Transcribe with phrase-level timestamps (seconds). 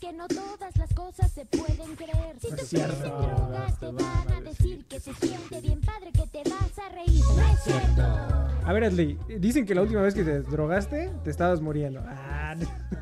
[0.00, 2.38] que no todas las cosas se pueden creer.
[2.40, 2.92] Si te cierto.
[2.94, 6.88] ofrecen drogas, te van a decir que se siente bien padre, que te vas a
[6.94, 7.22] reír.
[7.36, 8.02] No es cierto.
[8.64, 12.02] A ver, Ashley, dicen que la última vez que te drogaste te estabas muriendo.
[12.06, 12.54] Ah,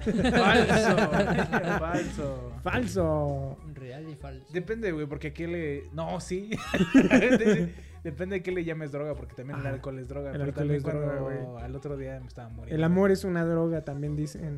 [0.05, 0.97] Falso.
[1.81, 2.53] falso.
[2.63, 3.59] falso.
[3.75, 4.47] Real y falso.
[4.53, 5.85] Depende, güey, porque aquí le.
[5.93, 6.51] No, sí.
[8.05, 9.75] Depende de qué le llames droga, porque también el Ajá.
[9.75, 10.31] alcohol es droga.
[10.31, 11.65] El pero alcohol también es droga, güey.
[11.65, 12.75] al otro día me estaba muriendo.
[12.77, 14.57] El amor es una droga, también dicen.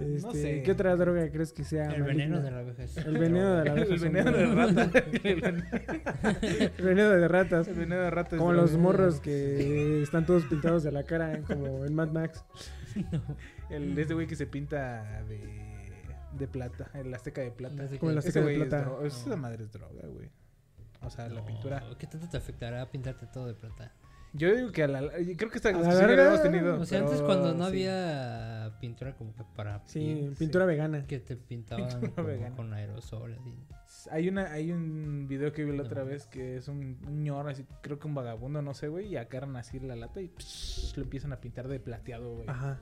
[0.00, 0.62] Ah, no, no Este, sé.
[0.62, 1.90] ¿Qué otra droga crees que sea?
[1.90, 2.96] El veneno de la vejez.
[2.96, 4.82] El veneno de la abeja El veneno de rata.
[6.78, 7.68] El veneno- de ratas.
[7.68, 8.36] el veneno de rata.
[8.36, 8.62] es Como droga.
[8.70, 12.44] los morros que están todos pintados de la cara, como en Mad Max.
[13.68, 15.40] El, este güey que se pinta de,
[16.38, 16.90] de plata.
[16.94, 17.84] El azteca de plata.
[17.84, 18.84] Azteca Como el azteca Ese de güey es plata.
[18.88, 19.36] dro- Esa No.
[19.36, 20.28] madre es droga, güey.
[21.02, 21.82] O sea, la No, pintura.
[21.98, 23.92] ¿Qué tanto te afectará pintarte todo de plata?
[24.32, 25.10] Yo digo que a la.
[25.10, 26.80] Creo que esta A la discusión ya la hemos tenido.
[26.80, 27.68] O sea, pero antes cuando no sí.
[27.70, 31.06] había pintura como que para Sí, piel, pintura vegana.
[31.06, 31.88] que te pintaban
[32.56, 33.54] con aerosol así.
[34.10, 37.24] Hay, una, hay un video que vi la No otra vez que es un, un
[37.24, 40.28] ñor, así, creo que un vagabundo, no sé, güey, y agarran así la lata y
[40.28, 42.48] psh, lo empiezan a pintar de plateado, güey.
[42.48, 42.80] Ajá.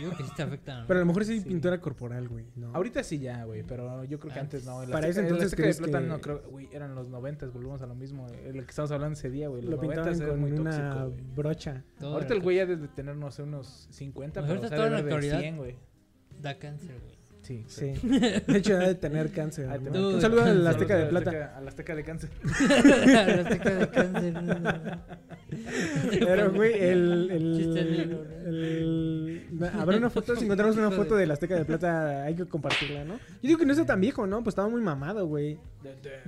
[0.00, 0.80] Yo digo que sí te afecta.
[0.80, 0.86] ¿no?
[0.86, 2.46] Pero a lo mejor sí pintura corporal, güey.
[2.56, 2.74] ¿no?
[2.74, 4.66] Ahorita sí ya, güey, pero yo creo que antes, Antes.
[4.66, 4.82] no.
[4.82, 7.08] El Para ese el entonces, Azteca de ¿crees plata que- no creo, güey, eran los
[7.08, 8.26] noventas, volvemos a lo mismo.
[8.28, 9.62] El que estamos hablando ese día, güey.
[9.62, 11.34] Los Lo pintaban con muy una tóxico, güey.
[11.36, 11.84] brocha.
[11.98, 14.68] Todo Ahorita el güey ya debe tener, no sé, unos 50, Pues pero ahorita o
[14.70, 15.76] sea, todo en la actualidad- 100, güey.
[16.40, 17.19] Da cáncer, güey.
[17.50, 17.64] Sí.
[17.66, 18.08] Sí.
[18.08, 19.66] De hecho, debe de tener cáncer.
[19.66, 19.90] ¿no?
[19.90, 21.30] te- Un saludo a Saludos la a Azteca de Plata.
[21.30, 22.30] Azteca- A la Azteca de cáncer.
[22.70, 24.34] La azteca de cáncer.
[26.20, 27.28] Pero, güey, el.
[27.30, 28.48] el, Chiste negro, ¿no?
[28.48, 29.46] el-
[29.78, 33.04] Habrá una foto, si encontramos una foto de la Azteca de Plata, hay que compartirla,
[33.04, 33.14] ¿no?
[33.14, 34.42] Yo digo que no está tan viejo, ¿no?
[34.44, 35.58] Pues estaba muy mamado, güey.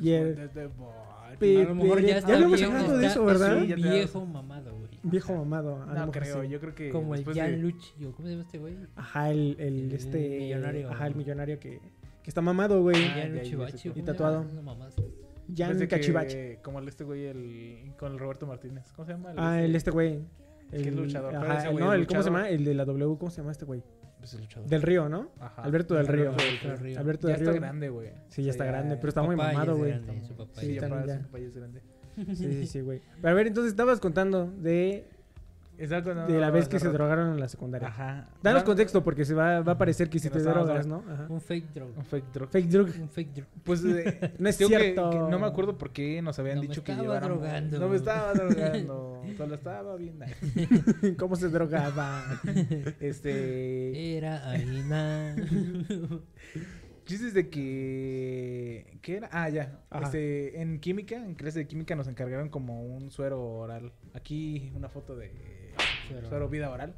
[0.01, 3.57] Y el- A lo mejor ya ya está habíamos viejo, hablado de eso, ¿verdad?
[3.63, 4.82] viejo mamado, güey.
[5.03, 5.85] Viejo mamado.
[5.87, 6.49] No creo, sí.
[6.49, 6.91] yo creo que.
[6.91, 7.75] Como el después de-
[8.13, 8.77] ¿cómo se llama este güey?
[8.97, 10.39] Ajá, el, el, El este.
[10.39, 10.91] millonario.
[10.91, 11.81] Ajá, el millonario que,
[12.23, 12.97] que está mamado, güey.
[13.05, 13.73] Ah, Bachi, cuál.
[13.75, 14.47] ¿o Y tatuado.
[15.55, 16.61] Jan Cachivache.
[16.63, 18.93] Como el este güey el, con el Roberto Martínez.
[18.95, 19.35] ¿Cómo se llama?
[19.37, 20.21] Ah, el este güey.
[20.71, 22.47] que es luchador, Ajá, ese güey no, el, ¿cómo se luchador.
[22.47, 22.49] llama?
[22.57, 23.83] El de la W, ¿cómo se llama este güey?
[24.19, 24.69] Pues el luchador.
[24.69, 25.31] Del Río, ¿no?
[25.41, 25.63] Ajá.
[25.63, 26.31] Alberto del Río.
[26.31, 26.99] Alberto del Río.
[27.01, 28.11] Alberto Ya está grande, güey.
[28.29, 29.91] Sí, ya está grande, pero está muy mamado, güey.
[29.91, 30.83] grande, su papá Sí, ya.
[30.83, 31.83] su papá ya es grande.
[32.35, 33.01] Sí, sí, sí, güey.
[33.21, 35.07] Pero a ver, entonces estabas contando de,
[35.79, 36.99] de la vez que se rato.
[36.99, 37.89] drogaron en la secundaria.
[37.89, 38.29] Ajá.
[38.43, 41.03] Danos No, contexto, porque se va, va a parecer que si Que te drogas, ¿no?
[41.11, 41.27] Ajá.
[41.29, 41.89] Un fake drug.
[41.97, 42.49] Un fake drug.
[42.51, 42.89] Fake drug.
[43.01, 43.47] Un fake drug.
[43.65, 45.11] Pues eh, No es que- cierto.
[45.11, 47.39] que no me acuerdo por qué nos habían No me dicho que estaba lleváramos.
[47.41, 47.79] drogando.
[47.81, 49.23] No me estaba drogando.
[49.37, 50.19] Solo estaba bien.
[51.19, 52.23] ¿Cómo se drogaba?
[53.01, 54.17] Este.
[54.19, 55.35] Era harina.
[57.05, 58.99] Chistes de que.
[59.03, 59.29] ¿Qué era?
[59.33, 59.81] Ah, ya.
[59.91, 60.05] Ajá.
[60.07, 63.93] Este, en química, en clase de química nos encargaron como un suero oral.
[64.15, 65.31] Aquí una foto de
[66.09, 66.29] Suero.
[66.29, 66.95] suero, vida oral.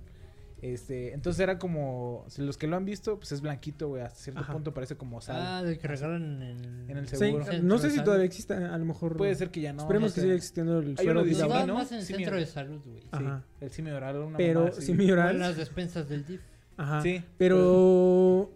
[0.63, 2.25] Este, entonces era como.
[2.29, 4.03] si Los que lo han visto, pues es blanquito, güey.
[4.03, 4.53] Hasta cierto Ajá.
[4.55, 5.37] punto parece como sal.
[5.41, 7.45] Ah, del que regalan en, En el Sí, seguro.
[7.63, 9.17] no sé si todavía de existe, a lo mejor.
[9.17, 9.83] Puede ser que ya no.
[9.83, 10.27] Esperemos no que sé.
[10.27, 11.75] siga existiendo el Hay suero de vida ¿no?
[11.75, 12.19] más en Simi.
[12.19, 13.01] centro de salud, güey.
[13.03, 13.43] Sí, Ajá.
[13.61, 14.17] el simio oral.
[14.17, 14.83] Una Pero mamá así.
[14.83, 15.31] simi O oral.
[15.35, 16.41] en las despensas del DIF.
[16.77, 17.03] Ajá.
[17.03, 17.23] Sí.
[17.37, 18.51] Pero.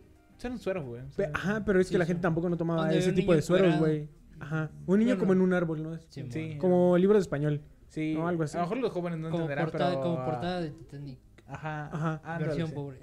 [0.44, 1.02] Un suero, güey.
[1.02, 2.08] o sea, Ajá, pero es que Sí, la sí.
[2.08, 4.08] gente tampoco no tomaba Donde ese tipo de sueros, güey.
[4.40, 4.70] Ajá.
[4.86, 5.20] Un niño Bueno.
[5.20, 5.98] como en un árbol, ¿no?
[6.08, 6.56] Sí.
[6.58, 7.60] Como libro de español.
[7.88, 8.56] Sí, No, algo así.
[8.56, 10.02] A lo mejor los jóvenes no como, entenderán, portada, pero.
[10.02, 11.18] como portada de Titanic.
[11.46, 11.88] Ajá.
[12.20, 12.38] Ajá.
[12.38, 12.74] versión sí.
[12.74, 12.98] pobre.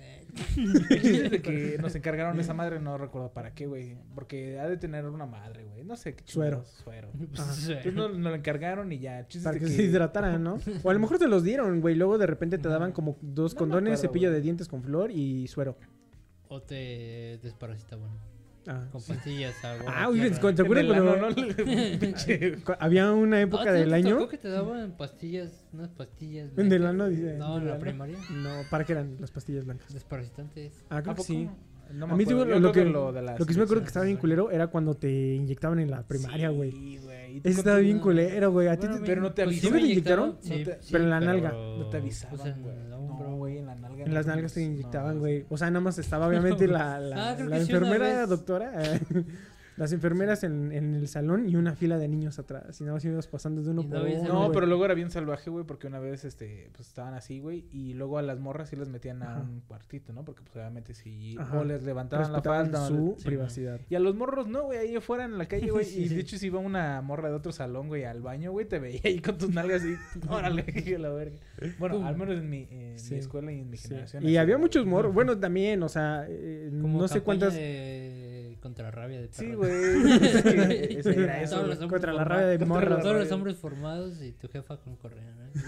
[0.60, 3.98] El chiste es de que nos encargaron esa madre, no recuerdo para qué, güey.
[4.14, 5.84] Porque ha de tener una madre, güey.
[5.84, 6.64] No sé qué Suero.
[6.84, 7.10] Suero.
[7.14, 7.22] Ajá.
[7.22, 9.20] Entonces nos, nos lo encargaron y ya.
[9.20, 10.60] El chiste Para que se hidrataran, ¿no?
[10.84, 11.96] O a lo mejor te los dieron, güey.
[11.96, 15.10] Luego de repente te daban como dos No condones, acuerdo, cepillo de dientes con flor
[15.12, 15.78] y suero.
[16.56, 18.10] O te desparasitaban.
[18.68, 19.14] Ah, Con sí.
[19.14, 19.64] pastillas.
[19.64, 20.56] agua, Ah, tierra.
[20.56, 22.76] ¿te acuerdas cuando ¿no?
[22.80, 24.16] Había una época ¿te- del te año?
[24.18, 26.50] tocó que te daban pastillas, unas pastillas.
[26.58, 26.90] ¿En el blancas?
[26.90, 27.38] ano, dice?
[27.38, 28.18] No, ¿En la primaria.
[28.32, 29.94] No, ¿para qué eran las pastillas blancas?
[29.94, 30.72] Desparasitantes.
[30.90, 31.50] Ah, ¿A creo que sí.
[31.94, 32.46] No a me mí acuerdo.
[32.46, 34.18] digo, Yo lo, que, lo de las lo que sí me acuerdo que estaba bien
[34.18, 36.72] culero era cuando te inyectaban en la primaria, güey.
[36.72, 37.38] Sí, güey.
[37.38, 38.68] ¿Y tú Ese con estaba bien culero, güey.
[38.70, 39.68] A ti Bueno, te- pero no te pues avisó.
[39.68, 40.30] ¿Sí me inyectaron?
[40.42, 40.64] inyectaron?
[40.66, 41.52] No te- Sí, pero en la nalga.
[41.52, 43.36] No te avisaban, Pues güey No, hombro.
[43.36, 44.04] güey, en la nalga.
[44.06, 45.46] En las nalgas te inyectaban, güey.
[45.50, 48.72] O sea, nada más estaba obviamente la, la, Ah, la enfermera doctora,
[49.78, 52.80] las enfermeras en, en el salón y una fila de niños atrás.
[52.80, 54.24] Y nada más ibas pasando de uno Y por uno.
[54.48, 57.66] No, pero luego era bien salvaje, güey, porque una vez, este, pues estaban así, güey,
[57.72, 59.42] y luego a las morras sí las metían a Ajá.
[59.42, 60.24] un cuartito, ¿no?
[60.24, 61.60] Porque pues obviamente si Ajá.
[61.60, 62.88] o les levantaban la falda.
[62.88, 63.80] su sí, privacidad.
[63.90, 65.86] Y a los morros no, güey, ahí afuera en la calle, güey.
[65.96, 66.16] Sí, y sí.
[66.16, 69.02] de hecho si iba una morra de otro salón, güey, al baño, güey, te veía
[69.04, 69.96] ahí con tus nalgas y
[70.30, 71.36] órale, que la verga.
[71.80, 73.14] Bueno, al menos en mi, en Sí.
[73.16, 73.90] mi escuela y en mi Sí.
[73.90, 74.24] generación.
[74.24, 75.14] Y así, había muchos morros.
[75.14, 77.54] Bueno, también, o sea, eh, Como no sé cuántas.
[77.54, 78.25] de
[78.66, 79.58] contra rabia de Sí, perro.
[79.60, 79.72] güey.
[80.98, 81.76] Es era eso, Todos güey.
[81.76, 83.00] los hombres Contra la rabia de morra.
[83.00, 85.44] Todos los hombres formados y tu jefa con correa, ¿no?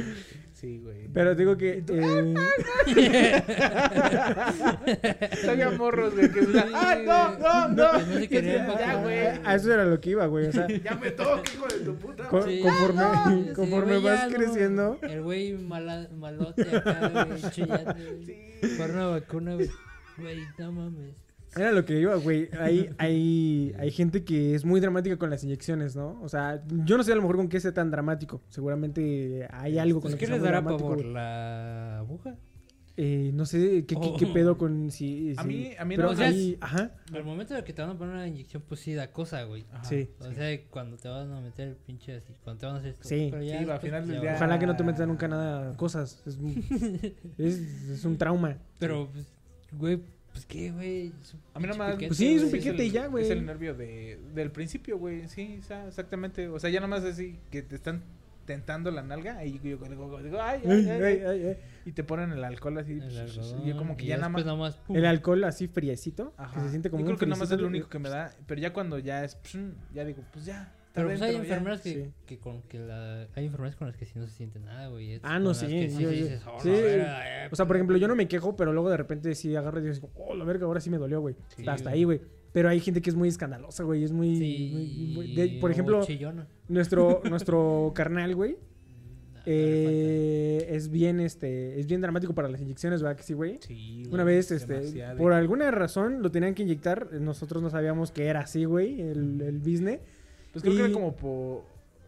[0.54, 1.08] Sí, güey.
[1.12, 1.84] Pero digo que.
[1.88, 2.34] eh,
[5.48, 6.40] Había morros, güey, que
[6.74, 8.28] ¡ay, no, no, no!
[8.28, 9.18] Que no Ya, güey.
[9.44, 10.46] a eso era lo que iba, güey.
[10.46, 12.28] O sea, Ya me toca, hijo de tu puta.
[12.28, 12.60] co- Sí.
[12.60, 13.02] conforme,
[13.46, 14.98] Sí, conforme güey, vas creciendo.
[15.02, 17.94] El güey mala- malote acá, güey, chillando.
[18.76, 19.70] Por una vacuna, güey.
[20.20, 21.14] Güey, no mames.
[21.56, 22.48] Era lo que iba, güey.
[22.60, 26.20] Hay, hay, hay gente que es muy dramática con las inyecciones, ¿no?
[26.22, 28.40] O sea, yo no sé a lo mejor con qué sea tan dramático.
[28.50, 31.12] Seguramente hay algo con Pues, lo que ¿Qué sea les dará dramático, güey.
[31.12, 32.36] ¿La aguja?
[32.96, 34.32] Eh, no sé qué, qué, qué Oh.
[34.32, 35.32] pedo con si.
[35.38, 37.72] A si- mí- a mí pero no, o sea, ahí- ajá, Al momento de que
[37.72, 39.64] te van a poner una inyección, pues sí da cosa, güey.
[39.72, 39.84] Ajá.
[39.84, 40.10] sí.
[40.20, 42.90] O sea, cuando te van a meter el pinche así, cuando te van a hacer
[42.92, 43.08] esto.
[43.08, 43.28] Sí.
[43.30, 44.34] Pero Sí, ya al final del día-.
[44.36, 46.22] Ojalá que no te metan nunca nada, cosas.
[46.26, 46.38] Es,
[47.38, 47.58] es,
[47.90, 48.58] es un trauma.
[48.78, 49.26] Pero, pues,
[49.72, 50.00] güey,
[50.32, 51.12] pues qué, güey.
[51.20, 51.92] Es A mí nomás.
[51.92, 53.24] piquete, Pues sí, es un piquete y ya, güey.
[53.24, 55.28] Es el nervio de, del principio, güey.
[55.28, 56.48] Sí, o sea, exactamente.
[56.48, 58.02] O sea, ya nomás así que te están
[58.46, 59.44] tentando la nalga.
[59.44, 59.86] Y yo digo,
[60.22, 61.56] digo, ay, ay, Ay, ay, ay, ay, ay, ay.
[61.84, 62.92] Y te ponen el alcohol así.
[62.92, 64.78] El pues, y yo como que y ya nada más.
[64.88, 66.54] El alcohol así friecito, Ajá.
[66.54, 68.08] que se siente como yo un creo que nomás es friecito lo único que me
[68.08, 68.32] da.
[68.46, 69.36] Pero ya cuando ya es.
[69.94, 70.72] ya digo, pues ya.
[70.92, 71.38] Pero pues hay ya.
[71.38, 72.10] enfermeras que, Sí.
[72.26, 73.28] que con que la...
[73.36, 75.20] Hay enfermeras con las que sí no se siente nada, güey.
[75.22, 76.68] Ah, no, sí, que yo- yo- dices, "Oh, sí.
[76.70, 77.48] verga, eh".
[77.52, 79.88] O sea, por ejemplo, yo no me quejo, pero luego de repente sí agarro y
[79.88, 81.36] digo, oh, la verga, ahora sí me dolió, güey.
[81.56, 81.94] Sí, Hasta güey.
[82.00, 82.20] ahí, güey.
[82.52, 84.02] Pero hay gente que es muy escandalosa, güey.
[84.02, 84.34] Es muy.
[84.36, 86.48] Sí, muy- muy- de- por ejemplo, chillona.
[86.68, 88.56] nuestro, nuestro carnal, güey.
[89.32, 91.78] Nah, eh, es bien, este.
[91.78, 93.16] Es bien dramático para las inyecciones, ¿verdad?
[93.16, 93.58] Que sí, güey.
[93.60, 94.80] Sí, Una güey, vez, este,
[95.16, 97.12] por alguna razón lo tenían que inyectar.
[97.20, 100.00] Nosotros no sabíamos que era así, güey, el, el business.
[100.52, 101.62] Pues creo que era como por.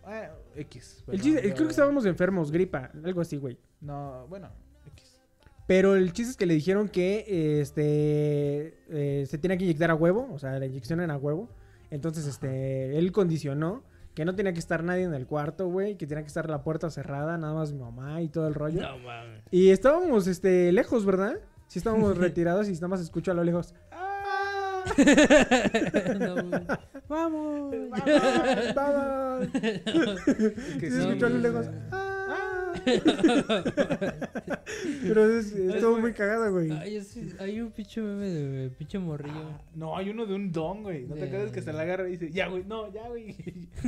[0.05, 1.05] Ah, X.
[1.09, 3.57] El chiste- yo- creo que estábamos enfermos, gripa, algo así, güey.
[3.81, 4.49] No, bueno,
[4.87, 5.19] X.
[5.67, 9.95] Pero el chiste es que le dijeron que este eh, se tenía que inyectar a
[9.95, 11.49] huevo, o sea, la inyección era a huevo.
[11.91, 13.83] Entonces, este, él condicionó
[14.15, 16.63] que no tenía que estar nadie en el cuarto, güey, que tenía que estar la
[16.63, 18.81] puerta cerrada, nada más mi mamá y todo el rollo.
[18.83, 19.43] No mames.
[19.51, 21.39] Y estábamos, este, lejos, ¿verdad?
[21.69, 23.75] Sí estábamos retirados y nada más escucho a lo lejos.
[23.91, 24.12] ¡Ah!
[26.19, 26.63] No, güey.
[27.09, 27.75] ¡Vamos!
[27.91, 28.75] ¡Vamos!
[28.75, 29.49] ¡Vamos!
[30.81, 31.67] Que sí, escucho a lo lejos.
[31.69, 31.79] güey.
[31.93, 32.73] ¡Ah!
[35.03, 36.71] Pero es, estuvo muy cagado, güey.
[36.73, 39.51] Ay, es- hay un pinche meme de pinche morrillo.
[39.51, 41.05] Ah, no, hay uno de un don, güey.
[41.07, 43.37] ¿No te De- acuerdas que se la agarra y dice, ya, güey, no, ya, güey?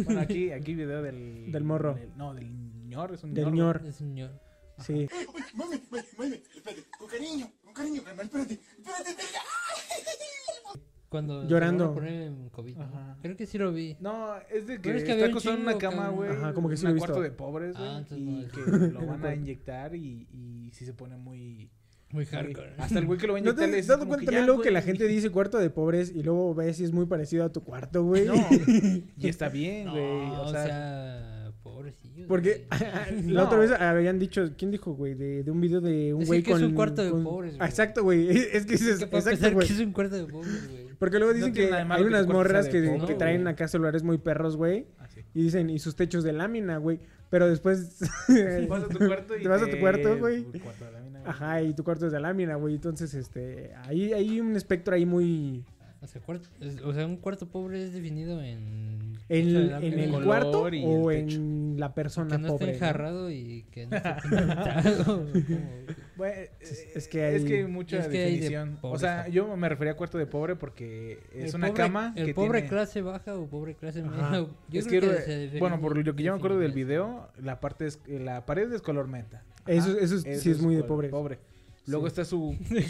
[0.05, 1.51] bueno, aquí, aquí video del...
[1.51, 1.95] Del morro.
[1.95, 2.51] del- no, del
[2.89, 3.55] ñor, es un Del ñor.
[3.55, 3.79] ñor.
[3.81, 3.91] güey.
[3.91, 4.31] Es un ñor.
[4.79, 5.09] Sí.
[5.55, 9.39] Mami, mami, mami, espérate, con cariño, con cariño, carnal, espérate, espérate, espérate.
[11.15, 11.97] Cuando Llorando.
[12.05, 12.77] en COVID.
[12.77, 13.17] ¿no?
[13.23, 13.97] Creo que sí lo vi.
[14.01, 16.29] No, es de que, es que está acostado en una cama, güey.
[16.29, 17.23] Ajá, como que sí lo he un cuarto visto.
[17.23, 17.89] de pobres, güey.
[17.89, 18.53] Ah, entonces y no es.
[18.53, 18.61] que
[18.93, 21.71] lo van a inyectar y, y sí se pone muy...
[22.11, 22.75] Muy hardcore.
[22.79, 24.27] Hasta el güey que lo va a ¿No inyectar te le has dado cuenta que
[24.27, 26.93] también ya, luego que la gente dice cuarto de pobres y luego ves si es
[26.93, 28.27] muy parecido a tu cuarto, güey?
[28.27, 28.35] No,
[29.17, 30.31] y está bien, No, güey.
[30.41, 32.27] o sea, pobrecillo.
[32.29, 32.67] Porque
[33.27, 33.45] la No.
[33.47, 35.15] otra vez habían dicho, ¿quién dijo, güey?
[35.15, 36.65] De, de un video de un güey que es con...
[36.67, 37.69] un cuarto de con- pobres, güey.
[37.69, 38.29] Exacto, güey.
[38.31, 39.67] Es que dices, que para exacto, güey.
[39.67, 40.84] que es un cuarto de pobres, güey.
[40.99, 44.57] Porque luego dicen que hay unas morras que, de que traen acá celulares muy perros,
[44.57, 44.87] güey.
[44.99, 45.21] Así.
[45.35, 47.01] Y dicen, y sus techos de lámina, güey.
[47.31, 47.99] Pero después...
[48.69, 50.47] Vas a tu cuarto y Te vas a tu cuarto, güey.
[51.27, 52.75] Ajá, y tu cuarto es de lámina, güey.
[52.75, 53.73] Entonces, este...
[53.85, 55.65] Ahí hay un espectro ahí muy...
[56.05, 59.15] O sea, cuarto- es- o sea, un cuarto pobre es definido en.
[59.31, 62.49] En, o sea, en el color cuarto y o el en la persona que no
[62.49, 62.65] pobre.
[62.73, 62.87] esté ¿no?
[62.87, 65.27] enjarrado y que no esté pintado.
[66.17, 66.51] Bueno, eh,
[66.95, 68.79] es que es hay- que hay mucha es que hay de definición.
[68.83, 72.13] o sea, yo me refería a cuarto de pobre porque es El una pobre- cama
[72.17, 72.69] El que pobre tiene...
[72.69, 74.31] clase baja o pobre clase Ajá.
[74.31, 74.47] media.
[74.69, 76.71] Yo es creo que, que, se define- bueno, por lo que yo me acuerdo del
[76.73, 79.43] video, la parte es la pared es color menta.
[79.67, 81.39] Eso- eso es- sí es muy de color pobres.
[81.87, 82.09] Luego Sí.
[82.09, 82.57] está su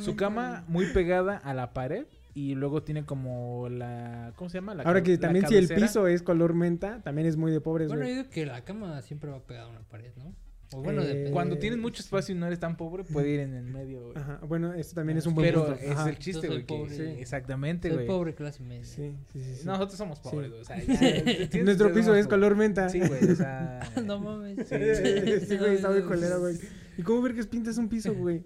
[0.00, 4.74] su, cama, muy pegada a la pared y luego tiene como la ¿cómo se llama?
[4.74, 7.60] La Ahora que la también si el piso es color menta, también es muy de
[7.60, 8.16] pobres, Bueno, yo güey.
[8.18, 10.34] digo que la cama siempre va pegada a una pared, ¿no?
[10.72, 11.30] O bueno, Eh.
[11.32, 14.16] Cuando tienes mucho espacio y no eres tan pobre, puede ir en el medio, güey.
[14.16, 15.80] Ajá, bueno, esto también es un buen Pero punto.
[15.80, 16.10] es Ajá.
[16.10, 16.90] el chiste, Yo güey.
[16.90, 18.04] sí, Exactamente, güey.
[18.06, 18.84] pobre clase media.
[18.84, 19.54] Sí, sí, sí.
[19.60, 19.64] sí.
[19.64, 20.50] Nosotros somos pobres, Sí.
[20.50, 20.60] güey.
[20.60, 20.76] O sea,
[21.52, 22.88] ya, Nuestro piso es color menta.
[22.88, 23.78] Sí, güey, o sea.
[24.04, 24.66] no mames.
[24.68, 26.56] Sí, sí, güey, está muy colero, güey.
[26.96, 28.42] ¿Y cómo ver que pintas un piso, güey?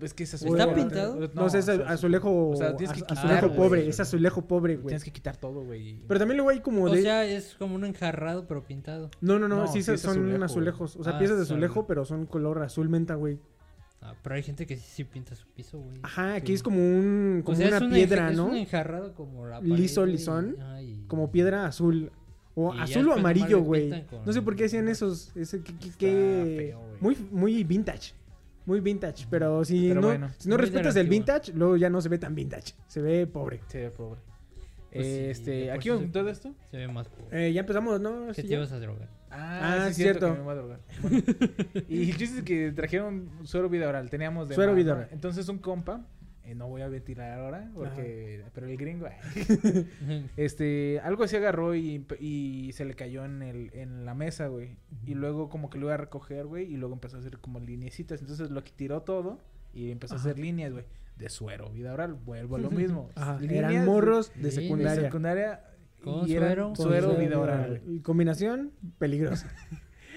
[0.00, 0.74] Es que es ¿Está azulejo.
[0.74, 1.30] pintado?
[1.34, 2.48] No, sé, es o sea, azulejo.
[2.50, 3.58] o sea, tienes que quitar, azulejo güey.
[3.58, 4.86] pobre, es azulejo pobre, güey.
[4.86, 6.00] Tienes que quitar todo, güey.
[6.08, 7.02] Pero también luego hay como O de.
[7.02, 9.10] sea, es como un enjarrado, pero pintado.
[9.20, 10.96] No, no, no, No, sí, sí es son azulejo, azulejos.
[10.96, 13.38] O sea, Ah, piezas de son- azulejo, pero son color azul menta, güey.
[14.00, 15.96] Ah, pero hay gente que sí, sí pinta su piso, güey.
[16.02, 16.54] Ajá, aquí Sí.
[16.54, 17.40] es como un.
[17.42, 18.46] O Como sea, es una un piedra, enja- Es ¿no?
[18.46, 20.56] un enjarrado como la pared, Liso, lisón,
[21.08, 22.10] Como piedra azul.
[22.56, 24.04] O Y azul o amarillo, güey.
[24.06, 25.36] con- No sé por qué hacían esos.
[25.36, 28.12] Ese, que, que- que- feo, muy, muy vintage.
[28.66, 32.00] Muy vintage, pero si Pero no, bueno, si no respetas el vintage, luego ya no
[32.00, 32.74] se ve tan vintage.
[32.86, 33.60] Se ve pobre.
[33.68, 34.20] Sí, pobre.
[34.92, 36.54] Pues sí, este, aquí se- todo esto.
[36.70, 37.48] Se ve más pobre.
[37.48, 38.28] Eh, ya empezamos, ¿no?
[38.28, 39.08] ¿Qué Sí, te ibas a drogar?
[39.30, 40.26] Ah, Ah, sí, cierto.
[40.28, 40.32] cierto.
[40.34, 40.80] que me voy a drogar.
[41.02, 41.16] Bueno,
[41.88, 44.08] y el chiste es que trajeron suero vida oral.
[44.08, 45.08] Teníamos de Suero vida.
[45.10, 46.06] Entonces un compa,
[46.44, 49.86] eh, no voy a ventilar ahora, porque, pero el gringo, ay,
[50.36, 54.76] Este, algo así agarró y, y se le cayó en el, en la mesa, güey.
[55.06, 57.60] Y luego como que lo iba a recoger, güey, y luego empezó a hacer como
[57.60, 58.20] lineecitas.
[58.20, 59.38] Entonces lo tiró todo
[59.72, 60.84] y empezó a hacer líneas, güey.
[61.16, 63.10] De suero, vida oral, vuelvo a lo mismo.
[63.14, 65.64] Ajá, Líneas eran morros de Sí, de de secundaria.
[66.02, 66.74] y suero.
[66.74, 69.48] Suero, suero, vida oral, Combinación peligrosa.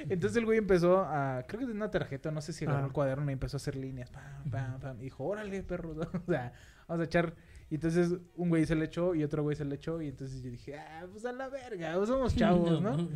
[0.09, 2.87] Entonces el güey empezó a, creo que de una tarjeta, no sé si agarró Ah.
[2.87, 4.09] el cuaderno y empezó a hacer líneas.
[4.11, 4.97] Pam, pam, pam.
[4.99, 5.91] Y dijo, órale, perro.
[6.27, 6.53] o sea,
[6.87, 7.35] vamos a echar.
[7.69, 10.01] Y entonces un güey se le echó y otro güey se le echó.
[10.01, 13.09] Y entonces yo dije, ah, pues a la verga, pues somos chavos, ¿no?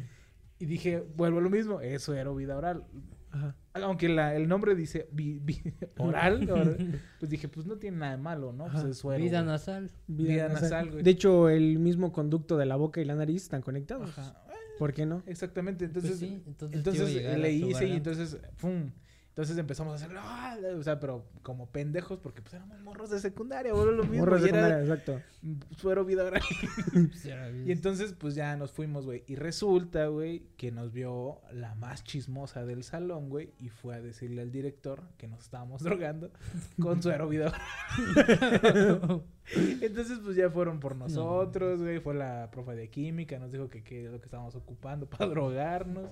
[0.60, 2.86] Y dije, vuelvo a lo mismo, eso era vida oral.
[3.32, 3.56] Ajá.
[3.76, 5.64] Aunque la, el nombre dice vi- vi-
[5.98, 8.66] oral, oral, pues dije, pues no tiene nada de malo, ¿no?
[8.68, 9.24] Pues es suero.
[9.24, 9.52] Vida güey.
[9.54, 9.90] nasal.
[10.08, 11.04] Vida nasal, güey.
[11.04, 14.10] De hecho, el mismo conducto de la boca y la nariz están conectados.
[14.18, 14.44] Ajá.
[14.82, 15.22] ¿Por qué no?
[15.28, 18.90] Exactamente, entonces, Pues sí, entonces, entonces, le hice y entonces, ¡pum!
[19.32, 20.58] Entonces empezamos a hacer, ¡ah!
[20.78, 24.26] o sea, pero como pendejos porque pues éramos morros de secundaria, boludo, lo mismo.
[24.26, 25.22] Morros de secundaria, exacto.
[25.78, 26.30] suero vida
[27.66, 29.24] Y entonces pues ya nos fuimos, güey.
[29.28, 34.02] Y resulta, güey, que nos vio la más chismosa del salón, güey, y fue a
[34.02, 36.30] decirle al director que nos estábamos drogando
[36.82, 37.54] con suero vida.
[39.82, 42.02] Entonces, pues ya fueron por nosotros, güey.
[42.02, 45.28] Fue la profe de química, nos dijo que qué es lo que estábamos ocupando para
[45.28, 46.10] drogarnos.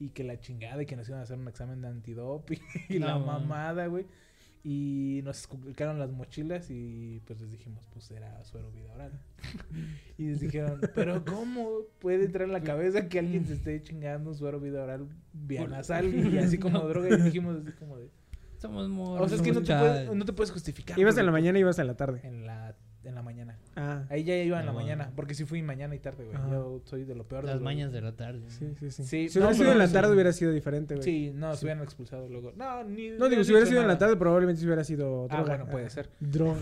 [0.00, 2.58] Y que la chingada y que nos iban a hacer un examen de antidoping
[2.88, 4.06] y la No, mamada, güey.
[4.66, 9.12] Y nos explicaron las mochilas y pues les dijimos, pues era suero vida oral.
[10.18, 14.30] y les dijeron, pero ¿cómo puede entrar en la cabeza que alguien se esté chingando
[14.30, 16.88] un suero vida oral vía nasal y así como No.
[16.88, 17.10] droga?
[17.10, 18.08] Y dijimos así como de...
[18.56, 19.26] Somos morros.
[19.26, 20.98] O sea, es que no te, puedes, no te puedes justificar.
[20.98, 22.20] ¿Ibas en la mañana y ibas en la tarde?
[22.24, 22.74] En la,
[23.04, 23.58] en la mañana.
[23.76, 24.78] Ah, Ahí ya iba en la No.
[24.78, 26.36] mañana, porque sí fui mañana y tarde, güey.
[26.36, 26.48] Ajá.
[26.50, 27.42] Yo soy de lo peor.
[27.42, 28.42] de Las lo- mañas de la tarde.
[28.48, 29.02] sí, sí, sí.
[29.04, 29.92] Sí, si no, hubiera sido en la sí.
[29.92, 31.04] tarde hubiera sido diferente, güey.
[31.04, 32.52] Sí, no, se hubieran expulsado luego.
[32.56, 33.10] No, ni.
[33.10, 33.98] No, digo, si hubiera sido en la nada.
[33.98, 35.56] tarde probablemente si hubiera sido Ah, droga.
[35.56, 36.08] bueno, puede ser.
[36.20, 36.60] Droga.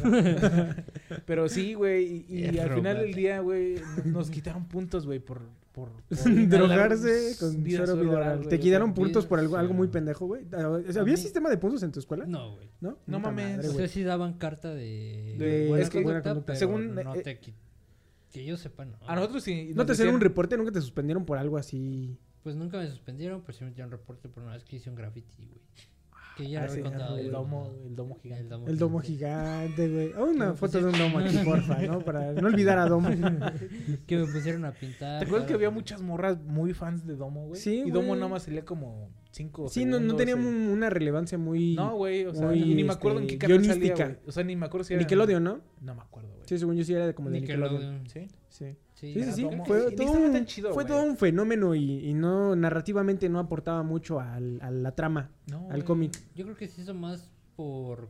[1.26, 2.25] Pero sí, güey.
[2.28, 5.40] Y, y al final del día, güey, nos quitaron puntos, güey, por.
[5.73, 10.47] Por, por Drogarse con suero oral, ¿Te quitaron puntos por algo, algo muy pendejo, güey?
[10.52, 12.26] Ah, ¿Había mí- sistema de puntos en tu escuela?
[12.26, 12.71] No, güey.
[12.81, 12.99] ¿No?
[13.07, 13.57] No mames.
[13.57, 13.87] madre, O güey.
[13.87, 16.47] sea, sí daban carta de, De- buena es que- buena conducta, conducta.
[16.47, 17.41] pero Según, no eh, te
[18.33, 18.97] que yo sepa, no.
[19.07, 19.69] A nosotros sí.
[19.71, 20.57] ¿No nos te hicieron un reporte?
[20.57, 22.19] ¿Nunca te suspendieron por algo así?
[22.43, 24.97] Pues nunca me suspendieron, pero sí me metieron reporte por una vez que hice un
[24.97, 25.61] graffiti, güey.
[26.42, 27.18] Que ya Ah, lo sí, he contado.
[27.18, 28.42] El domo, el domo gigante.
[28.42, 29.88] El domo El domo gigante.
[29.88, 30.12] güey.
[30.18, 32.00] Oh, una foto de un domo aquí, porfa, ¿no?
[32.00, 33.08] Para no olvidar a Domo.
[34.06, 35.20] Que me pusieron a pintar.
[35.20, 37.61] ¿Te acuerdas que había muchas morras muy fans de Domo, güey?
[37.61, 38.20] Sí, Y Domo güey.
[38.20, 41.75] nada más salía como 5 Sí, no, no tenía un- una relevancia muy...
[41.75, 44.16] No, güey, o sea, muy, ni me acuerdo en este, qué canal salía, güey.
[44.26, 45.00] O sea, ni me acuerdo si era...
[45.02, 45.61] Nickelodeon, ¿no?
[45.80, 46.41] No me acuerdo, güey.
[46.52, 48.02] Sí, según yo sí era de como de Nickelodeon.
[48.02, 48.09] Nickelodeon.
[48.09, 48.28] ¿Sí?
[48.49, 48.76] Sí.
[48.92, 49.42] Sí, Sí, sí, era sí.
[49.42, 49.64] Domo.
[49.64, 53.38] Fue, Y todo un, tan chido, fue todo un fenómeno y, y no narrativamente no
[53.40, 56.12] aportaba mucho al, a la trama, No, al cómic.
[56.35, 58.09] Yo creo que se hizo más por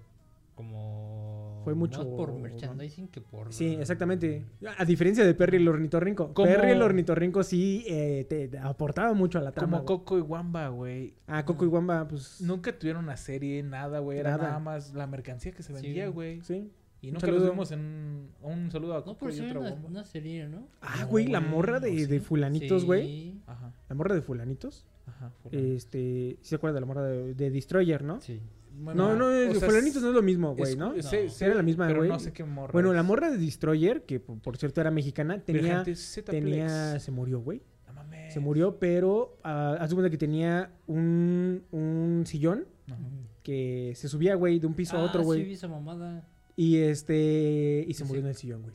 [0.54, 4.44] como Fue mucho- más por merchandising que por Sí, exactamente.
[4.78, 6.34] A diferencia de Perry el ornitorrinco.
[6.34, 9.78] Como- Perry el ornitorrinco sí eh, te, te aportaba mucho a la trama.
[9.78, 9.86] Como.
[9.86, 11.14] Coco y Wamba, güey.
[11.26, 12.40] Ah, Coco y Wamba, pues...
[12.40, 14.18] Nunca tuvieron una serie, nada, güey.
[14.18, 14.42] Era Nada.
[14.48, 16.40] nada más la mercancía que se vendía, güey.
[16.42, 16.70] Sí.
[17.02, 18.28] Y Un nunca los vimos en...
[18.40, 20.68] Un saludo a No, Coco pero y sí otro una, serie, ¿no?
[20.80, 22.06] Ah, No, güey, la morra no, de, sí.
[22.06, 23.06] de fulanitos, güey.
[23.06, 24.86] Sí, Ajá, La morra de fulanitos.
[25.06, 25.30] ajá.
[25.42, 25.66] fulano.
[25.74, 25.98] Este,
[26.40, 28.20] ¿sí se acuerda de la morra de, de Destroyer, no?
[28.20, 28.40] Sí.
[28.74, 30.94] Bueno, no, no, o es- sea, fulanitos no es lo mismo, güey, ¿no?
[30.94, 31.10] es- No.
[31.28, 32.08] sé, Era la misma, güey.
[32.08, 35.40] no sé qué morra Bueno, la morra de Destroyer, que por, por cierto era mexicana,
[35.40, 35.84] tenía,
[36.24, 37.62] tenía, se murió, güey.
[37.86, 38.32] No mames.
[38.32, 42.96] Se murió, pero uh, haz de cuenta que tenía un, un sillón Ajá.
[43.42, 45.40] que se subía, güey, de un piso a otro, Ah, güey.
[45.40, 46.26] Sí, vi esa mamada.
[46.56, 48.24] Y este, y se Sí, murió sí.
[48.24, 48.74] en el sillón, güey.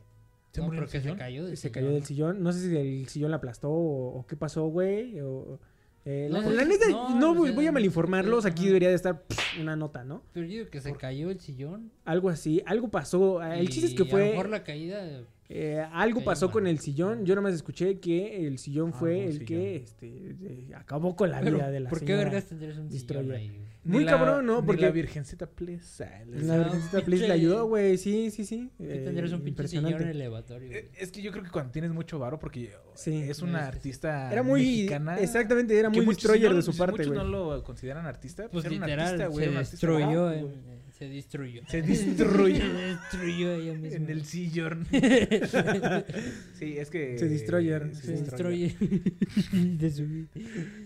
[0.52, 1.18] ¿Se no, murió el que se sillón?
[1.18, 2.06] cayó del Se cayó del ¿no?
[2.06, 2.42] sillón.
[2.42, 5.20] No sé si el sillón la aplastó o, o qué pasó, güey.
[5.20, 5.58] O,
[6.04, 8.46] eh, la, No, la neta, no, voy, voy a malinformarlos.
[8.46, 10.22] Aquí debería de estar pff, una nota, ¿no?
[10.32, 11.92] Pero yo digo que se cayó el sillón.
[12.04, 12.62] Algo así.
[12.66, 13.40] Algo pasó.
[13.40, 14.30] Ah, El chiste es que y A lo fue.
[14.30, 15.22] mejor la caída.
[15.50, 17.24] Eh, algo pasó con el sillón.
[17.24, 19.46] Yo nomás escuché que el sillón fue el sillón.
[19.46, 22.88] que este, eh, acabó con la Pero, vida de la ¿Por qué vergas tendrías un
[22.90, 23.24] Destroyer.
[23.40, 23.64] sillón ahí?
[23.84, 24.62] Muy la- cabrón, ¿no?
[24.66, 26.10] Porque- la Virgencita Plesa.
[26.26, 27.96] La No, Virgencita Please le ayudó, güey.
[27.96, 28.70] Sí, sí, sí.
[28.76, 30.70] ¿Por qué Eh, tendrías un pinche sillón en el elevatorio?
[30.70, 33.22] Eh, Es que yo creo que cuando tienes mucho varo, porque Sí.
[33.22, 34.60] es una artista Era muy.
[34.60, 35.18] mexicana.
[35.18, 37.18] Exactamente, era muy muchos- destroyer si no- de su si parte, Muchos güey.
[37.18, 37.24] no
[37.54, 38.48] lo consideran artista.
[38.50, 40.77] Pues era un literal, artista, güey, se era un destruyó.
[40.98, 41.62] Se Se destruyó.
[41.68, 42.60] Se destruyó.
[42.64, 43.96] Se destruyó ella misma.
[43.96, 44.86] En el sillón.
[46.54, 47.18] sí, es que.
[47.18, 48.02] Se destroyer, Se.
[48.02, 48.74] Se destroyer.
[49.52, 50.28] de su vida.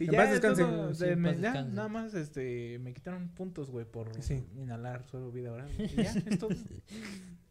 [0.00, 0.62] Y ya descanse.
[0.62, 4.45] todo, Sí, me- ya, nada más este, me quitaron puntos, güey, por Sí.
[4.57, 5.71] inhalar suelo vida oral.
[5.78, 6.50] Y ya, es todo.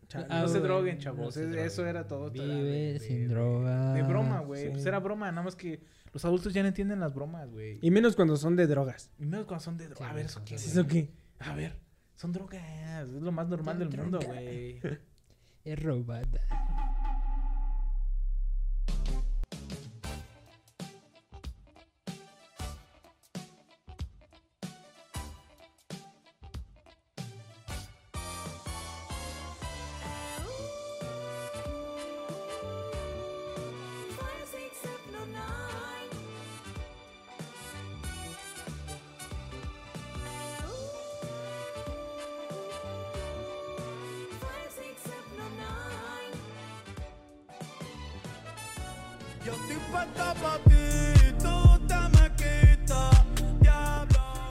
[0.07, 1.33] Chale, Ah, no se güey, droguen, no chavos.
[1.33, 1.65] se droguen.
[1.65, 2.27] Eso era todo.
[2.27, 3.93] esto Vive de- sin droga.
[3.93, 4.63] De broma, güey.
[4.65, 4.69] Sí.
[4.71, 5.79] Pues era broma, nada más que
[6.13, 7.79] los adultos ya no entienden las bromas, güey.
[7.81, 9.09] Y menos cuando son de drogas.
[9.17, 10.05] Y menos cuando son de droga.
[10.05, 10.67] Sí, a ver, ¿eso qué, drogas.
[10.71, 11.09] ¿Eso qué?
[11.39, 11.75] A ver,
[12.21, 13.09] son drogas.
[13.09, 14.79] Es lo más normal del mundo, güey.
[15.63, 16.41] Es robada.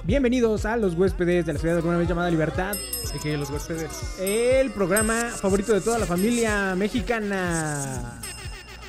[0.05, 2.75] Bienvenidos a los huéspedes de la ciudad alguna vez llamada Libertad.
[3.23, 8.21] Que los huéspedes El programa favorito de toda la familia mexicana.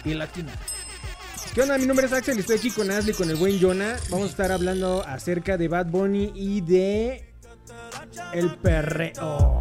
[0.03, 0.51] y latina.
[1.53, 1.77] ¿Qué onda?
[1.77, 3.97] Mi nombre es Axel y estoy aquí con Ashley, con el buen Jonah.
[4.09, 7.35] Vamos a estar hablando acerca de Bad Bunny y de
[8.33, 9.60] el perreo.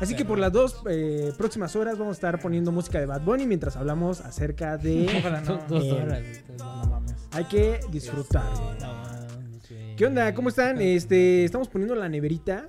[0.00, 3.22] Así que por las dos eh, próximas horas vamos a estar poniendo música de Bad
[3.22, 5.06] Bunny mientras hablamos acerca de...
[5.18, 5.46] Ojalá no.
[5.46, 6.22] Son dos Eh, horas.
[6.58, 7.14] No mames.
[7.32, 8.44] Hay que disfrutar.
[8.80, 9.94] No, sí.
[9.96, 10.32] ¿Qué onda?
[10.34, 10.80] ¿Cómo están?
[10.80, 12.68] Este, estamos poniendo la neverita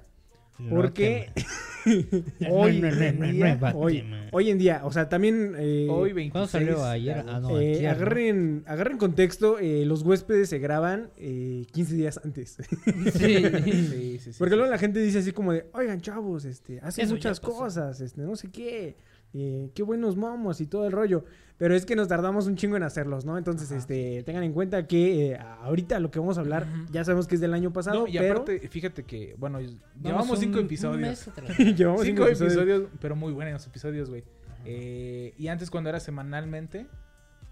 [0.69, 1.31] porque
[2.50, 6.13] hoy, No, no, no, en día, hoy, hoy en día, o sea, también eh, Hoy
[6.13, 6.31] 26.
[6.31, 7.24] ¿Cuándo salió ayer?
[7.27, 7.89] Ah, no, eh, ¿no?
[7.89, 12.58] agarren, agarren contexto, eh, los huéspedes se graban eh, 15 días antes.
[13.13, 13.36] Sí.
[13.60, 14.31] Sí, sí, sí.
[14.38, 14.58] Porque sí.
[14.58, 17.53] luego la gente dice así como de, oigan chavos, este, hacen Eso muchas pasó".
[17.53, 18.96] cosas, este, no sé qué,
[19.33, 21.24] eh, qué buenos momos y todo el rollo.
[21.57, 23.38] Pero es que nos tardamos un chingo en hacerlos, ¿no?
[23.38, 27.03] Entonces, Ajá, este, tengan en cuenta que eh, ahorita lo que vamos a hablar, ya
[27.03, 30.29] sabemos que es del año pasado, No, y pero aparte, fíjate que, bueno, Vamos llevamos
[30.29, 31.25] un- cinco un episodios.
[31.57, 32.89] llevamos cinco cinco episodios, episodios.
[33.01, 34.24] pero muy buenos episodios, güey.
[34.65, 36.88] Eh, y antes cuando era semanalmente,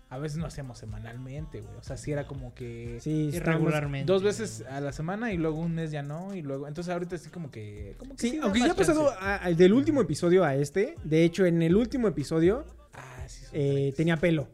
[0.09, 1.75] a veces no hacíamos semanalmente, güey.
[1.77, 4.11] O sea, sí era como que Sí, Irregularmente.
[4.11, 6.33] dos veces a la semana y luego un mes ya no.
[6.33, 7.95] Y luego, entonces ahorita sí como que...
[7.97, 10.95] Como que Sí, da aunque ya ha pasado a- del último episodio a este.
[11.03, 14.47] De hecho, en el último episodio Ah, sí, eh, tenía pelo.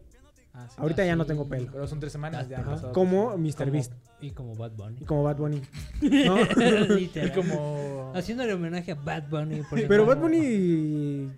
[0.56, 0.76] Ah, sí.
[0.78, 1.28] Ahorita Ah, ya no sí.
[1.30, 1.70] tengo pelo.
[1.72, 2.58] Pero son tres semanas ya.
[2.60, 3.56] han Como Mr.
[3.58, 3.94] Como- Beast.
[4.22, 4.98] Y como Bad Bunny.
[5.02, 5.62] Y como Bad Bunny.
[6.02, 6.38] ¿No?
[6.98, 8.12] Y como...
[8.16, 9.62] Haciéndole homenaje a Bad Bunny.
[9.88, 10.40] Pero no- Bad Bunny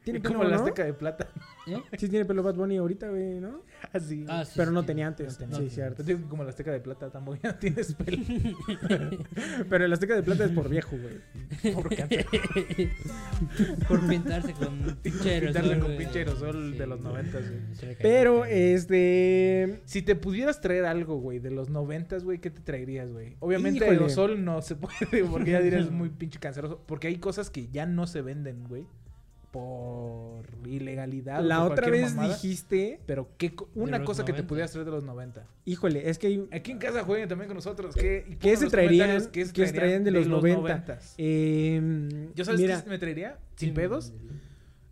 [0.04, 0.63] tiene pelo, como la ¿no?
[0.63, 1.28] Azteca de Plata.
[1.67, 1.82] ¿Eh?
[1.98, 3.62] Sí tiene pelo Bad Bunny ahorita, güey, ¿no?
[3.91, 4.26] Así.
[4.28, 4.88] Ah, sí, Pero sí, no sí.
[4.88, 5.39] tenía antes.
[5.39, 5.58] No tenía.
[5.58, 6.04] Sí, cierto.
[6.04, 8.17] Te digo como la Azteca de Plata tampoco ya tienes pelo.
[9.69, 11.15] Pero el Azteca de Plata es por viejo, güey.
[13.88, 15.62] Por pintarse con pinche aerosol.
[15.62, 17.95] pintarse con pinche aerosol de los noventas, güey.
[18.02, 19.82] Pero, este...
[19.86, 23.36] Si te pudieras traer algo, güey, de los noventas, güey, ¿qué te traerías, güey?
[23.39, 23.91] Obviamente Híjole.
[23.91, 26.82] aerosol no se puede, porque ya dirías muy pinche canceroso.
[26.86, 28.88] Porque hay cosas que ya no se venden, güey.
[29.56, 31.39] Por ilegalidad.
[31.39, 32.34] o La por otra vez mamada.
[32.34, 33.00] dijiste...
[33.06, 34.48] Pero ¿qué co- una los cosa que te 90.
[34.50, 35.48] pudieras traer de los 90.
[35.63, 36.48] Híjole, es que hay...
[36.52, 37.96] Aquí en casa jueguen también con nosotros.
[37.96, 39.26] ¿Qué, ¿Qué se los traerían?
[39.32, 40.62] ¿Qué se traerían de los 90?
[40.62, 41.15] noventas.
[41.18, 43.38] Eh, ¿Yo sabes mira, qué me traería?
[43.56, 44.13] Sin pedos.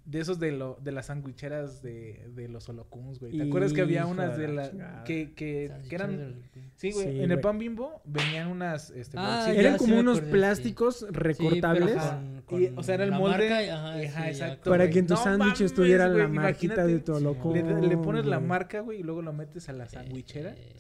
[0.05, 3.37] De esos de lo, de las sandwicheras de, de los holocuns, güey.
[3.37, 5.03] ¿Te acuerdas que había unas de la la chingada.
[5.05, 6.41] que, que, que eran
[6.75, 7.13] Sí, güey.
[7.13, 10.31] Sí, en el pan bimbo venían unas este, Ah, eran como unos acordé, sí.
[10.37, 11.95] plásticos recortables.
[11.95, 12.21] Ajá.
[12.45, 13.49] con, Y, o sea, era el la molde.
[13.49, 14.69] marca ajá, exacto.
[14.69, 14.93] para güey.
[14.93, 17.53] que en tu No sándwich mames, estuviera la marquita de tu holocón.
[17.53, 20.53] Le, le pones la marca, güey, y luego lo metes a la sandwichera.
[20.57, 20.75] Eh,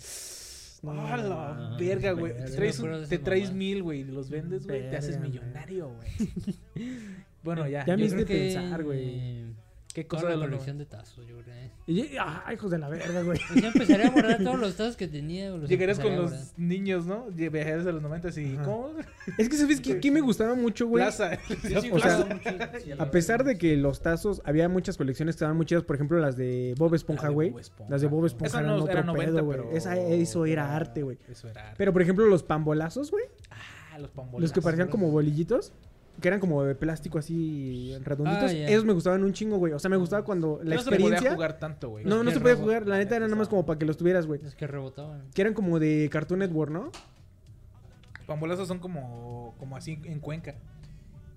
[0.85, 2.33] ¡Ah, la no, verga, güey!
[2.35, 6.97] Te traes, un- te traes mil, güey, y los vendes, güey, te haces millonario, güey.
[7.43, 7.85] Bueno, ya.
[7.85, 8.99] Ya me que- pensar, güey.
[9.03, 9.53] eh,
[9.93, 11.53] ¿Qué cosa la de los colección de tazos, yo creo.
[11.85, 13.39] Y, ah, hijos de la verga, güey.
[13.47, 15.51] Pues ya empezaría a guardar todos los tazos que tenía.
[15.51, 17.25] los Llegarías con los niños, ¿no?
[17.29, 18.63] Viajarías a los 90 y Ajá.
[18.63, 18.89] ¿cómo?
[19.37, 21.03] Es que, ¿sabes qué, qué me gustaba mucho, güey?
[21.03, 21.37] Plaza.
[21.47, 22.49] Sí, sí, O sea, guardaba mucho,
[22.83, 25.95] sí, A pesar de que los tazos, había muchas colecciones que estaban muy chidas, por
[25.95, 27.53] ejemplo, las de Bob Esponja, La de güey.
[27.87, 29.57] Las de Bob Esponja Esa eran no otro era 90, pedo, güey.
[29.59, 29.71] pero...
[29.77, 31.19] Esa- eso era arte, güey.
[31.29, 31.75] Eso era arte.
[31.77, 33.25] Pero, por ejemplo, los pambolazos, güey.
[33.51, 34.41] Ah, los pambolazos.
[34.41, 35.71] Los que parecían como bolillitos.
[36.21, 38.51] Que eran como de plástico así redonditos.
[38.51, 38.53] Ah.
[38.53, 39.73] Esos me gustaban un chingo, güey.
[39.73, 41.33] O sea, me gustaba cuando la no se podía experiencia...
[41.33, 42.05] jugar tanto, güey.
[42.05, 42.87] no, no Es se que podía jugar.
[42.87, 44.41] La neta era nada más como para que los tuvieras, güey.
[44.41, 45.23] Los que rebotaban.
[45.33, 46.91] Que eran como de Cartoon Network, ¿no?
[48.25, 50.55] Pambolazos son como, como así en Cuenca.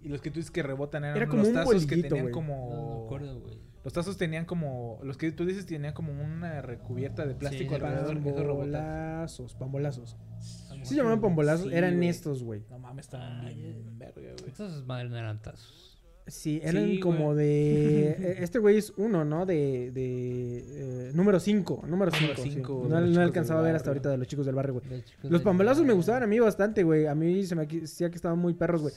[0.05, 2.09] Y los que tú dices que rebotan eran Era como los un tazos que bolillito,
[2.09, 2.33] tenían güey.
[2.33, 2.71] como...
[2.71, 3.59] No acuerdo, güey.
[3.87, 4.99] Los tazos tenían como...
[5.05, 8.21] Los que tú dices tenían como una recubierta de plástico Sí, alrededor.
[8.21, 10.17] Pambolazos, pambolazos.
[10.41, 12.65] Sí, se llamaban pambolazos, Sí, eran estos, güey.
[12.69, 14.51] No mames, estaban Ay, bien verga, güey.
[14.51, 16.03] Estos madres no eran tazos.
[16.27, 18.09] Sí, eran Sí, como de...
[18.19, 19.47] eh, Este güey es uno, ¿no?
[19.47, 19.93] De...
[19.93, 22.43] de eh, número 5, número Número 5.
[22.43, 24.83] cinco, de No, no chicos alcanzaba a ver hasta ahorita de los chicos del barrio,
[24.83, 25.05] güey.
[25.23, 27.07] Los pambolazos me gustaban a mí bastante, güey.
[27.07, 28.95] A mí se me decía que estaban muy perros, güey.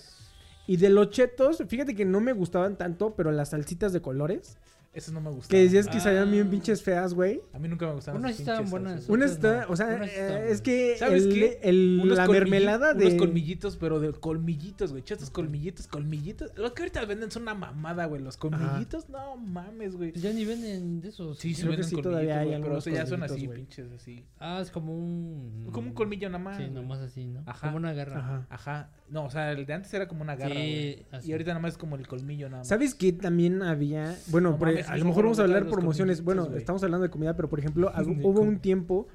[0.65, 4.57] Y de los chetos, fíjate que no me gustaban tanto, pero las salsitas de colores,
[4.91, 5.49] Esos no me gustaban.
[5.49, 6.01] que decías que Ah.
[6.01, 7.41] sabían bien pinches feas, güey.
[7.53, 8.93] A mí nunca me gustaban Unas estaban buenas.
[8.93, 9.09] salsas.
[9.09, 9.73] Una Otras está, no.
[9.73, 11.59] o sea, Unas eh, es que ¿Sabes el, qué?
[11.61, 13.05] el- Unos la mermelada de...
[13.05, 15.03] Unos colmillitos, pero de colmillitos, güey.
[15.03, 16.51] Chetos colmillitos, colmillitos.
[16.57, 18.21] Los que ahorita venden son una mamada, güey.
[18.23, 20.11] Los colmillitos, no mames, güey.
[20.11, 21.37] Pues ya ni venden de esos.
[21.37, 23.23] Sí, sí, Creo que venden sí, todavía hay colmillitos, güey, pero o sea, ya son
[23.23, 23.57] así, güey.
[23.59, 24.25] pinches, así.
[24.39, 25.69] Ah, es como un.
[25.71, 26.57] Como un colmillo nada más.
[26.57, 27.43] Sí, nomás así, ¿no?
[27.45, 27.67] Ajá.
[27.67, 28.17] Como una garra.
[28.19, 28.47] Ajá.
[28.49, 28.89] Ajá.
[29.09, 31.05] No, o sea, el de antes era como una garra, Sí, güey.
[31.11, 31.29] así.
[31.29, 32.67] Y ahorita nada más es como el colmillo nada más.
[32.67, 34.15] ¿Sabes qué también había?
[34.27, 36.23] Bueno, No por- mames, a lo mejor vamos a hablar promociones.
[36.23, 37.91] Bueno, estamos hablando de comida, pero por ejemplo,
[38.23, 39.07] hubo un tiempo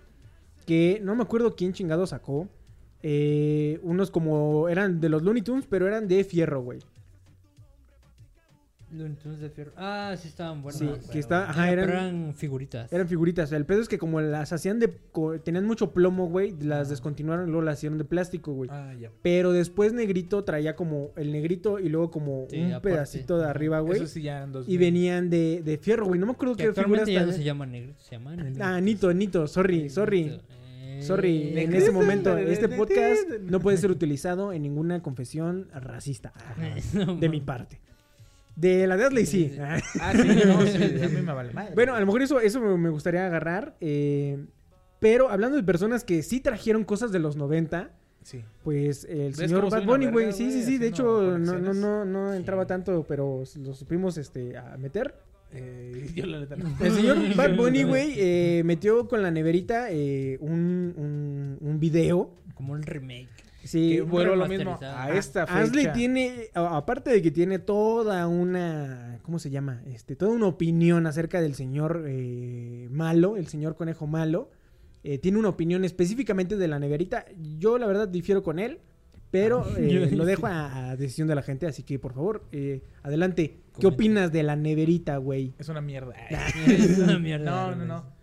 [0.67, 2.49] que no me acuerdo quién chingado sacó.
[3.03, 6.81] eh, unos como eran de los Looney Tunes, pero eran de fierro, güey.
[8.95, 9.73] Looney Tunes de fierro.
[9.77, 10.79] Ah, sí estaban buenas.
[10.79, 12.93] Sí, que está, ajá, eran, eran figuritas.
[12.93, 13.53] eran figuritas.
[13.53, 14.89] El pedo es que como las hacían de,
[15.45, 16.91] tenían mucho plomo, güey, las Ah.
[16.91, 18.71] descontinuaron y luego las hicieron de plástico, güey.
[18.73, 19.11] Ah, ya.
[19.23, 22.91] Pero después Negrito traía como el negrito y luego como Sí, un aparte.
[22.91, 23.97] pedacito de arriba, güey.
[23.99, 24.73] Eso sí ya 2000.
[24.75, 26.19] Y venían de, de fierro, güey.
[26.21, 28.61] No me acuerdo Que qué figuras ya no se llama negrito, se llama negrito.
[28.63, 30.41] Ah, Nito, Nito, sorry, sorry.
[30.87, 36.33] Eh, Sorry, en ese momento, este podcast no puede ser utilizado en ninguna confesión racista.
[37.21, 37.81] De mi parte.
[38.57, 39.51] De la de Adley, sí.
[39.55, 39.59] Sí.
[40.01, 41.75] Ah, sí, no, sí, a mí me vale madre.
[41.75, 43.77] Bueno, a lo mejor eso, eso me gustaría agarrar.
[43.81, 44.45] eh,
[45.01, 47.91] pero hablando de personas que sí trajeron cosas de los 90,
[48.23, 48.43] Sí.
[48.63, 50.33] pues el ¿Ves señor Bad Bunny, güey.
[50.33, 50.79] Sí, sí, sí.
[50.79, 52.37] De hecho, no, no, no, no Sí.
[52.39, 55.15] entraba tanto, pero lo supimos este, a meter.
[55.53, 56.75] Eh, yo la neta no.
[56.83, 62.31] El señor Bad Bunny, güey, eh, metió con la neverita eh, un, un, un video.
[62.55, 63.29] Como un remake.
[63.65, 64.79] Sí, Que vuelvo a lo mismo.
[64.83, 65.59] A esta fecha.
[65.61, 69.83] Asley tiene, aparte de que tiene toda una, ¿cómo se llama?
[69.87, 74.51] Este, toda una opinión acerca del señor eh, malo, el señor conejo malo.
[75.03, 77.27] eh, tiene una opinión específicamente de la neverita.
[77.59, 78.79] Yo la verdad difiero con él,
[79.31, 79.75] pero Ah.
[79.79, 81.67] eh, lo dejo a, a decisión de la gente.
[81.67, 83.61] Así que por favor, eh, adelante.
[83.75, 83.89] ¿Qué Comenta.
[83.97, 85.53] opinas de la neverita, güey?
[85.59, 86.15] Es una mierda.
[86.69, 87.51] es una mierda.
[87.51, 88.15] No, no, no.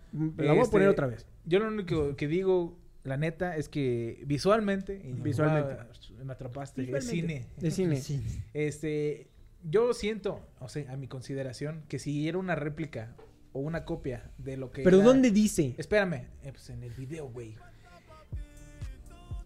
[0.42, 1.26] La voy a Este, poner otra vez.
[1.44, 5.00] Yo lo único que digo, la neta, es que visualmente.
[5.04, 5.76] y Visualmente.
[6.24, 6.96] Me atrapaste.
[6.96, 7.46] Es cine.
[7.58, 7.96] De cine.
[8.00, 8.22] Sí.
[8.54, 9.28] Este.
[9.64, 13.14] Yo siento, o sea, a mi consideración, que si era una réplica
[13.52, 14.82] o una copia de lo que.
[14.82, 15.74] Pero era- ¿dónde dice?
[15.78, 17.54] Espérame, eh, pues en el video, güey.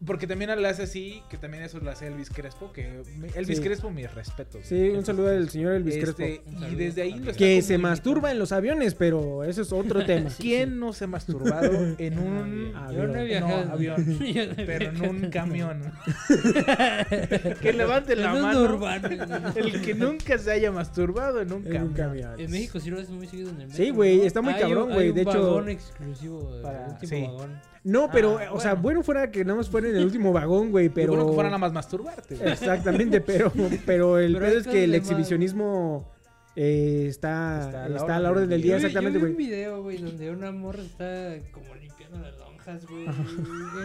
[0.05, 3.01] Porque también le hace así, que también eso lo hace Elvis Crespo, que
[3.35, 3.63] Elvis Sí.
[3.63, 4.61] Crespo, mis respetos.
[4.67, 6.67] Sí, un saludo al señor Elvis Este, Crespo.
[6.71, 10.05] Y desde ahí lo está Que se masturba en los aviones, pero eso es otro
[10.07, 10.29] tema.
[10.39, 13.27] ¿Quién no se ha masturbado en un Ah, Yo no he avión.
[13.27, 13.65] viajado.
[13.65, 14.19] No, avión.
[14.19, 15.93] Yo no he pero en un camión?
[17.63, 18.63] que levante la mano.
[18.63, 19.09] urbano.
[19.55, 22.39] El que nunca se haya masturbado en un En camión.
[22.39, 23.85] En México sí lo hacen muy seguido en el metro.
[23.85, 27.09] Sí, güey, está muy Hay cabrón, güey, de un hecho- vagón exclusivo, el Para- último
[27.11, 27.23] sí.
[27.23, 27.61] vagón.
[27.87, 28.83] No, pero, Ah, o sea, bueno.
[28.83, 31.13] bueno fuera que nada más fuera en el último vagón, güey, Pero...
[31.13, 31.27] pero...
[31.29, 32.35] que fuera nada más masturbarte.
[32.35, 32.51] güey.
[32.53, 33.53] Exactamente, pero,
[33.87, 36.11] pero el Pero pedo es que el exhibicionismo
[36.57, 39.37] eh, está, Está a la a la orden del día, Yo exactamente, Yo vi un
[39.37, 39.47] güey.
[39.47, 43.05] video, güey, donde una morra está como limpiando las lonjas, güey.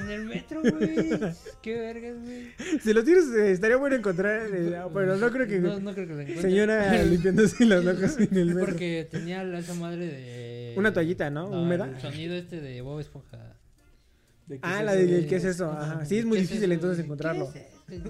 [0.01, 0.95] En el metro, güey.
[1.61, 2.47] Qué vergas, güey.
[2.81, 5.59] Si lo tienes, eh, estaría bueno encontrar, eh, pero no creo que...
[5.59, 6.49] No, no creo que la encuentre.
[6.49, 8.65] Señora limpiándose las locas en el metro.
[8.65, 10.73] Porque tenía la- esa madre de.
[10.77, 11.49] Una toallita, ¿no?
[11.49, 11.85] ¿Húmeda?
[11.87, 13.57] El sonido este de Bob Esponja.
[14.51, 15.11] ¿De qué Ah, es la eso?
[15.11, 15.71] de ¿qué es eso?
[15.71, 16.05] Ajá.
[16.05, 17.45] Sí, es muy ¿Qué difícil entonces ¿Qué encontrarlo.
[17.45, 17.53] es?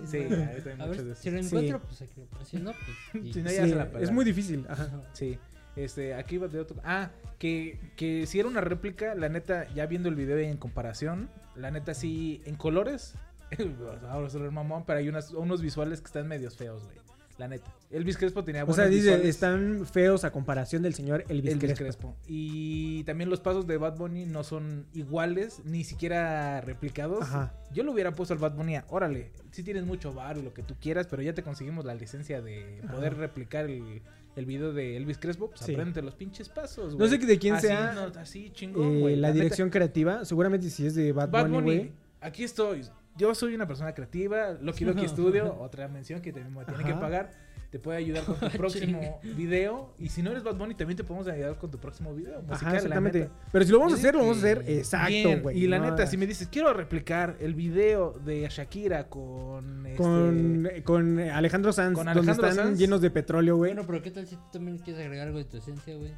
[0.09, 1.17] Sí, A muchas ver, veces.
[1.19, 1.45] si lo Sí.
[1.47, 2.45] encuentro, pues aquí lo.
[2.45, 3.25] Si no, pues.
[3.25, 4.89] y- Si no, Sí, ya se la es muy difícil, ajá.
[5.13, 5.37] Sí.
[5.75, 6.77] Este, aquí va de otro.
[6.83, 10.57] Ah, que, que si era una réplica, la neta, ya viendo el video y en
[10.57, 13.13] comparación, la neta sí, en colores,
[14.09, 16.97] ahora soy el mamón, pero hay unas, unos visuales que están medios feos, güey.
[17.37, 17.73] La neta.
[17.89, 19.27] Elvis Crespo tenía O buenos sea, dice, visuales.
[19.27, 21.83] están feos a comparación del señor Elvis, Elvis Crespo.
[21.83, 22.15] Crespo.
[22.27, 27.23] Y también los pasos de Bad Bunny no son iguales, ni siquiera replicados.
[27.23, 27.53] Ajá.
[27.73, 30.61] Yo le hubiera puesto al Bad Bunny, órale, si tienes mucho bar y lo que
[30.63, 33.21] tú quieras, pero ya te conseguimos la licencia de poder Ajá.
[33.21, 34.01] replicar el,
[34.35, 35.73] el video de Elvis Crespo, pues Sí.
[35.73, 37.09] aprende los pinches pasos, No güey.
[37.09, 39.33] sé de quién Así, sea no, así chingón, eh, la neta.
[39.43, 40.23] dirección creativa.
[40.25, 41.91] Seguramente si es de Bad, Bad Bunny, Bunny,
[42.21, 42.83] aquí estoy.
[43.17, 46.93] Yo soy una persona creativa, Loki Loki Studio, otra mención que te- me tiene que
[46.93, 47.29] pagar.
[47.69, 49.93] te puede ayudar con tu próximo video.
[49.97, 52.41] Y si no eres Bad Bunny, también te podemos ayudar con tu próximo video.
[52.41, 53.19] musical, Ajá, la exactamente.
[53.19, 53.31] neta.
[53.51, 55.57] Pero si lo vamos a hacer, lo vamos a hacer que- exacto, güey.
[55.57, 59.85] Y la No, neta, si me dices, quiero replicar el video de Shakira con.
[59.85, 62.79] este, Con, con Alejandro Sanz, con donde Alejandro están Sanz.
[62.79, 63.71] llenos de petróleo, güey.
[63.73, 66.11] Bueno, pero ¿qué tal si tú también quieres agregar algo de tu esencia, güey?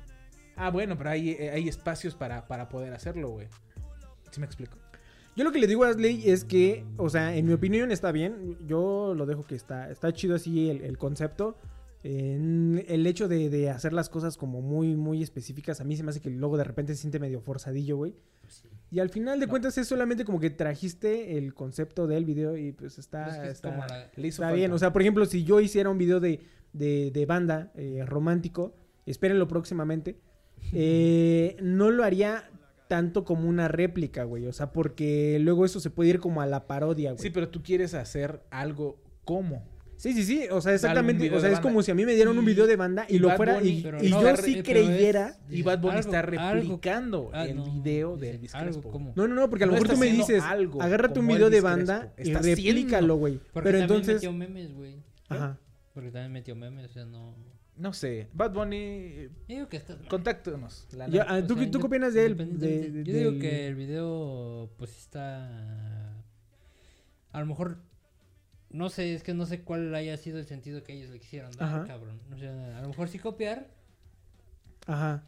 [0.55, 3.47] Ah, bueno, pero hay, eh, hay espacios para, para poder hacerlo, güey.
[4.31, 4.77] ¿Sí me explico?
[5.35, 8.11] Yo lo que le digo a Asley es que, o sea, en mi opinión está
[8.11, 8.57] bien.
[8.67, 11.57] Yo lo dejo que está, está chido así el, el concepto.
[12.05, 16.03] En el hecho de, de hacer las cosas como muy, muy específicas, a mí se
[16.03, 18.13] me hace que luego de repente se siente medio forzadillo, güey.
[18.91, 19.49] Y al final de No.
[19.49, 23.41] cuentas es solamente como que trajiste el concepto del video y pues está, Pero es
[23.43, 24.55] que está, como la- Le hizo está falta.
[24.55, 24.71] bien.
[24.73, 26.41] O sea, por ejemplo, si yo hiciera un video de,
[26.73, 30.17] de, de banda eh, romántico, espérenlo próximamente,
[30.73, 32.49] eh, no lo haría
[32.87, 34.45] tanto como una réplica, güey.
[34.47, 37.21] O sea, porque luego eso se puede ir como a la parodia, güey.
[37.21, 39.71] Sí, pero tú quieres hacer algo como.
[39.95, 40.47] Sí, sí, sí.
[40.51, 41.31] O sea, exactamente.
[41.33, 43.19] O sea, es como si a mí me dieran un video de banda y, y
[43.19, 43.53] lo Bad fuera.
[43.55, 45.37] Bunny, y pero y no, yo sí es- creyera.
[45.49, 48.89] Y Bad Bunny Algo- está replicando ah, el no, video de Elvis algo Crespo.
[48.91, 51.27] como- No, no, no, porque a lo No mejor tú me dices, algo agárrate un
[51.27, 52.21] video de banda Crespo.
[52.23, 53.39] y Está replícalo, güey.
[53.53, 54.15] Porque Pero también entonces.
[54.15, 54.97] metió memes, güey.
[55.29, 55.57] Ajá.
[55.93, 57.35] Porque también metió memes, o sea, no...
[57.75, 60.07] No sé, Bad Bunny, Yo digo que estás mal.
[60.07, 60.87] contáctanos.
[60.91, 61.25] la neta.
[61.27, 62.37] ah, O ¿tú, sea, qué- ¿Tú qué opinas de él?
[62.37, 66.13] De- independientemente- de- Yo digo del- que el video, pues está.
[67.31, 67.77] A lo mejor.
[68.69, 71.51] No sé, es que no sé cuál haya sido el sentido que ellos le quisieron
[71.53, 71.85] dar, Ajá.
[71.85, 72.19] cabrón.
[72.33, 73.67] O sea, a lo mejor sí copiar,
[74.87, 75.23] Ajá.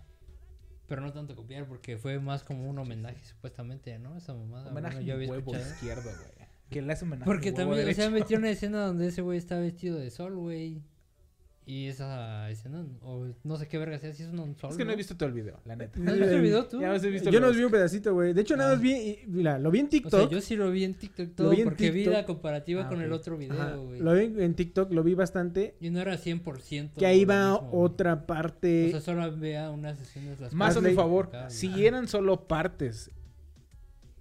[0.87, 4.17] pero no tanto copiar, porque fue más como un homenaje, supuestamente, ¿no?
[4.17, 4.69] Esa mamada.
[4.71, 5.73] Homenaje bueno, yo había huevo escuchado.
[5.75, 6.47] izquierdo, güey.
[6.71, 8.11] Que le hace homenaje Porque huevo también, o sea, derecho.
[8.23, 10.81] metió una escena donde ese güey está vestido de sol, güey.
[11.67, 14.55] Y esa escena, o no sé qué verga sea, si es un.
[14.69, 15.99] Es que no he visto todo el video, la neta.
[15.99, 16.79] ¿Has visto el video tú?
[16.79, 18.33] Ya he visto Yo los- no vi un pedacito, güey.
[18.33, 18.73] De hecho, nada Ah.
[18.73, 18.91] más vi.
[18.93, 20.11] y- Mira, lo vi en O TikTok.
[20.21, 22.13] sea, yo sí lo vi en TikTok todo, vi en porque vi TikTok.
[22.13, 23.99] la comparativa Ah, con el otro video, güey.
[23.99, 25.75] Lo vi en TikTok, lo vi bastante.
[25.79, 26.99] Y no era 100%.
[26.99, 28.87] Que ahí va otra parte.
[28.87, 30.39] O sea, solo vea unas escenas.
[30.39, 33.09] Las Más a mi favor, si eran solo partes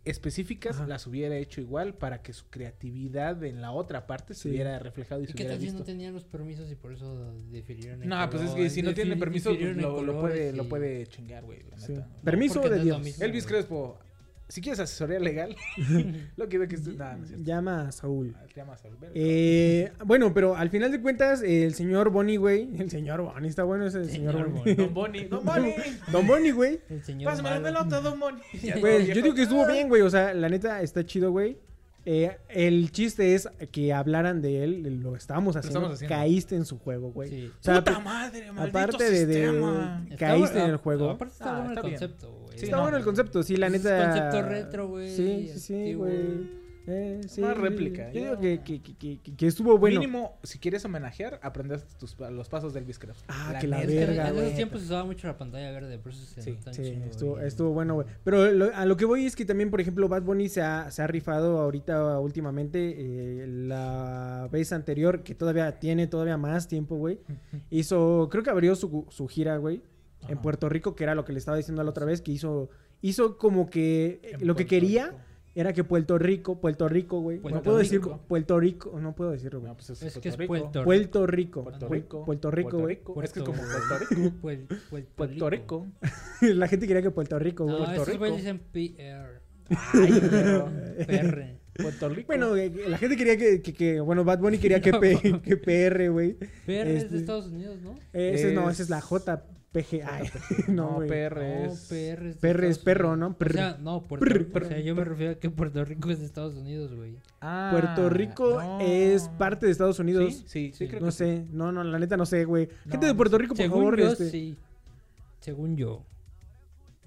[0.05, 0.87] específicas, Ajá.
[0.87, 5.21] las hubiera hecho igual para que su creatividad en la otra parte se hubiera reflejado
[5.23, 5.79] y ¿Y se qué hubiera tal si visto.
[5.81, 8.93] no tenían los permisos y por eso difirieron en No, pues es que si no
[8.95, 11.97] tiene permiso, pues lo, lo puede, lo puede chingar, güey, Sí.
[12.23, 13.03] Permiso de no Dios.
[13.03, 13.47] mismo, Elvis.
[13.47, 13.99] Crespo,
[14.49, 15.57] si quieres asesoría legal,
[16.37, 16.97] lo quiero que estés...
[16.97, 17.45] Nah, no es cierto.
[17.45, 18.37] Llama a Saúl.
[18.37, 19.13] Ah, te llamas Albert.
[19.15, 22.69] Eh, bueno, pero al final de cuentas, el señor Bonnie, güey.
[22.79, 24.75] El señor Bonnie, está bueno ese señor, Señor Bonnie.
[24.75, 25.75] Don Bonnie, Don Bonnie.
[26.13, 26.81] Don Bonnie, güey.
[26.91, 28.43] El señor Pásame la pelota, Don Bonnie.
[28.63, 30.03] Yo digo que estuvo bien, güey.
[30.03, 31.59] O sea, la neta está chido, güey.
[32.07, 36.15] Eh, el chiste es que hablaran de él, lo estábamos haciendo, estamos haciendo.
[36.17, 37.31] caíste en su juego, güey.
[37.31, 37.51] Sí.
[37.59, 39.45] O sea, Puta madre, maldito aparte de, de-.
[39.47, 41.11] Está caíste bueno- en el juego.
[41.11, 42.59] Aparte está Ah, bueno está el concepto, güey.
[42.59, 44.05] Sí, Está no, bueno el concepto, sí, la Es neta.
[44.05, 46.64] concepto retro, güey, Sí, sí, sí, güey.
[46.87, 50.01] Eh, sí, Más réplica, Yo digo que, que, que, que- que estuvo bueno.
[50.01, 53.01] Mínimo, si quieres homenajear, aprendes tus, los pasos de Elvis.
[53.29, 56.25] Ah, que la verga, en esos tiempos se usaba mucho la pantalla verde, por eso
[56.27, 58.07] se Sí, Sí, estuvo, estuvo bueno, güey.
[58.23, 60.91] Pero lo- a lo que voy es que también, por ejemplo, Bad Bunny se ha,
[60.91, 62.95] se ha rifado ahorita últimamente.
[62.97, 67.19] eh, la vez anterior, que todavía tiene todavía más tiempo, güey.
[67.71, 69.83] Hizo, creo que abrió su, su gira, güey.
[70.29, 70.39] En.
[70.39, 72.71] Puerto Rico, que era lo que le estaba diciendo la otra vez, que hizo,
[73.03, 75.19] hizo como que eh, lo que quería Rico.
[75.55, 77.39] Era que Puerto Rico, Puerto Rico, güey.
[77.41, 78.01] No puedo decir.
[78.01, 79.71] Puerto Rico, no puedo decirlo, güey.
[79.71, 80.85] No, pues es, Es que es Puerto Rico.
[80.85, 81.63] Puerto Rico.
[81.65, 82.25] Puerto Pu- Rico.
[82.25, 82.99] Puerto Rico, güey.
[83.23, 83.59] Es que es como
[84.41, 85.07] Puerto- Puerto Rico.
[85.17, 85.87] Puerto Rico.
[86.41, 87.77] la gente quería que Puerto Rico, güey.
[87.79, 88.59] No, Puerto esos güeyes Rico.
[88.73, 89.41] dicen PR.
[89.95, 90.69] Ay, perro.
[91.07, 91.59] PR.
[91.75, 92.27] Puerto Rico.
[92.29, 95.41] Bueno, eh, la gente quería que, que, que- bueno, Bad Bunny quería que, No, P-
[95.43, 96.35] que PR, güey.
[96.67, 97.95] PR es Este- de Estados Unidos, ¿no?
[98.13, 99.55] Ese no, Es- esa es la JPG.
[100.07, 100.31] Ay,
[100.69, 101.07] no, no.
[101.07, 101.81] PR No, es...
[101.89, 103.17] PR es PR es perro.
[103.17, 103.37] ¿no?
[103.39, 104.39] O sea, no, Puerto Prr.
[104.39, 104.59] Rico.
[104.63, 107.17] O sea, yo me refiero a que Puerto Rico es de Estados Unidos, güey.
[107.41, 108.81] Ah, Puerto Rico no.
[108.81, 110.33] es parte de Estados Unidos.
[110.47, 112.69] Sí, sí, sí, creo no que sé, no, no, la neta no sé, güey.
[112.83, 114.57] Gente No, de Puerto Rico, por Según favor, yo, este, sí.
[115.41, 116.05] Según yo.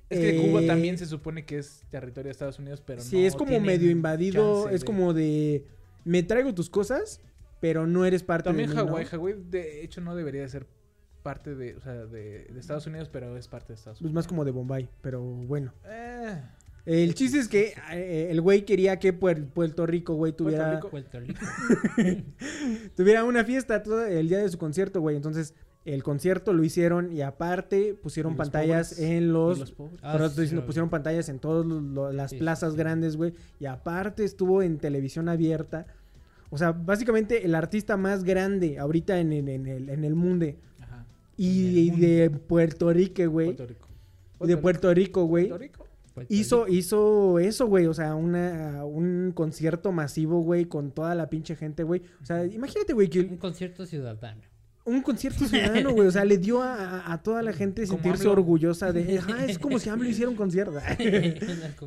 [0.10, 3.22] Es que Cuba Eh, también se supone que es territorio de Estados Unidos, pero sí,
[3.22, 5.66] no es como medio invadido, chance es de- como de
[6.06, 7.20] me traigo tus cosas,
[7.60, 8.86] pero no eres parte También de ¿no?
[8.86, 10.66] Hawái, Hawái de hecho no debería de ser
[11.28, 14.14] parte de, o sea, de, de Estados Unidos, pero es parte de Estados Pues Unidos.
[14.16, 15.74] más como de Bombay, pero bueno.
[15.86, 16.42] Eh,
[16.86, 20.90] El chiste es que eh, el güey quería que Puer- Puerto Rico, güey, tuviera, Rico.
[20.90, 21.40] Puerto Rico.
[22.96, 25.16] tuviera una fiesta todo el día de su concierto, güey.
[25.18, 25.54] Entonces,
[25.86, 29.10] el concierto lo hicieron y aparte pusieron Y los pantallas pobres.
[29.10, 29.74] en y los...
[30.02, 31.66] Ah, sí, diciendo, lo pusieron pantallas en todas
[32.14, 32.78] las Sí, sí, plazas sí.
[32.80, 33.34] grandes, güey.
[33.60, 35.88] Y aparte estuvo en televisión abierta.
[36.50, 40.46] O sea, básicamente el artista más grande ahorita en, en- en el, en el mundo.
[41.38, 43.48] Y, de Puerto Rico, güey.
[43.48, 43.88] Puerto Rico.
[44.42, 45.48] Y de Puerto Rico, güey.
[45.48, 45.88] Puerto Rico.
[46.14, 46.76] Puerto Hizo, Rico.
[46.78, 47.86] hizo eso, güey.
[47.86, 52.02] O sea, una, un concierto masivo, güey, con toda la pinche gente, güey.
[52.22, 54.42] O sea, imagínate, güey, Un que concierto ciudadano.
[54.86, 56.08] un concierto ciudadano, güey.
[56.08, 59.20] O sea, le dio a, toda la gente sentirse orgullosa de.
[59.20, 60.72] Ajá, es como si AMLO hiciera un concierto.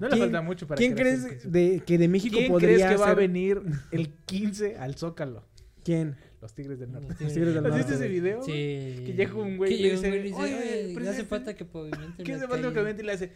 [0.01, 2.77] No le ¿Quién- falta mucho para ¿Quién que crees de, que de México ¿Quién podría
[2.77, 3.61] crees que va a venir
[3.91, 5.45] el 15 al Zócalo?
[5.83, 6.15] ¿Quién?
[6.41, 7.09] Los Tigres del Norte.
[7.21, 8.43] Los Tigres del ¿Has Norte, visto ese video?
[8.43, 8.53] Sí.
[8.53, 12.39] Que llega un güey y le dice, "Oye, "Oye, le hace falta que pavimente ¿Quién
[12.39, 12.75] la se falta calle".
[12.75, 13.33] que y le hace?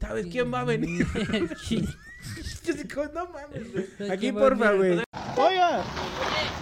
[0.00, 1.06] ¿Sabes quién va a venir?
[1.64, 1.86] Sí.
[2.64, 3.86] Yo como, no mames, güey.
[3.98, 4.92] ¿Sabes Aquí, porfa, güey.
[5.36, 5.82] Oiga,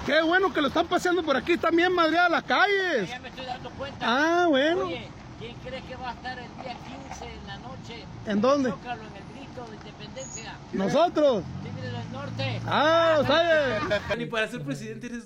[0.06, 3.08] qué bueno que lo están paseando por aquí también madreadas las calles.
[3.10, 3.98] Ya me estoy dando cuenta.
[4.00, 4.86] Ah, bueno.
[4.86, 5.06] Oye,
[5.38, 6.76] ¿quién cree que va a estar el día
[7.08, 8.04] 15 en la noche?
[8.26, 8.70] ¿En dónde?
[8.70, 10.56] Zócalo, en el grito de independencia.
[10.72, 11.44] Nosotros.
[11.62, 12.60] Tigres del Norte.
[12.66, 14.18] Ah, ¿sabes?
[14.18, 15.24] Ni para ser presidente eres...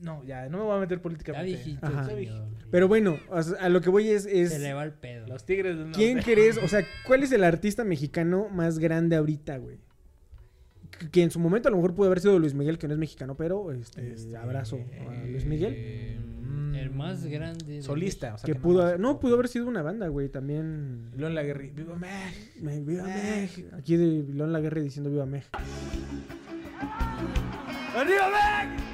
[0.00, 1.78] No, ya, no me voy a meter Ya políticamente.
[1.80, 2.04] Ajá.
[2.04, 2.44] señor.
[2.70, 3.16] Pero bueno,
[3.60, 4.26] a lo que voy es.
[4.26, 5.26] es Se le va el pedo.
[5.28, 5.98] Los Tigres del Norte.
[5.98, 6.58] ¿Quién crees?
[6.58, 9.78] O sea, ¿cuál es el artista mexicano más grande ahorita, güey?
[10.98, 12.94] Que- Que en su momento a lo mejor pudo haber sido Luis Miguel, que no
[12.94, 15.72] es mexicano, pero este, Este, abrazo a Luis Miguel.
[15.76, 16.18] eh,
[16.74, 17.64] El mm, más grande.
[17.64, 20.08] de Solista, o sea, Que que pudo más- haber, no, pudo haber sido una banda,
[20.08, 21.10] güey, también.
[21.16, 21.70] León Laguerri.
[21.70, 22.60] ¡Viva México!
[22.60, 23.68] Me- Viva México.
[23.76, 25.58] Aquí de León Laguerre diciendo Viva México.
[27.96, 28.93] ¡Arriba México!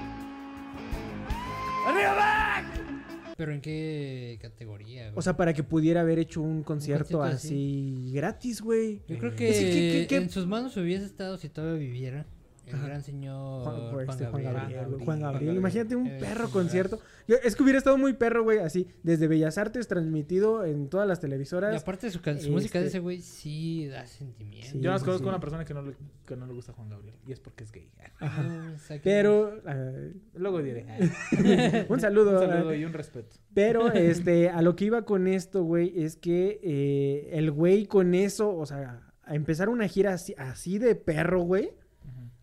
[3.37, 5.15] Pero en qué categoría, güey?
[5.17, 8.11] O sea, para que pudiera haber hecho un concierto, concierto así.
[8.13, 9.01] gratis, güey.
[9.09, 9.55] Yo creo Es que, que,
[10.01, 12.27] ¿qué- qué- en sus manos hubiese estado si todavía viviera
[12.71, 12.87] el Ajá.
[12.89, 14.55] gran señor Juan, Juan, este, Juan Gabriel.
[14.55, 15.33] Gabriel, güey, Juan Juan Gabriel.
[15.33, 15.57] Gabriel.
[15.57, 16.99] Imagínate un Eh, perro concierto.
[17.29, 21.07] Yo- es que hubiera estado muy perro, güey, así, desde Bellas Artes, transmitido en todas
[21.07, 21.81] las Y televisoras.
[21.83, 24.69] aparte de su, su música de Este- ese güey sí da sentimiento.
[24.73, 25.29] Sí, Yo sí, conozco sí.
[25.29, 25.95] una persona que no, le,
[26.27, 27.15] que no le gusta Juan Gabriel.
[27.27, 27.91] Y es porque es gay.
[28.19, 28.75] Ajá.
[28.89, 30.87] Que- Pero, eh, Luego diré.
[31.89, 32.41] un saludo.
[32.43, 33.37] Un saludo eh, y un respeto.
[33.55, 38.15] Pero, este, a lo que iba con esto, güey, es que eh, el güey con
[38.15, 41.71] eso, o sea, a empezar una gira así, así de perro, güey,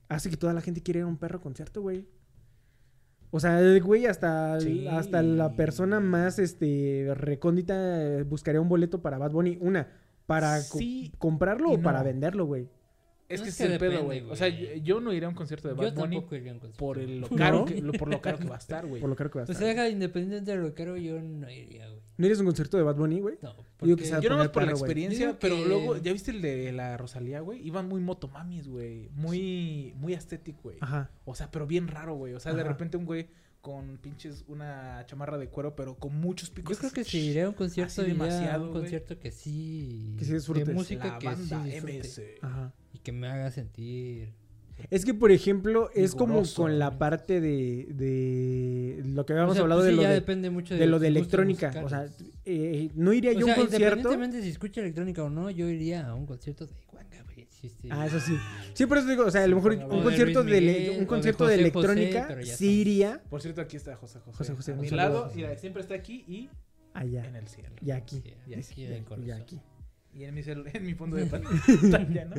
[0.10, 2.06] hace que toda la gente quiera ir a un perro concierto, güey.
[3.30, 4.88] O sea, el güey hasta, Sí.
[4.88, 9.58] hasta la persona más este recóndita eh, buscaría un boleto para Bad Bunny.
[9.60, 9.88] Una,
[10.26, 10.80] para co-
[11.18, 12.70] comprarlo o para venderlo, güey.
[13.30, 14.22] Es No, que es que el pedo, güey.
[14.30, 16.52] O sea, yo, yo no iré a un concierto de Yo Bad Bunny tampoco iría
[16.52, 16.80] a un concierto.
[16.80, 17.36] por el, lo ¿No?
[17.36, 19.02] caro que, lo- por lo caro que va a estar, güey.
[19.02, 19.76] Por lo caro que va a O estar.
[19.76, 22.02] sea, independiente de lo caro, yo no iría, güey.
[22.18, 23.38] ¿No eres un concierto de Bad Bunny, güey?
[23.42, 26.42] No, Digo que porque Yo nomás poner por la experiencia, pero luego, ¿ya viste el
[26.42, 27.62] de la Rosalía, güey?
[27.68, 29.10] Iban muy motomamis, güey.
[29.14, 30.78] Muy, muy estético, güey.
[30.80, 31.12] Ajá.
[31.26, 32.34] O sea, pero bien raro, güey.
[32.34, 33.28] O sea, de repente un güey
[33.62, 36.78] con pinches una chamarra de cuero, pero con muchos picos.
[36.78, 40.16] yo creo que si iré a un concierto, iría a demasiado, un concierto que sí...
[40.18, 40.68] Que sí disfrutes.
[40.68, 42.00] De música La que banda sí disfrute.
[42.00, 42.22] MS.
[42.42, 42.74] Ajá.
[43.08, 44.34] Que me haga sentir...
[44.90, 49.54] Es que, por ejemplo, es como con la parte de, de lo que habíamos O
[49.54, 51.72] sea, hablado pues de lo ya de, depende mucho de lo de electrónica.
[51.86, 52.06] O sea,
[52.44, 53.86] eh, no iría yo O a un concierto.
[53.86, 57.48] independientemente si escucha electrónica o no, yo iría a un concierto de Juan Gabriel.
[57.90, 58.38] Ah, eso sí.
[58.74, 61.48] Sí, por eso digo, o sea, a lo mejor un concierto de Miguel, un concierto
[61.48, 64.38] de, José José, electrónica ya sí iría Por cierto, aquí está José José.
[64.38, 65.22] José José, A mi saludo.
[65.22, 66.50] lado, mira, siempre está aquí y
[66.94, 67.26] allá.
[67.26, 67.74] en el cielo.
[67.82, 68.22] Y aquí.
[68.22, 68.86] Sí,
[69.26, 69.62] Y aquí.
[70.18, 72.36] Y en mi, cel- en mi fondo de pantalla, ¿no?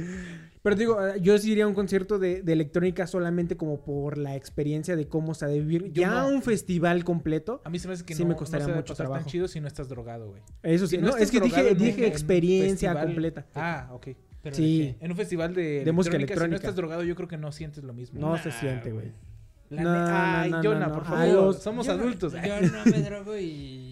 [0.62, 4.18] Pero digo, eh, yo sí iría a un concierto de, de electrónica solamente como por
[4.18, 5.92] la experiencia de cómo se ha de vivir.
[5.92, 6.28] Yo ya no.
[6.28, 7.62] un festival completo.
[7.64, 9.06] A mí se me hace que Sí no, me costaría no se debe mucho pasar
[9.06, 9.30] tan trabajo.
[9.30, 10.42] chido si no estás drogado, güey.
[10.64, 10.96] Eso sí.
[10.96, 13.46] Si No, es que dije, dije un experiencia festival- completa.
[13.54, 14.08] Ah, ok.
[14.42, 14.96] ¿Pero Sí.
[15.00, 16.56] En un festival de, De música Si no electrónica.
[16.56, 18.20] estás drogado, yo creo que no sientes lo mismo.
[18.20, 19.12] No Nah, se siente, güey.
[19.70, 21.28] La No, Ay, Jonah, no, por favor.
[21.28, 22.32] Los- Somos Yo no- adultos.
[22.32, 23.87] Yo no me drogo y...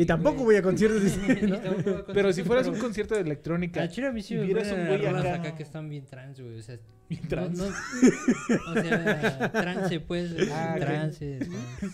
[0.00, 1.02] Y tampoco voy a conciertos.
[1.42, 2.04] ¿no?
[2.14, 4.68] Pero si fueras pero- un concierto de electrónica, Al chile a mí sí me vieras
[4.68, 6.58] ponen un güey acá- acá que están bien trans, güey.
[6.58, 6.78] O sea,
[7.10, 7.58] Bien no- trans.
[7.58, 10.32] no- o sea, trance, pues.
[10.52, 11.38] Ah, trance.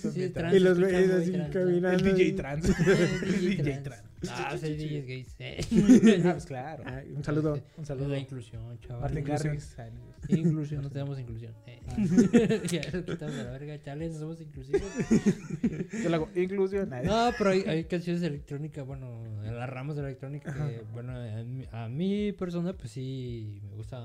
[0.00, 0.54] Son Sí, trans.
[0.54, 2.06] Y los güeyes así trans, caminando.
[2.10, 2.68] el DJ trans.
[2.78, 4.02] El DJ DJ trans.
[4.30, 5.34] Ah, sí, DJs gays.
[5.38, 5.60] eh.
[6.24, 6.82] Ah, pues claro.
[6.86, 7.60] Ay, un saludo.
[7.76, 8.08] Un saludo.
[8.08, 9.00] la inclusión, chaval.
[9.02, 9.48] Martin inclusión.
[9.56, 9.78] Garrix.
[9.78, 9.90] Ay,
[10.28, 11.52] Inclusión, no tenemos inclusión.
[11.66, 11.80] Eh.
[12.70, 14.82] ya lo quitamos a la verga, chale, no somos inclusivos.
[16.02, 16.90] Yo le hago inclusión.
[17.04, 21.12] No, pero hay, hay canciones de electrónica, bueno, en las ramas de electrónica que, bueno,
[21.12, 23.98] a mi, a mi persona, pues sí, me gusta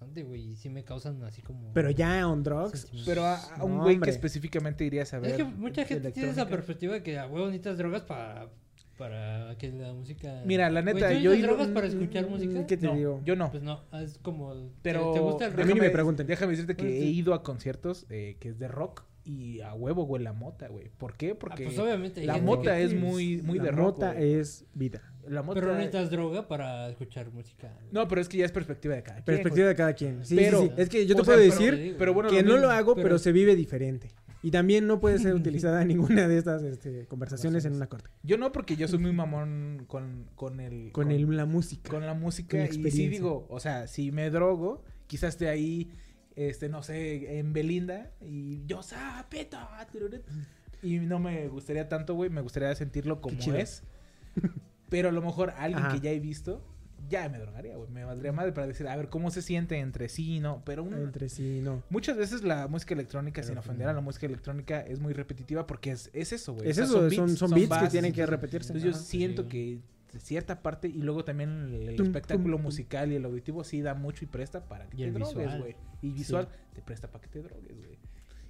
[0.00, 1.72] bastante, güey, y sí me causan así como...
[1.74, 2.90] Pero ya on drugs.
[3.04, 4.06] Pero a, a un No, güey hombre.
[4.06, 5.32] que específicamente irías a ver.
[5.32, 8.48] Es que mucha gente tiene esa perspectiva de que a huevo necesitas drogas para,
[8.96, 10.42] para que la música...
[10.46, 12.66] Mira, la Güey, neta, ¿tú yo ido- drogas para escuchar música?
[12.66, 13.20] ¿Qué te No, digo?
[13.26, 13.50] yo no.
[13.50, 14.54] Pues no, es como...
[14.54, 15.66] ¿te- Pero ¿Te, gusta el a rock?
[15.66, 16.26] mí ni me déjame- pregunten.
[16.26, 20.04] Déjame decirte que he ido a conciertos eh, que es de rock y a huevo
[20.04, 20.88] huele la mota, güey.
[20.96, 21.32] ¿Por qué?
[21.32, 23.80] Ah, Porque pues obviamente la mota que- es muy, muy la de rock.
[23.98, 24.32] mota güey.
[24.32, 25.02] es vida.
[25.28, 25.60] La mota.
[25.60, 27.76] Pero no necesitas droga para escuchar música.
[27.92, 29.24] No, pero es que ya es perspectiva de cada quien.
[29.24, 30.24] Perspectiva de cada quien.
[30.24, 30.74] Sí, Pero- sí, sí.
[30.76, 31.98] Es que yo te sea, puedo pero- decir güey.
[31.98, 32.60] Pero bueno, que no mismo.
[32.66, 34.10] lo hago, pero, pero- se vive diferente.
[34.42, 38.08] Y también no puede ser utilizada ninguna de estas este, conversaciones en una corte.
[38.22, 40.92] Yo no, porque yo soy muy mamón con, con el.
[40.92, 41.90] Con el, la música.
[41.90, 42.56] con la con música.
[42.56, 45.90] la y sí digo, o sea, si me drogo, quizás esté ahí,
[46.36, 49.58] este, no sé, en Belinda y yo sapito.
[50.82, 52.30] y no me gustaría tanto, güey.
[52.30, 53.82] Me gustaría sentirlo como es.
[54.90, 55.94] Pero a lo mejor alguien Ajá.
[55.94, 56.62] que ya he visto,
[57.08, 57.88] ya me drogaría, güey.
[57.90, 60.62] Me valdría madre para decir, a ver, ¿cómo se siente entre sí y no?
[60.66, 61.82] Pero un- Entre sí, no.
[61.90, 65.92] muchas veces la música electrónica, sin ofender a la música electrónica, es muy repetitiva porque
[65.92, 66.68] es, es eso, güey.
[66.68, 68.72] Es O sea, eso, son, son beats que bases, tienen que repetirse.
[68.72, 69.48] Entonces yo siento Sí.
[69.48, 69.80] que
[70.12, 72.62] de cierta parte y luego también el, el Tum, espectáculo tum, tum.
[72.62, 75.60] musical y el auditivo sí da mucho y presta para que Y te drogues, visual.
[75.60, 75.76] güey.
[76.02, 77.96] Y visual te presta para que te drogues, güey.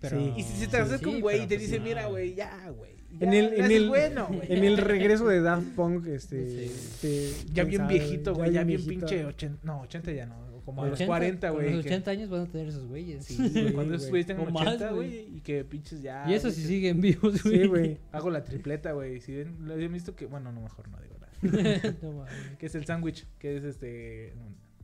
[0.01, 0.33] Pero, Sí.
[0.37, 1.85] Y si se te acerca sí, un güey y te pues dice, no.
[1.85, 2.93] mira, güey, ya, güey.
[3.19, 6.65] En el, en el, bueno, en el regreso de Daft Punk, este, Sí.
[6.65, 10.87] este, Ya bien viejito, güey, ya bien pinche 80, no, 80 ya no, como a
[10.87, 11.75] los 80, 40, con güey.
[11.75, 13.25] los que- 80 años van a tener esos güeyes.
[13.25, 13.37] Sí,
[13.75, 15.37] cuando esos güeyes tengan O más, 80, güey.
[15.37, 16.25] y que pinches ya.
[16.31, 17.61] Y eso sí siguen vivos, güey.
[17.63, 17.99] Sí, güey.
[18.13, 19.21] Hago la tripleta, güey.
[19.21, 21.33] Si ven, lo he visto que, bueno, no, mejor no digo nada.
[22.03, 22.33] no mames.
[22.59, 24.35] que es el sándwich, que es este...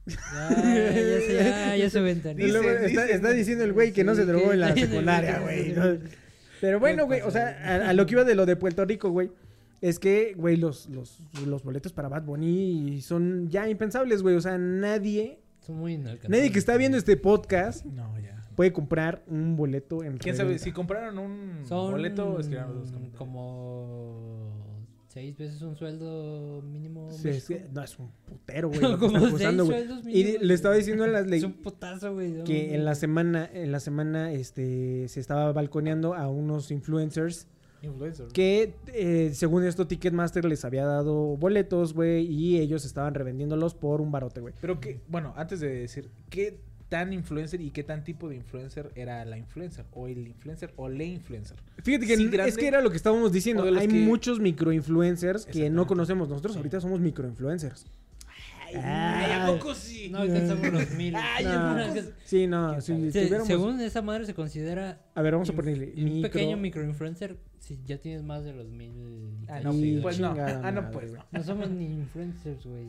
[0.07, 0.17] Ya,
[0.51, 2.11] ya, se, ya, ya se
[3.15, 5.73] está, diciendo el güey que no se drogó en la secundaria, güey.
[5.73, 5.99] ¿no?
[6.61, 9.11] Pero bueno, güey, o sea, a, a lo que iba de lo de Puerto Rico,
[9.11, 9.31] güey,
[9.81, 14.37] es que, güey, los, los, los boletos para Bad Bunny son ya impensables, güey.
[14.37, 16.31] O sea, nadie, Son muy inalcanzables.
[16.39, 18.43] nadie que está viendo este podcast No, ya.
[18.55, 20.59] puede comprar un boleto en ¿Quién sabe?
[20.59, 23.19] Si compraron un Son boleto, escriban los dos comentarios.
[23.19, 24.46] como
[25.17, 27.11] seis veces un sueldo mínimo.
[27.11, 27.67] Sí, es México.
[27.69, 28.81] que- no, es un putero, güey.
[28.99, 29.67] Como seis güey.
[29.67, 32.33] sueldos Y mínimos, le estaba diciendo a las Es leyes un putazo, güey.
[32.33, 37.47] no que en la semana, en la semana, este, se estaba balconeando a unos influencers
[37.83, 38.27] Influencer.
[38.29, 44.03] que, eh, según esto, Ticketmaster les había dado boletos, güey, y ellos estaban revendiéndolos por
[44.03, 44.53] un barote, güey.
[44.61, 46.59] Pero que, bueno, antes de decir, ¿qué
[46.89, 49.85] tan influencer y qué tan tipo de influencer era la influencer?
[49.93, 51.57] O el influencer o la influencer.
[51.83, 53.65] Fíjate que Sí, n- grande, es que era lo que estábamos diciendo.
[53.65, 56.29] Hay que- muchos microinfluencers que no conocemos.
[56.29, 56.59] Nosotros Sí.
[56.59, 57.87] ahorita somos microinfluencers.
[58.69, 59.33] Ay, Ay.
[59.33, 60.09] ¿a poco sí?
[60.11, 61.15] No alcanzamos los mil.
[61.17, 61.51] Ay, No.
[61.53, 65.01] ¿a No, poco que- Sí, no, ¿Quién si se- tuviéramos- según esa madre se considera
[65.15, 66.31] A ver, vamos a ponerle un micro...
[66.33, 67.37] pequeño microinfluencer
[67.67, 68.93] si ya tienes más de los mil.
[69.49, 70.03] Ah, y no, Y seguidores.
[70.05, 70.35] pues no.
[70.39, 71.25] Ah, no, pues no.
[71.33, 72.87] No somos ni influencers, güey.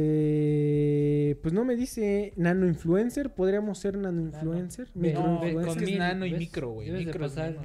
[0.00, 3.32] Eh, pues no me dice nano influencer.
[3.32, 4.88] ¿Podríamos ser nano influencer?
[4.94, 6.38] Ve- No, es mil, nano y ¿ves?
[6.40, 6.88] micro, güey.
[6.88, 7.56] Debes Micro pasar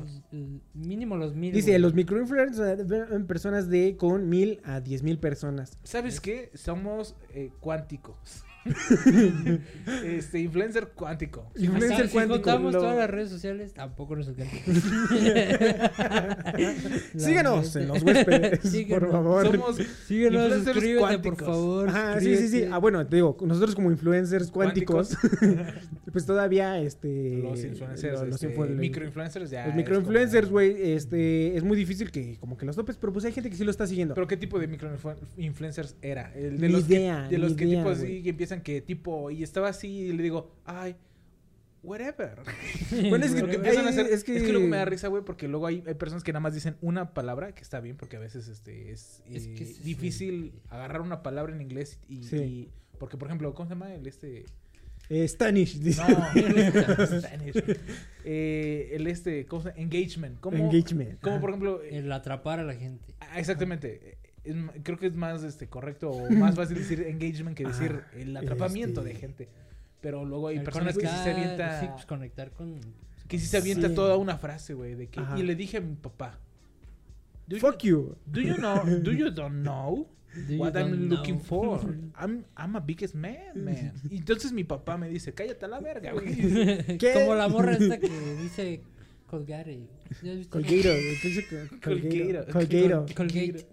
[0.74, 1.53] mínimo los mil.
[1.53, 5.78] Dice, los microinfluencers son personas de con mil a diez mil personas.
[5.84, 6.51] ¿Sabes qué?
[6.53, 8.43] Somos eh, cuánticos.
[10.05, 11.51] este, influencer cuántico.
[11.55, 12.36] Si Influencer si cuántico.
[12.38, 14.55] juntamos Lo- todas las redes sociales, tampoco nos alcanza.
[17.18, 18.59] Síguenos en los huéspedes,
[18.89, 19.51] por favor.
[19.51, 21.47] Somos Síguenos, influencers suscríbete, por cuánticos.
[21.47, 21.89] favor.
[21.89, 22.63] Ajá, sí, sí, sí.
[22.72, 25.16] Ah, bueno, te digo, nosotros como influencers cuánticos,
[26.11, 27.39] pues todavía, este...
[27.43, 29.68] los influencers, lo- los este, influ- microinfluencers ya.
[29.68, 33.26] Los microinfluencers, como- güey, este, es muy difícil que como que los topes, pero pues
[33.26, 34.13] hay gente que sí lo está siguiendo.
[34.16, 36.32] ¿Pero qué tipo de microinfluencers era?
[36.36, 38.82] El de Ni los idea, que, de los que idea, tipo así que empiezan que
[38.82, 40.95] tipo y estaba así y le digo, "Ay,
[41.84, 42.39] whatever."
[43.10, 44.38] Bueno, es que, Porque empiezan a hacer- es que...
[44.38, 46.53] es que luego me da risa, güey, porque luego hay, hay personas que nada más
[46.53, 49.84] dicen una palabra, que está bien, porque a veces este es, Es eh, que es-
[49.84, 52.38] difícil agarrar una palabra en inglés y, Sí.
[52.38, 54.45] y- porque por ejemplo, ¿cómo se llama el este?
[55.10, 56.01] Eh, Stanish, dice.
[56.08, 56.16] No,
[57.22, 57.56] Spanish.
[58.24, 59.82] Eh, el este, ¿cómo se llama?
[59.82, 60.39] Engagement.
[60.39, 61.20] ¿Cómo, Engagement.
[61.22, 63.14] Como por ejemplo, El atrapar a la gente.
[63.20, 64.18] ah, exactamente.
[64.45, 68.11] Es creo que es más este correcto o más fácil decir engagement que decir Ah,
[68.17, 69.49] el atrapamiento este- de gente.
[70.01, 72.79] Pero luego hay El personas que sí se conectar, avienta Sí, pues conectar con.
[73.27, 73.95] que sí se avienta Sí.
[73.95, 75.37] toda una frase, güey, de que Ajá.
[75.39, 76.37] y le dije a mi papá,
[77.47, 78.15] "Do Fuck you.
[78.25, 78.83] Do you know?
[79.01, 80.07] Do you don't know
[80.47, 81.79] Do you what I'm looking know?
[81.79, 81.79] for?
[82.21, 83.93] I'm I'm a biggest man, man.
[84.09, 86.25] Y entonces mi papá me dice, "Cállate a la verga, güey."
[86.99, 87.13] ¿Qué?
[87.13, 88.09] Como la morra esta que
[88.41, 88.81] dice
[89.27, 89.87] Colgate.
[90.21, 90.51] ¿Ya has visto?
[90.59, 90.89] Colgato.
[90.89, 92.51] entonces, Col- Colgato.
[92.53, 93.15] Colgato.
[93.15, 93.65] Colgate.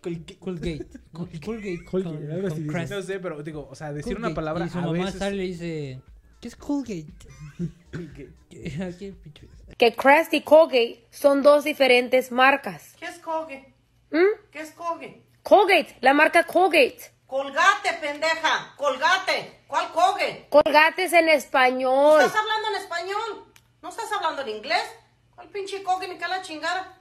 [0.00, 0.38] Colgate.
[0.38, 1.84] Colgate.
[1.84, 2.32] Colgate.
[2.32, 2.60] Algo así.
[2.60, 5.36] No sé, pero digo, o sea, decir una palabra Y su a mamá veces sale
[5.36, 6.00] y le dice:
[6.40, 7.06] ¿Qué es Colgate?
[9.76, 12.94] Que Crest y Colgate son dos diferentes marcas.
[12.98, 13.74] ¿Qué es Colgate?
[14.10, 14.50] ¿Mm?
[14.50, 15.22] ¿Qué es Colgate?
[15.42, 16.98] Colgate, la marca Colgate.
[17.26, 18.74] Colgate, pendeja.
[18.76, 19.60] Colgate.
[19.66, 20.46] ¿Cuál Colgate?
[20.50, 22.20] Colgate es en español.
[22.20, 23.52] ¿Estás hablando en español?
[23.82, 24.82] ¿No estás hablando en inglés?
[25.34, 26.99] ¿Cuál pinche Colgate ni qué la chingada?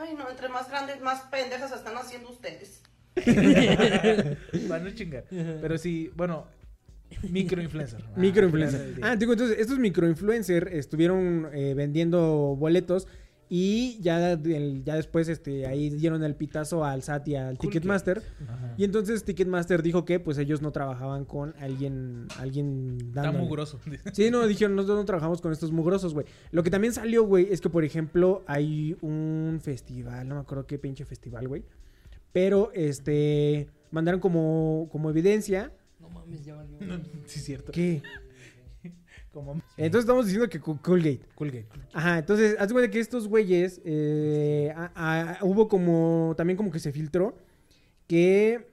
[0.00, 2.82] Ay, no, entre más grandes, más pendejas están haciendo ustedes.
[4.68, 5.24] Para no chingar.
[5.28, 6.46] Pero sí, bueno,
[7.28, 8.04] microinfluencer.
[8.06, 9.00] Ah, Microinfluencer.
[9.02, 13.08] Ah, digo, entonces, estos microinfluencers estuvieron eh, vendiendo boletos
[13.50, 14.38] y ya,
[14.84, 18.22] ya después este, ahí dieron el pitazo al SAT y al Cool Ticketmaster.
[18.46, 18.74] Ajá.
[18.76, 23.44] Y entonces Ticketmaster dijo que pues ellos no trabajaban con alguien, alguien Está dándole.
[23.44, 23.80] mugroso.
[24.12, 26.26] Sí, no, dijeron, nosotros no trabajamos con estos mugrosos, güey.
[26.50, 30.66] Lo que también salió, güey, es que, por ejemplo, hay un festival, no me acuerdo
[30.66, 31.64] qué pinche festival, güey.
[32.32, 36.76] Pero, este, mandaron como, como evidencia No mames, ya valió.
[37.26, 37.72] Sí, es cierto.
[37.72, 38.02] que...
[39.38, 41.20] Como Entonces estamos diciendo que Col- Colgate.
[41.34, 41.66] Colgate.
[41.92, 44.92] Ajá, entonces, haz de cuenta que estos güeyes, eh, a-
[45.40, 47.36] a- hubo como, también como que se filtró,
[48.06, 48.66] que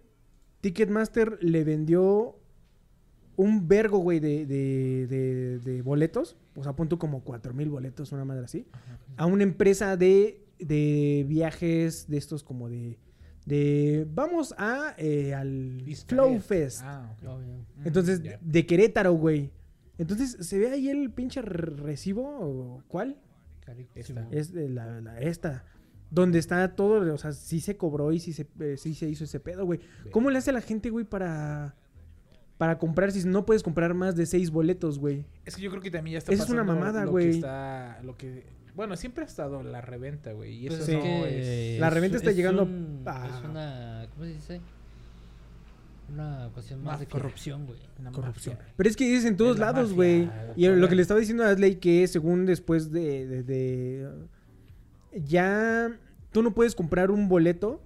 [0.62, 2.36] Ticketmaster le vendió
[3.38, 8.12] un vergo, güey, de, de, de- de boletos, o sea, punto como cuatro mil boletos,
[8.12, 8.66] una madre así,
[9.18, 12.98] a una empresa de, de viajes de estos como de,
[13.46, 16.40] de vamos a, eh, al Flow.
[16.40, 16.80] Fest.
[16.84, 17.28] Ah, ok.
[17.30, 17.38] Oh.
[17.38, 18.40] Mm, Entonces, ya.
[18.42, 19.52] de Querétaro, güey.
[19.98, 23.18] Entonces, ¿se ve ahí el pinche re- recibo cuál?
[23.96, 24.28] Esta.
[24.32, 25.64] Es de la, la- esta.
[26.12, 29.24] Donde está todo, o sea, sí se cobró y sí se, eh, sí se hizo
[29.24, 29.80] ese pedo, güey.
[30.12, 31.76] ¿Cómo le hace la gente, güey, para,
[32.58, 35.26] para comprar si no puedes comprar más de seis boletos, güey?
[35.46, 37.26] Es que yo creo que también ya está Esa es una pasando mamada, lo güey.
[37.32, 40.98] que está- lo que bueno, siempre ha estado la reventa, güey, y Pues eso es
[41.04, 44.08] no es La reventa está es llegando un- a- Es una.
[44.14, 44.62] ¿Cómo se dice?
[46.12, 47.80] Una cuestión más de corrupción, güey.
[48.00, 48.56] una Corrupción.
[48.56, 48.74] mafia.
[48.78, 50.26] Pero es que es en todos la lados, güey.
[50.26, 54.10] la Y lo que le estaba diciendo a Asley que según después de, de- de-
[55.26, 55.98] ya
[56.32, 57.82] tú no puedes comprar un boleto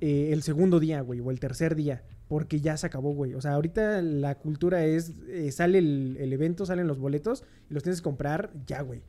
[0.00, 3.34] eh, el segundo día, güey, o el tercer día, porque ya se acabó, güey.
[3.34, 7.74] O sea, ahorita la cultura es, eh, sale el, el evento, salen los boletos y
[7.74, 9.02] los tienes que comprar ya, güey.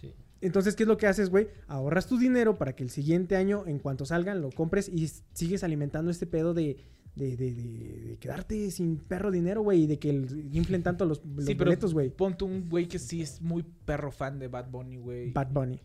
[0.00, 0.12] Sí.
[0.40, 1.48] Entonces, ¿qué es lo que haces, güey?
[1.68, 5.62] Ahorras tu dinero para que el siguiente año, en cuanto salgan, lo compres y sigues
[5.62, 6.76] alimentando este pedo de,
[7.14, 11.04] de, de- de- de quedarte sin perro dinero, güey, y de que el- inflen tanto
[11.04, 12.10] los, los Sí, boletos, güey.
[12.10, 15.30] ponte un güey que sí es muy perro fan de Bad Bunny, güey.
[15.32, 15.80] Bad Bunny.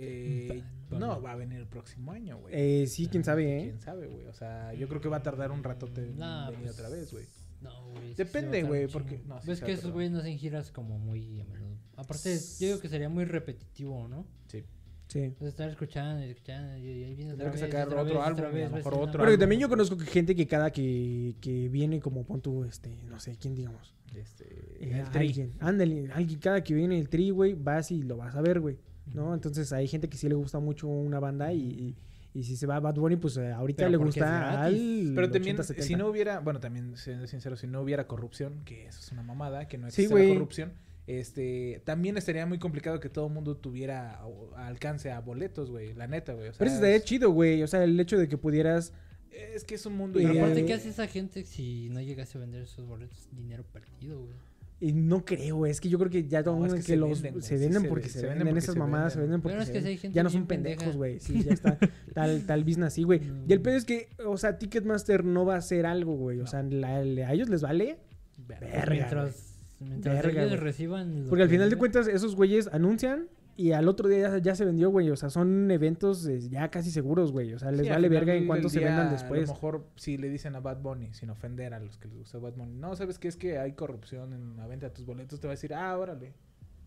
[0.00, 2.54] Eh, Bad no, va a venir el próximo año, güey.
[2.56, 3.62] Eh, sí, quién sabe, ¿eh?
[3.64, 4.26] ¿Quién sabe, güey?
[4.26, 6.88] O sea, yo creo que va a tardar un ratote en Nah, venir pues, otra
[6.88, 7.24] vez, güey.
[7.60, 8.14] No, güey.
[8.14, 11.44] Depende, güey, porque- no, sí Ves que esos güeyes no hacen giras como muy a
[11.46, 11.76] menudo.
[11.96, 14.24] Aparte, yo digo que sería muy repetitivo, ¿no?
[14.46, 14.62] Sí.
[15.08, 15.20] Sí.
[15.20, 18.14] Entonces, estar escuchando y escuchando y y ahí viene otra que vez, sacar otra otro
[18.18, 20.70] vez, álbum a lo mejor otro Pero álbum, también yo conozco que gente que cada
[20.70, 23.94] que, que viene como pon tú, este, no sé, ¿quién digamos?
[24.14, 24.44] Este,
[24.80, 25.26] Eh, el tri.
[25.28, 28.60] alguien, ándale, alguien, cada que viene el tri, güey, vas y lo vas a ver,
[28.60, 28.76] güey,
[29.14, 29.32] ¿no?
[29.34, 31.96] Entonces hay gente que sí le gusta mucho una banda y, y,
[32.38, 35.30] y si se va a Bad Bunny, pues eh, ahorita Pero le gusta al Pero
[35.30, 35.86] también, 80, 70.
[35.86, 39.22] si no hubiera, bueno, también siendo sincero, si no hubiera corrupción, que eso es una
[39.22, 40.34] mamada, que no Sí, existe la güey.
[40.34, 40.72] corrupción,
[41.08, 44.20] este, también estaría muy complicado que todo el mundo tuviera
[44.56, 46.48] alcance a boletos, güey, la neta, güey.
[46.48, 48.92] o sea, Pero eso estaría es, chido, güey, o sea, el hecho de que pudieras...
[49.30, 50.66] es que es un mundo Pero aparte.
[50.66, 53.26] ¿qué hace esa gente si no llegase a vender esos boletos?
[53.32, 54.34] Dinero perdido, güey.
[54.80, 56.84] Y no creo, güey, es que yo creo que ya todo No, es que, que
[56.84, 59.18] se los venden, se venden porque se, se venden, venden porque esas se mamadas, se
[59.18, 59.40] venden.
[59.40, 59.90] porque Pero es se que sí venden.
[59.96, 61.18] hay gente ya no son pendejos, güey.
[61.18, 61.78] Sí, ya está
[62.14, 63.18] tal tal business así, güey.
[63.18, 63.44] No.
[63.48, 66.38] Y el pedo es que, o sea, Ticketmaster no va a hacer algo, güey.
[66.40, 67.98] O sea, la- a ellos les vale
[68.46, 68.86] verga.
[68.88, 70.60] mientras mientras Verga, ellos güey.
[70.64, 71.24] reciban.
[71.24, 74.54] lo Porque al final de cuentas, esos güeyes anuncian y al otro día ya, ya
[74.54, 75.10] se vendió, güey.
[75.10, 77.52] O sea, son eventos eh, ya casi seguros, güey.
[77.54, 79.12] O sea, les Sí, al vale final verga en del cuanto se día, vendan A
[79.12, 79.48] después.
[79.48, 82.38] lo mejor si le dicen a Bad Bunny, sin ofender a los que les gusta
[82.38, 83.28] Bad Bunny, no, ¿sabes qué?
[83.28, 85.98] Es que hay corrupción en la venta de tus boletos, te va a decir, ah,
[85.98, 86.34] órale.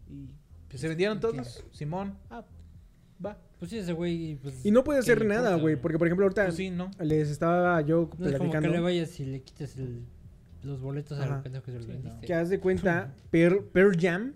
[0.09, 0.29] Y
[0.69, 1.21] pues, se vendieron ¿qué?
[1.27, 2.45] todos, Simón, ah,
[3.25, 3.37] va.
[3.59, 4.35] Pues sí, ese güey.
[4.41, 5.75] Pues, Y no puede ¿qué hacer le nada, importa, güey.
[5.75, 6.89] Porque, por ejemplo, ahorita Pues sí, ¿no?
[7.01, 8.69] les estaba yo No es como que platicando.
[8.69, 10.05] le vayas y le quites el-
[10.63, 11.41] los boletos Ajá.
[11.43, 11.99] pendejo que se los Sí, no.
[11.99, 12.27] vendiste.
[12.27, 14.33] Que haz de cuenta, Pearl, Pearl Jam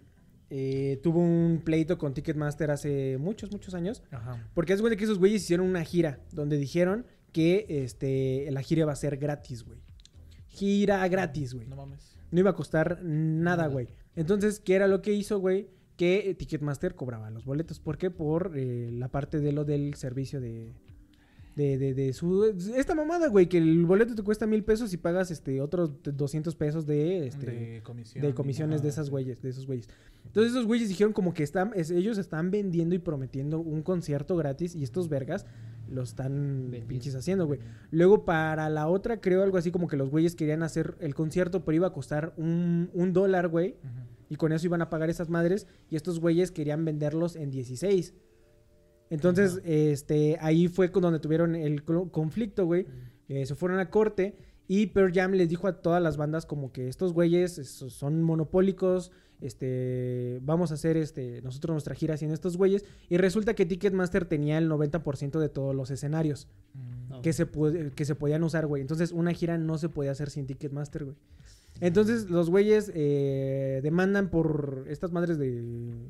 [0.49, 4.03] eh, tuvo un pleito con Ticketmaster hace muchos, muchos años.
[4.11, 4.47] Ajá.
[4.53, 8.61] Porque haz de cuenta que esos güeyes hicieron una gira donde dijeron que este, la
[8.61, 9.79] gira iba a ser gratis, güey.
[10.47, 11.67] Gira gratis, güey.
[11.67, 12.17] No mames.
[12.31, 13.87] No iba a costar nada, güey.
[14.15, 15.67] Entonces, ¿qué era lo que hizo, güey?
[15.97, 17.79] Que Ticketmaster cobraba los boletos.
[17.79, 18.09] ¿Por qué?
[18.11, 20.73] Por eh, la parte de lo del servicio de...
[21.55, 22.43] De, de, de su...
[22.75, 26.53] Esta mamada, güey, que el boleto te cuesta mil pesos y pagas este otros 200
[26.55, 27.27] pesos de...
[27.27, 28.21] Este, de comisión.
[28.25, 29.87] de comisiones de esas güeyes, de esos güeyes.
[30.25, 34.35] Entonces esos güeyes dijeron como que están, es- ellos están vendiendo y prometiendo un concierto
[34.35, 35.45] gratis y estos vergas
[35.89, 37.59] lo están pinches haciendo, güey.
[37.89, 41.63] Luego para la otra creo algo así como que los güeyes querían hacer el concierto
[41.63, 43.75] pero iba a costar un, un dólar, güey.
[44.27, 48.13] Y con eso iban a pagar esas madres y estos güeyes querían venderlos en 16.
[49.09, 52.85] Entonces, este, ahí fue con donde tuvieron el conflicto, güey.
[53.27, 54.35] Eh, se fueron a corte
[54.67, 58.21] y Pearl Jam les dijo a todas las bandas como que estos güeyes es- son
[58.23, 62.83] monopólicos, este, vamos a hacer este, nosotros nuestra gira sin estos güeyes.
[63.09, 67.21] Y resulta que Ticketmaster tenía el 90% de todos los escenarios Mm.
[67.21, 67.47] Que se,
[67.95, 68.81] que se podían usar, güey.
[68.81, 71.15] Entonces una gira no se podía hacer sin Ticketmaster, güey.
[71.81, 75.49] Entonces los güeyes eh, demandan por estas madres de...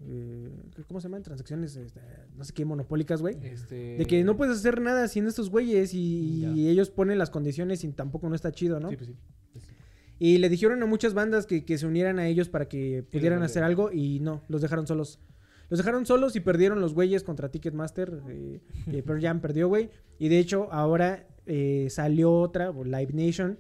[0.07, 0.49] eh,
[0.88, 1.24] ¿Cómo se llaman?
[1.24, 2.01] Transacciones, este,
[2.36, 3.36] no sé qué, monopólicas, güey.
[3.41, 3.97] Este...
[3.97, 7.91] De que no puedes hacer nada sin estos güeyes y, ellos ponen las condiciones y
[7.91, 8.89] tampoco no está chido, ¿no?
[8.89, 9.16] Sí, pues sí.
[10.18, 13.43] Y le dijeron a muchas bandas que, que se unieran a ellos para que pudieran
[13.43, 15.20] hacer algo y no, los dejaron solos.
[15.70, 18.22] Los dejaron solos y perdieron los güeyes contra Ticketmaster.
[18.30, 18.61] Eh,
[19.05, 19.89] Pearl Jam perdió, güey.
[20.20, 23.57] Y de hecho, ahora eh, salió otra, Live Nation.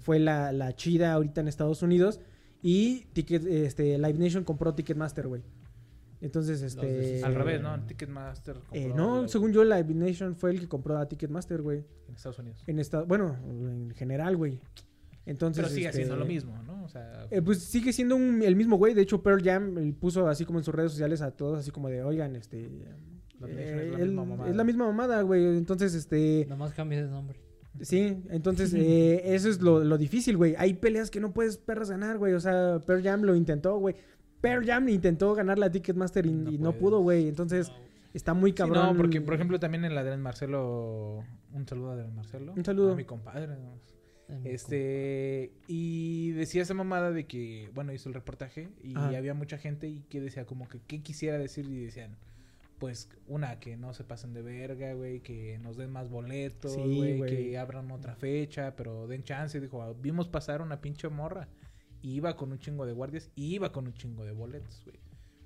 [0.00, 2.20] Fue la, la chida ahorita en Estados Unidos.
[2.62, 5.42] Y Ticket, este, Live Nation compró Ticketmaster, güey.
[6.20, 7.22] Entonces, este...
[7.22, 7.78] Al revés, ¿no?
[7.86, 8.56] Ticketmaster.
[8.72, 11.84] Eh, compró no, la- según yo, Live Nation fue el que compró a Ticketmaster, güey.
[12.08, 12.64] En Estados Unidos.
[12.66, 14.60] En esta, bueno, en general, güey.
[15.26, 16.82] Entonces, Pero sigue este, haciendo lo mismo, ¿no?
[16.84, 18.94] O sea, eh, pues sigue siendo un- el mismo güey.
[18.94, 21.70] De hecho, Pearl Jam él puso así como en sus redes sociales a todos, así
[21.70, 22.68] como de, oigan, este.
[23.40, 24.50] Live eh, Nation es la misma mamada.
[24.50, 25.44] es la misma mamada, güey.
[25.58, 26.46] Entonces, este.
[26.48, 27.38] Nomás cambia de nombre.
[27.80, 30.54] Sí, entonces eh, eso es lo, lo difícil, güey.
[30.58, 32.32] Hay peleas que no puedes perras ganar, güey.
[32.34, 33.94] O sea, Pearl Jam lo intentó, güey.
[34.40, 37.28] Pearl Jam intentó ganar la Ticketmaster y No y no, pudo, güey.
[37.28, 37.72] Entonces,
[38.14, 38.86] está muy Sí, cabrón.
[38.86, 42.52] no, porque por ejemplo también en la de Marcelo, un saludo a Adrián Marcelo.
[42.56, 42.92] Un saludo.
[42.92, 43.46] A mi compadre.
[43.48, 43.78] ¿no?
[44.28, 49.16] En mi Este, y decía esa mamada de que, bueno, hizo el reportaje y Ajá.
[49.16, 52.16] había mucha gente y que decía como que qué quisiera decir y decían,
[52.78, 56.80] pues una, que no se pasen de verga, güey, que nos den más boletos, Sí,
[56.96, 57.36] güey, güey.
[57.50, 61.48] que abran otra fecha, pero den chance, dijo, "Ah, vimos pasar una pinche morra
[62.02, 64.96] y iba con un chingo de guardias y iba con un chingo de boletos, güey.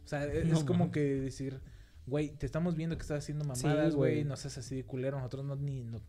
[0.05, 1.61] O sea, es No como que decir,
[2.07, 4.25] güey, te estamos viendo que estás haciendo mamadas, güey, güey.
[4.25, 6.01] no seas así de culero, nosotros no ni no,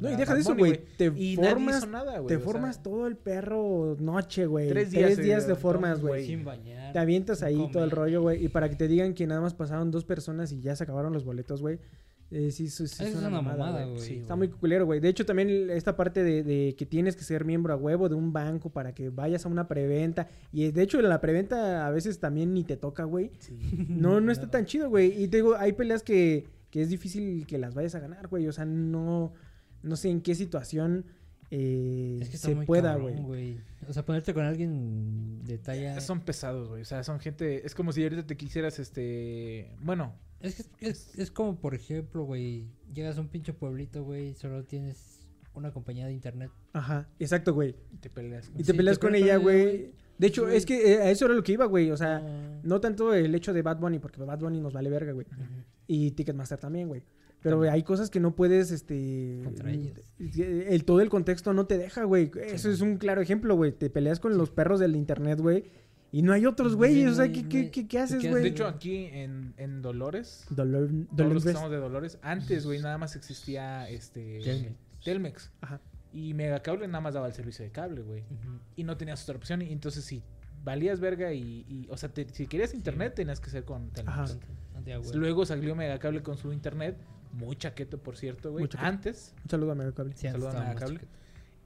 [0.00, 0.80] No, y deja de eso, güey.
[0.96, 2.28] Te Y nadie formas, hizo nada, güey.
[2.28, 4.68] te sea, formas todo el perro noche, güey.
[4.68, 6.26] Tres Tres días, días, eh, de todo, formas, güey.
[6.26, 6.92] Sin bañar.
[6.92, 8.44] Te avientas ahí todo el rollo, güey.
[8.44, 11.12] Y para que te digan que nada más pasaron dos personas y ya se acabaron
[11.12, 11.78] los boletos, güey.
[12.30, 14.00] Eh, sí, sí, sí, Es una mamada, güey.
[14.00, 15.00] Sí, está muy culero, güey.
[15.00, 18.16] De hecho, también esta parte de, de que tienes que ser miembro a huevo de
[18.16, 20.28] un banco para que vayas a una preventa.
[20.52, 23.30] Y eh, de hecho, la preventa a veces también ni te toca, güey.
[23.88, 25.22] No, no está tan chido, güey.
[25.22, 28.46] Y te digo, hay peleas que, que es difícil que las vayas a ganar, güey.
[28.46, 29.32] O sea, no,
[29.82, 31.04] no sé en qué situación
[31.50, 33.60] eh, Es que está se pueda, güey.
[33.88, 35.98] O sea, ponerte con alguien de talla.
[36.00, 36.82] Son pesados, güey.
[36.82, 37.64] O sea, son gente.
[37.66, 39.74] Es como si ahorita te quisieras, este.
[39.80, 44.04] Bueno, Es que es, es, es como, por ejemplo, güey, llegas a un pinche pueblito,
[44.04, 45.20] güey, y solo tienes
[45.54, 46.50] una compañía de internet.
[46.74, 47.74] Ajá, exacto, güey.
[48.00, 48.50] te peleas.
[48.54, 49.92] Y Sí, te peleas te con peleas ella, con ella, güey.
[50.18, 51.90] De hecho, es que eh, a eso era lo que iba, güey.
[51.92, 52.60] O sea, Ah.
[52.62, 55.26] no tanto el hecho de Bad Bunny, porque Bad Bunny nos vale verga, güey.
[55.86, 57.02] Y Ticketmaster también, güey.
[57.42, 59.40] Pero hay cosas que no puedes, este...
[59.44, 59.98] Contra ellos.
[60.18, 62.30] El, todo el contexto no te deja, güey.
[62.42, 63.72] Eso es un claro ejemplo, güey.
[63.72, 65.64] Te peleas con los perros del internet, güey.
[66.10, 66.94] Y no hay otros, güey.
[66.94, 68.42] Sí, o sea, no ¿qué, qué, qué, qué haces, ¿qué güey?
[68.42, 71.56] De hecho, aquí en, en Dolores, Dolor, todos Dolor los que Fest.
[71.56, 74.40] estamos de Dolores, antes, güey, nada más existía este.
[74.42, 74.74] Telmex.
[75.04, 75.50] Telmex.
[75.60, 75.80] Ajá.
[76.12, 78.24] Y Megacable nada más daba el servicio de cable, güey.
[78.74, 79.60] Y no tenías otra opción.
[79.60, 80.22] Y entonces, si
[80.64, 81.66] valías verga y.
[81.68, 84.18] y- o sea, te- si querías internet, tenías que ser con Telmex.
[84.18, 84.26] Ajá.
[85.14, 86.96] Luego salió Megacable con su internet.
[87.32, 88.68] Muy chaqueto, por cierto, güey.
[88.78, 89.34] Antes.
[89.44, 90.14] Un saludo a Megacable.
[90.16, 90.98] Sí, antes Saludan a estaba más Cable.
[91.00, 91.18] chiquito.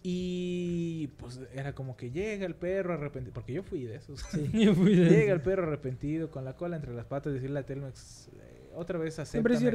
[0.04, 3.32] Y pues era como que llega el perro arrepentido.
[3.34, 4.20] Porque yo fui de esos.
[4.52, 7.60] Yo fui de- Llega el perro arrepentido con la cola entre las patas y decirle
[7.60, 8.28] a Telmex.
[8.28, 9.66] eh, otra vez Siempre sí.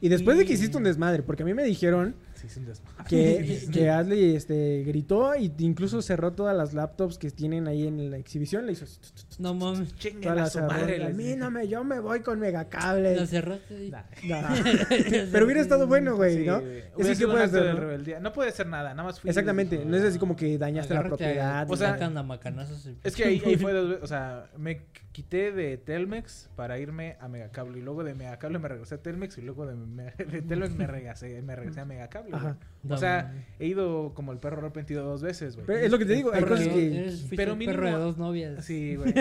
[0.00, 2.64] Y después de que hiciste un desmadre, porque a mí me dijeron Sí, es un
[2.66, 3.04] desmadre.
[3.08, 8.10] que, que Ashley este, gritó y incluso cerró todas las laptops que tienen ahí en
[8.10, 8.64] la exhibición.
[8.66, 8.86] Le hizo
[9.38, 9.94] No mames.
[9.96, 11.04] Chinguen a su madre.
[11.04, 13.14] A mí no me, yo me voy con megacable.
[13.16, 13.84] La cerraste.
[13.86, 14.02] y- Nah.
[14.24, 14.48] No.
[15.32, 16.58] Pero hubiera estado bueno, güey, Sí, ¿no?
[16.58, 17.80] Eso sí puede ser, de ¿no?
[17.80, 18.20] rebeldía.
[18.20, 19.28] No puede hacer nada, nada más fui.
[19.30, 21.70] Exactamente, no es así como que dañaste la Agárrate propiedad.
[21.70, 24.82] O sea, y- Es que ahí, ahí fue dos veces, o sea, me
[25.12, 29.38] quité de Telmex para irme a Megacable y luego de Megacable me regresé a Telmex
[29.38, 32.29] y luego de, Me- de Telmex me regresé, me regresé a Megacable.
[32.30, 32.40] Güey.
[32.40, 32.56] Ajá.
[32.82, 35.66] No o sea, he ido como el perro arrepentido dos veces, güey.
[35.66, 37.12] Pero es lo que te digo, hay cosas que...
[37.36, 38.64] Pero mínimo- perro de dos novias.
[38.64, 39.12] Sí, güey.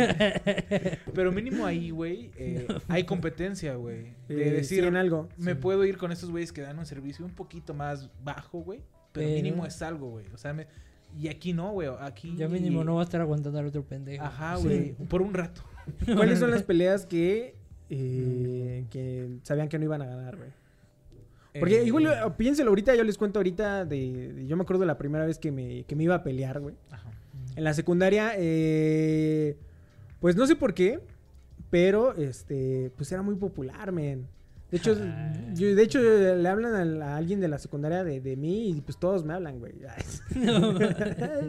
[1.13, 4.13] Pero mínimo ahí, güey, eh, hay competencia, güey.
[4.29, 5.27] De eh, decir, sí, en algo.
[5.37, 5.57] me Sí.
[5.59, 8.79] puedo ir con estos güeyes que dan un servicio un poquito más bajo, güey.
[9.11, 10.25] Pero, Pero- mínimo es algo, güey.
[10.33, 10.67] O sea, me-
[11.19, 11.89] y aquí no, güey.
[11.99, 12.35] Aquí.
[12.37, 14.23] Ya mínimo no va a estar aguantando al otro pendejo.
[14.23, 14.63] Ajá, Sí.
[14.63, 14.91] güey.
[15.09, 15.63] Por un rato.
[16.15, 17.55] ¿Cuáles son las peleas que,
[17.89, 20.49] eh, que sabían que no iban a ganar, güey?
[21.57, 24.85] Porque Eh, igual, eh, piénselo ahorita, yo les cuento ahorita de, de- Yo me acuerdo
[24.85, 26.75] la primera vez que me, que me iba a pelear, güey.
[26.91, 27.09] Ajá.
[27.55, 29.57] En la secundaria, eh,
[30.19, 30.99] pues no sé por qué,
[31.69, 34.27] pero este, pues era muy popular, men.
[34.71, 35.33] De hecho, Ah.
[35.55, 38.69] yo- de hecho le hablan a, la- a alguien de la secundaria de, de mí
[38.69, 39.73] y pues todos me hablan, güey.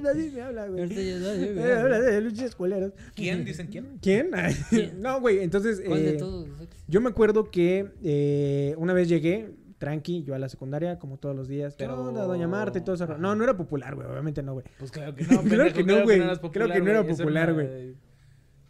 [0.03, 0.81] Nadie me habla, güey.
[0.83, 1.81] Ahorita ya nadie me habla.
[1.83, 2.93] habla de luchas culeros.
[3.15, 3.45] ¿Quién?
[3.45, 3.99] ¿Dicen quién?
[4.01, 4.31] ¿Quién?
[4.71, 5.01] ¿Quién?
[5.03, 5.83] no, güey, entonces...
[5.87, 6.49] ¿Cuál de eh, todos?
[6.89, 9.51] yo me acuerdo que eh, una vez llegué,
[9.81, 11.75] tranqui, yo a la secundaria, como todos los días.
[11.75, 13.07] ¿Qué Pero- onda, doña Marta y todo eso?
[13.19, 14.67] No, no era popular, güey, obviamente no, güey.
[14.79, 16.21] Pues claro que no, Claro que no, güey.
[16.53, 17.95] Creo que no era popular, güey.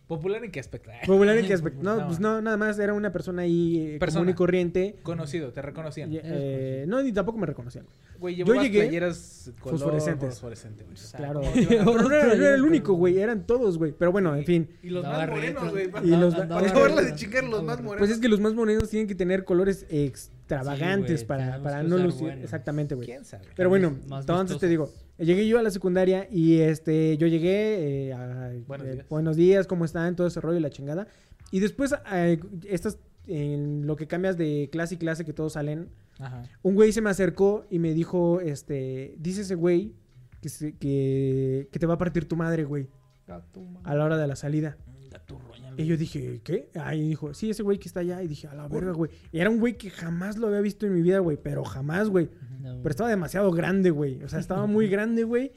[0.07, 0.91] ¿Popular en qué aspecto?
[1.07, 1.83] Popular en qué aspecto.
[1.85, 2.07] No, No.
[2.07, 4.21] pues no, nada más era una persona ahí eh, Persona.
[4.23, 4.97] común y corriente.
[5.05, 6.13] Conocido, te reconocían.
[6.13, 7.85] Y, eh, no, ni tampoco me reconocían.
[7.87, 8.01] güey.
[8.19, 10.29] Güey, Yo llegué- playeras color fosforescentes.
[10.31, 10.95] fosforescente, güey.
[10.95, 11.41] O sea, Claro.
[11.41, 13.93] ¿cómo te iban a- Pero no era, no era el único, güey, eran todos, güey.
[13.97, 14.69] Pero bueno, en fin.
[14.83, 15.91] Y los más morenos, güey.
[16.05, 17.99] Y los- Andaba para acabarla de chingar los más morenos.
[17.99, 19.87] Pues es que los más morenos tienen que tener colores
[20.55, 22.29] extravagantes Sí, güey, para, para no lucir.
[22.43, 23.07] Exactamente, güey.
[23.07, 23.45] ¿Quién sabe?
[23.57, 24.91] Pero bueno, Más entonces te digo.
[25.19, 29.09] Llegué yo a la secundaria y este, yo llegué eh, a- Buenos eh, días.
[29.09, 30.17] buenos días, ¿cómo están?
[30.17, 31.07] Todo ese rollo y la chingada.
[31.51, 35.89] Y después, eh, estas, en lo que cambias de clase y clase que todos salen,
[36.19, 36.43] Ajá.
[36.63, 39.93] un güey se me acercó y me dijo, este, dice ese güey
[40.41, 42.89] que, se- que, que te va a partir tu madre, güey,
[43.85, 44.79] a la hora de la salida.
[45.81, 46.69] Y yo dije, ¿qué?
[46.75, 48.23] Ahí dijo, sí, ese güey que está allá.
[48.23, 49.11] Y dije, a la verga, güey.
[49.33, 51.39] Y era un güey que jamás lo había visto en mi vida, güey.
[51.43, 52.29] Pero jamás, güey.
[52.61, 52.79] No.
[52.83, 54.23] Pero estaba demasiado grande, güey.
[54.23, 55.53] O sea, estaba muy grande, güey.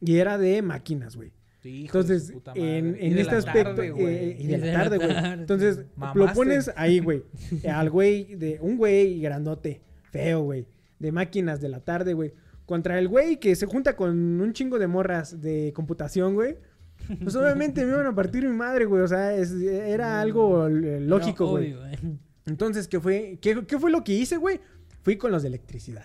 [0.00, 1.32] Y era de máquinas, güey.
[1.64, 2.78] Hijo de Entonces, madre.
[2.78, 3.74] en, en de este aspecto.
[3.76, 5.32] tarde, eh, y de la Y de la tarde, güey.
[5.40, 5.80] Entonces,
[6.14, 7.22] lo pones ahí, güey.
[7.66, 10.66] Al güey, de un güey grandote, feo, güey.
[10.98, 12.32] De máquinas de la tarde, güey.
[12.66, 16.56] Contra el güey que se junta con un chingo de morras de computación, güey.
[17.22, 19.02] Pues obviamente me iban a partir mi madre, güey.
[19.02, 21.72] O sea, es- era algo eh, lógico, No, güey.
[21.74, 22.18] obvio, güey.
[22.46, 23.38] Entonces, ¿qué fue?
[23.40, 24.60] ¿Qué, qué fue lo que hice, güey?
[25.02, 26.04] Fui con los de electricidad.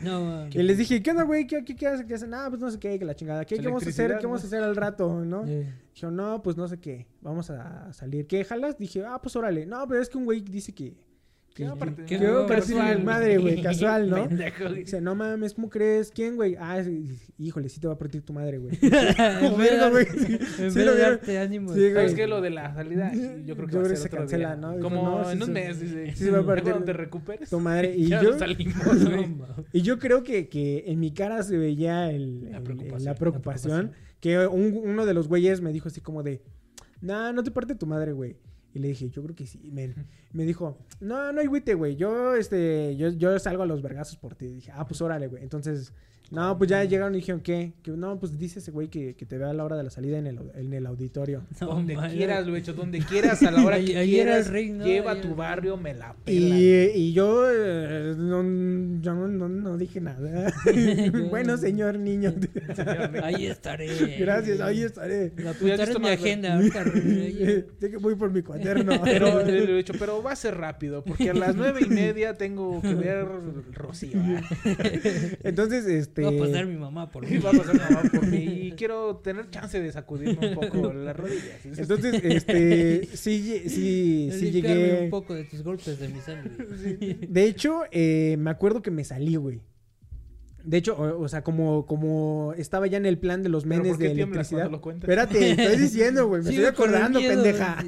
[0.00, 0.46] No.
[0.48, 1.46] Y les dije, ¿qué onda, güey?
[1.46, 2.06] ¿Qué, qué, qué hacen?
[2.06, 2.32] ¿Qué hacen?
[2.32, 3.44] Ah, pues no sé qué, que la chingada.
[3.44, 4.16] ¿Qué, qué vamos a hacer?
[4.18, 5.44] ¿Qué vamos a hacer al rato, no?
[5.46, 7.06] Eh, Dijo, no, pues no sé qué.
[7.20, 8.26] Vamos a salir.
[8.26, 8.78] ¿Qué jalas?
[8.78, 9.66] Dije, ah, pues órale.
[9.66, 10.94] No, pero es que un güey dice que.
[11.54, 12.04] ¿Qué va a partir?
[12.06, 12.98] ¿Qué Que va va a a partir partir?
[12.98, 13.62] mi madre, güey.
[13.62, 14.28] Casual, ¿no?
[14.74, 16.10] Dice, no mames, ¿cómo crees?
[16.10, 16.56] ¿Quién, güey?
[16.58, 16.88] Ah, es-
[17.38, 18.78] híjole, sí te va a partir tu madre, güey.
[19.58, 20.06] verga, güey.
[20.70, 21.74] Sí, lo darte ánimo.
[21.74, 21.92] Sí.
[21.92, 22.26] ¿Sabes qué?
[22.26, 23.12] Lo de la salida,
[23.44, 24.68] yo creo que Yo va a que ser se otro cancela, día.
[24.68, 24.78] ¿no?
[24.80, 26.12] Como no, sí en un mes, dice.
[26.14, 27.50] sí se va a partir cuando te recuperes.
[27.50, 27.94] Tu madre.
[28.00, 31.56] Y ya yo, no salimos, No, y yo creo que, que en mi cara se
[31.58, 33.04] veía el, La el- preocupación.
[33.04, 33.92] la preocupación.
[34.20, 36.42] Que un- uno de los güeyes me dijo así como de,
[37.00, 38.36] nah, no te parte tu madre, güey.
[38.72, 39.94] Y le dije, yo creo que sí, men.
[40.32, 41.96] Me dijo, no, no hay güey.
[41.96, 44.46] Yo, este, yo, yo salgo a los vergazos por ti.
[44.46, 45.42] dije, ah, pues órale, güey.
[45.42, 45.92] Entonces,
[46.30, 47.72] no, pues ya llegaron y dijeron, ¿qué?
[47.82, 49.90] Que no, pues dice ese güey que, que te vea a la hora de la
[49.90, 51.42] salida en el, en el auditorio.
[51.60, 52.12] No, Donde mames.
[52.14, 54.50] quieras, lo hecho, donde quieras, a la hora que quieras.
[54.50, 54.84] ¿no?
[54.84, 56.56] Lleva tu barrio, me la pela.
[56.56, 58.42] Y, y yo, eh, no,
[59.02, 60.52] yo no, no- no dije nada.
[61.30, 62.32] bueno, señor niño.
[63.24, 63.88] Ahí estaré.
[64.18, 65.32] Gracias, ahí estaré.
[65.36, 66.54] La Tú ya apuntar has visto en mi agenda.
[66.54, 66.84] ahorita,
[68.00, 69.00] voy por mi cuaderno.
[69.02, 72.34] Pero, le he dicho, pero va a ser rápido, porque a las nueve y media
[72.36, 73.26] tengo que ver
[73.72, 74.18] Rocío.
[74.20, 75.38] ¿eh?
[75.42, 76.19] Entonces, este.
[76.22, 77.36] Va a pasar mi mamá por mí.
[77.36, 80.54] Y va a pasar mi mamá por mí y quiero tener chance de sacudirme un
[80.54, 81.64] poco las rodillas.
[81.64, 83.06] Entonces, este.
[83.16, 85.04] Sí, sí, sí llegué.
[85.04, 86.50] un poco de tus golpes de mi sangre.
[87.28, 89.60] De hecho, eh, me acuerdo que me salí, güey.
[90.62, 93.82] De hecho, o, o sea, como, como estaba ya en el plan de los ¿Pero
[93.82, 94.70] menes de electricidad.
[94.70, 94.80] lo?
[94.90, 96.42] Espérate, estoy diciendo, güey.
[96.42, 97.82] Me Sí, estoy acordando, miedo, pendeja.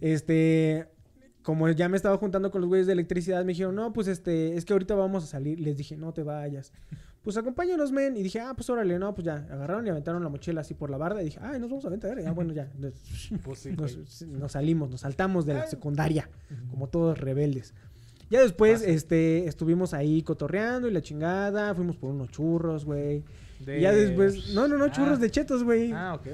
[0.00, 0.86] Este,
[1.42, 4.56] como ya me estaba juntando con los güeyes de electricidad, me dijeron, no, pues este,
[4.56, 5.60] es que ahorita vamos a salir.
[5.60, 6.72] Les dije, no te vayas.
[7.24, 8.16] Pues acompáñanos, men.
[8.18, 9.46] Y dije, ah, pues órale, no, pues ya.
[9.50, 11.22] Agarraron y aventaron la mochila así por la barda.
[11.22, 12.20] Y dije, ay, nos vamos a aventar.
[12.20, 12.70] Ya, bueno, ya.
[12.78, 12.92] Nos,
[13.42, 13.66] Pues
[14.26, 16.28] nos salimos, nos saltamos de la secundaria,
[16.70, 17.72] como todos rebeldes.
[18.30, 21.74] Ya después, este, estuvimos ahí cotorreando y la chingada.
[21.74, 23.24] Fuimos por unos churros, güey.
[23.60, 25.20] De- ya después, no, no, no, churros Ah.
[25.22, 25.90] de chetos, güey.
[25.92, 26.26] Ah, ok.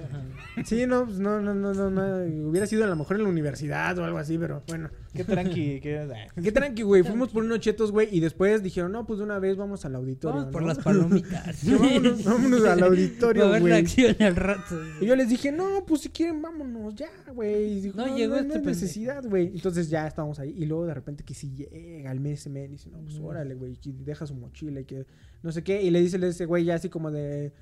[0.64, 2.48] Sí, no, pues no, no, no, no, no.
[2.48, 4.90] Hubiera sido a lo mejor en la universidad o algo así, pero bueno.
[5.12, 5.80] Qué tranqui.
[5.80, 6.08] Qué...
[6.42, 7.02] Qué tranqui, güey.
[7.02, 8.08] Fuimos por unos chetos, güey.
[8.10, 10.38] Y después dijeron, no, pues de una vez vamos al auditorio.
[10.38, 11.56] Vamos por las palomitas.
[11.56, 13.84] Sí, vámonos, vámonos al auditorio, güey.
[14.20, 14.76] al rato.
[15.00, 17.92] Y yo les dije, no, pues si quieren, vámonos ya, güey.
[17.94, 18.64] No no, llegó no, pendejo.
[18.66, 19.48] necesidad, güey.
[19.48, 20.54] Entonces ya estábamos ahí.
[20.56, 23.54] Y luego de repente que si llega el mes, men, y dice, no, pues órale,
[23.54, 23.76] güey.
[23.84, 25.04] Deja su mochila y que
[25.42, 25.82] no sé qué.
[25.82, 27.52] Y le dice a ese güey ya así como de,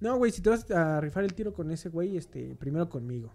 [0.00, 3.32] no, güey, si te vas a rifar el tiro con ese güey, este, primero conmigo.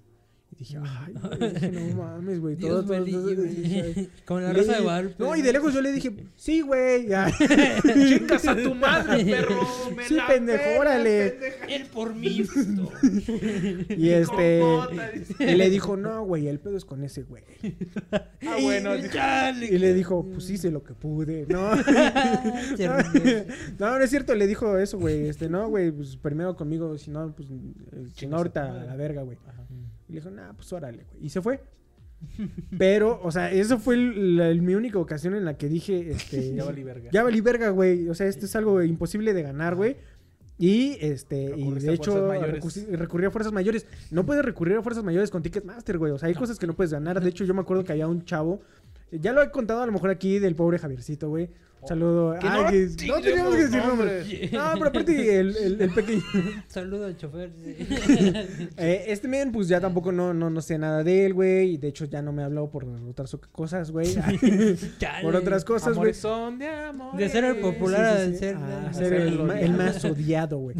[0.49, 2.55] Y dije, ay, güey, dije, no mames, güey.
[2.55, 3.35] todo, todo, todo,
[4.25, 5.15] Como la rosa de Guadalupe.
[5.19, 7.07] No, y de lejos yo le dije, sí, güey.
[7.07, 7.29] ya.
[7.83, 9.61] Chingas a tu madre, perro.
[9.95, 11.29] Me Sí, la pendejo, pelas, órale.
[11.31, 11.65] pendeja.
[11.67, 12.43] Él por mí.
[13.89, 14.61] Y este.
[15.39, 17.43] Y le dijo, no, güey, el pedo es con ese güey.
[18.47, 18.95] Ah, bueno.
[18.95, 19.65] Y- Chale.
[19.67, 21.45] Y le dijo, pues hice lo que pude.
[21.49, 21.75] No.
[21.75, 22.97] No,
[23.79, 25.27] no, no es cierto, le dijo eso, güey.
[25.27, 28.95] Este, no, güey, pues primero conmigo, si no, pues, eh, si no, ahorita a la
[28.95, 29.37] verga, güey.
[30.09, 31.25] Y le dijo, nah, pues órale, güey.
[31.25, 31.61] Y se fue.
[32.77, 36.11] Pero, o sea, eso fue el- la- el- mi única ocasión en la que dije,
[36.11, 36.53] este...
[36.55, 37.09] Ya valí verga.
[37.11, 38.09] Ya valí verga, güey.
[38.09, 39.97] O sea, esto es algo imposible de ganar, güey.
[40.59, 42.31] Y este, y de hecho,
[42.93, 43.85] recurrí a fuerzas mayores.
[44.09, 46.11] No puedes recurrir a fuerzas mayores con Ticketmaster, güey.
[46.11, 47.21] O sea, hay cosas que no puedes ganar.
[47.21, 48.59] De hecho, yo me acuerdo que había un chavo.
[49.11, 51.49] Ya lo he contado a lo mejor aquí del pobre Javiercito, güey.
[51.79, 52.33] Un saludo.
[52.39, 54.27] Que Ay, no que- digamos no teníamos que decir nombres.
[54.27, 54.51] nombres.
[54.51, 56.21] No, pero aparte, el, el, el pequeño.
[56.67, 57.51] Saludo al chofer.
[57.63, 57.75] sí.
[58.77, 61.73] Eh, este men, pues ya tampoco no, no, no sé nada de él, güey.
[61.75, 64.07] Y de hecho, ya no me ha hablado por otras cosas, güey.
[65.21, 66.13] Por otras cosas, güey.
[66.13, 67.15] Son de amor.
[67.15, 68.37] De ser el popular Sí, sí, a sí.
[68.39, 68.55] ser.
[68.57, 70.75] A a ser ser el, ma- más odiado, güey.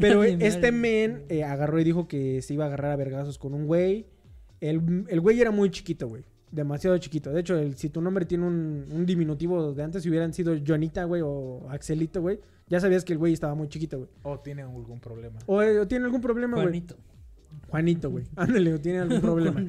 [0.00, 0.42] Pero animal.
[0.42, 3.66] este men eh, agarró y dijo que se iba a agarrar a vergazos con un
[3.66, 4.06] güey.
[4.60, 6.24] El, el güey era muy chiquito, güey.
[6.52, 7.30] Demasiado chiquito.
[7.30, 10.54] De hecho, el- si tu nombre tiene un, un diminutivo de antes, si hubieran sido
[10.66, 14.10] Jonita, güey, o Axelito, güey, Ya sabías que el güey estaba muy chiquito, güey.
[14.22, 15.38] O tiene algún problema.
[15.46, 16.66] O, eh, o tiene algún problema, güey.
[16.66, 16.96] Juanito.
[17.68, 18.24] Juanito, güey.
[18.36, 19.64] Ándale, o tiene algún problema.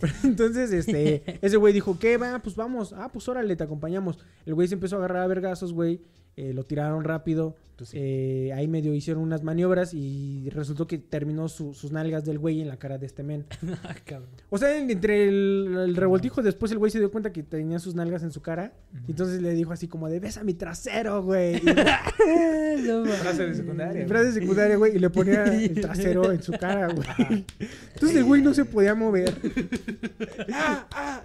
[0.00, 2.38] Pero entonces, este, ese güey dijo, ¿qué va?
[2.40, 2.92] Pues vamos.
[2.92, 4.18] Ah, pues órale, te acompañamos.
[4.46, 6.00] El güey se empezó a agarrar a vergazos, güey.
[6.36, 7.56] Eh, lo tiraron rápido.
[7.76, 7.96] Pues sí.
[8.00, 12.60] Eh, ahí medio hicieron unas maniobras y resultó que terminó su- sus nalgas del güey
[12.60, 13.46] en la cara de este men.
[13.82, 13.96] Ah.
[14.50, 17.80] O sea, en- entre el, el revoltijo, después el güey se dio cuenta que tenía
[17.80, 18.72] sus nalgas en su cara.
[19.08, 21.60] Y entonces le dijo así como de, besa mi trasero, güey.
[22.84, 23.04] No.
[23.06, 24.06] Frase de secundaria.
[24.06, 24.96] Frase secundaria, güey.
[24.96, 27.44] Y le ponía el trasero en su cara, güey.
[27.94, 29.34] Entonces el güey no se podía mover.
[30.52, 31.22] Ah, ah,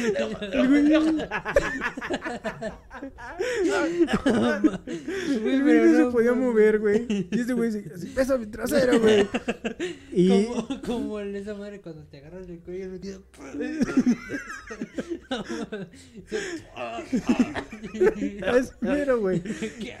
[0.00, 1.22] Louis.
[5.36, 7.06] el güey no, se podía mover, güey.
[7.30, 9.26] Y ese güey se así, besa mi trasero, güey.
[10.12, 10.44] Y...
[10.46, 13.20] Como, como en esa madre cuando te agarras el cuello y el
[18.58, 19.42] Es mero, güey.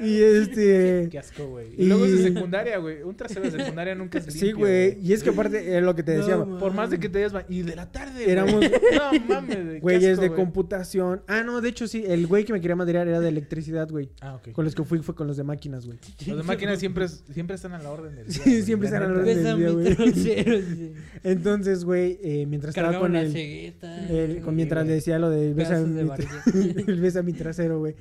[0.00, 1.08] Y este...
[1.10, 1.68] Qué asco, güey.
[1.76, 3.02] Y- Y luego es de secundaria, güey.
[3.02, 4.40] Un trasero de secundaria nunca es limpio.
[4.48, 4.98] Sí, güey.
[5.00, 6.58] Y es que aparte, es lo que te decía, No.
[6.58, 7.32] Por más de que te hayas...
[7.48, 8.30] Y de la tarde, güey.
[8.30, 8.60] Éramos-
[8.94, 10.06] No, mames, güey.
[10.06, 11.22] asco, de computación.
[11.26, 11.99] Ah, no, de hecho sí.
[12.06, 14.10] El güey que me quería madrear era de electricidad, güey.
[14.20, 14.52] Ah, ok.
[14.52, 15.98] Con los que fui fue con los de máquinas, güey.
[16.26, 18.42] Los de máquinas siempre, es- siempre están a la orden del día.
[18.42, 20.12] Sí, siempre están a la orden del día, güey.
[20.14, 20.92] sí.
[21.24, 24.08] Entonces, güey, eh, mientras estaba Cargaba con el, cegueta.
[24.08, 25.82] el- con mientras le decía lo de besa
[26.86, 27.94] besa mi trasero, güey.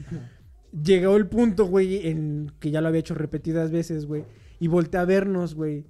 [0.84, 4.24] Llegó el punto, güey, en que ya lo había hecho repetidas veces, güey.
[4.60, 5.86] Y volteé a vernos, güey.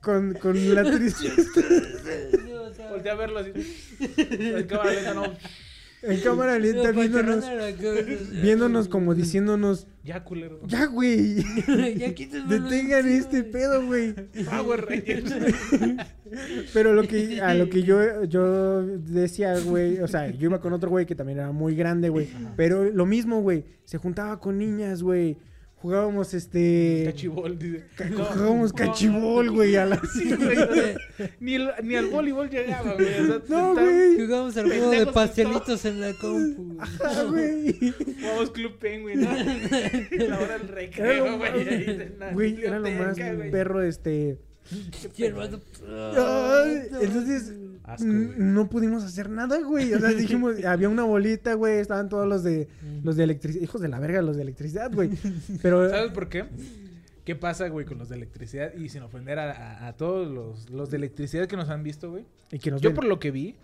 [0.00, 1.42] con, con la tristeza.
[2.90, 3.50] Volteé a verlo así.
[4.18, 5.22] El cámara lenta, no.
[6.02, 7.44] En cámara no, lenta viéndonos,
[8.42, 10.60] viéndonos como diciéndonos, Ya, culero.
[10.66, 11.36] ya, güey.
[11.96, 12.08] ya
[12.48, 14.14] Detengan este pedo, güey.
[14.48, 15.34] Power Rangers.
[16.72, 20.72] Pero lo que, a lo que yo, yo decía, güey, o sea, yo iba con
[20.72, 22.28] otro güey que también era muy grande, güey.
[22.56, 25.36] Pero lo mismo, güey, se juntaba con niñas, güey.
[25.80, 27.04] Jugábamos este.
[27.06, 27.84] Cachibol, dice.
[28.10, 28.76] No, Jugábamos no.
[28.76, 30.00] cachibol, güey, a la.
[30.12, 30.58] Sí, güey,
[31.40, 33.20] ni, el- ni al voleibol llegaba, güey.
[33.20, 34.16] O sea, No, güey.
[34.20, 36.74] Jugamos al juego de pastelitos en la compu.
[36.74, 36.78] güey.
[37.02, 37.94] Ah, güey.
[38.20, 39.30] Jugamos Club Penguin, ¿no?
[40.28, 41.50] La hora del Era recreo, lo güey.
[41.50, 43.50] más, ahí en la güey, era lo más güey.
[43.50, 44.38] perro, este.
[47.00, 47.52] Entonces,
[47.84, 48.32] Asco, güey.
[48.36, 49.92] no pudimos hacer nada, güey.
[49.94, 51.78] O sea, dijimos, había una bolita, güey.
[51.78, 52.68] Estaban todos los de
[53.02, 53.62] los de electricidad.
[53.62, 55.10] Hijos de la verga, los de electricidad, güey.
[55.62, 55.88] Pero.
[55.90, 56.44] ¿Sabes por qué?
[57.24, 58.74] ¿Qué pasa, güey, con los de electricidad?
[58.74, 62.10] Y sin ofender a, a- a todos los, los de electricidad que nos han visto,
[62.10, 62.24] güey.
[62.50, 62.96] Y que nos Yo ven.
[62.96, 63.56] por lo que vi,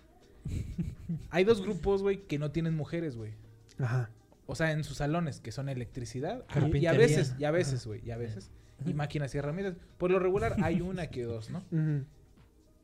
[1.30, 3.32] hay dos grupos, güey, que no tienen mujeres, güey.
[3.78, 4.10] Ajá.
[4.46, 6.44] O sea, en sus salones, que son electricidad.
[6.74, 8.50] Y a veces, y a veces, güy, y a veces.
[8.84, 9.74] Y máquinas y herramientas.
[9.98, 11.64] Por lo regular hay una que dos, ¿no?
[11.72, 12.04] Ujú.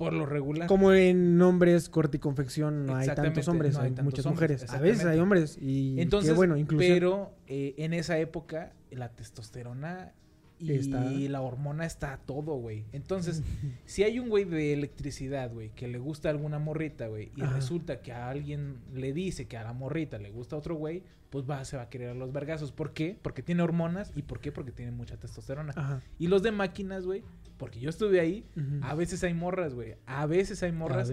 [0.02, 0.66] Por lo regular.
[0.66, 4.26] Como en hombres, corte y confección, no hay tantos hombres, no hay hay, tantos muchas
[4.26, 4.70] hombres, mujeres.
[4.72, 6.94] A veces hay hombres y Entonces, qué bueno, inclusión.
[6.94, 10.12] pero eh, en esa época la testosterona
[10.62, 11.02] y Está.
[11.02, 12.84] la hormona está a todo, güey.
[12.92, 13.42] Entonces,
[13.84, 17.54] si hay un güey de electricidad, güey, que le gusta alguna morrita, güey, y Ajá.
[17.54, 21.48] resulta que a alguien le dice que a la morrita le gusta otro güey, pues
[21.48, 22.72] va, se va a querer a los vergazos.
[22.72, 23.18] ¿Por qué?
[23.20, 24.52] Porque tiene hormonas y ¿por qué?
[24.52, 25.72] Porque tiene mucha testosterona.
[25.74, 26.02] Ajá.
[26.18, 27.24] Y los de máquinas, güey,
[27.56, 28.44] porque yo estuve ahí,
[28.82, 29.96] a veces hay morras, güey.
[30.06, 31.10] A veces hay morras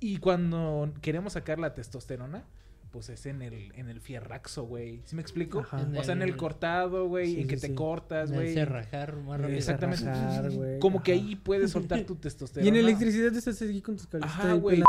[0.00, 2.44] y cuando queremos sacar la testosterona,
[2.92, 5.00] pues es en el, en el fierraxo, güey.
[5.04, 5.60] ¿Sí me explico?
[5.60, 5.86] Ajá.
[5.96, 7.74] O sea, en el cortado, güey, Sí, en que sí, te sí.
[7.74, 8.54] cortas, En el güey.
[8.54, 9.58] cerrajar más rápido.
[9.58, 10.78] Exactamente.
[10.80, 12.64] Como que ahí puedes soltar tu testosterona.
[12.64, 14.28] Y en electricidad estás aquí con tus cables.
[14.30, 14.82] Ajá, güey.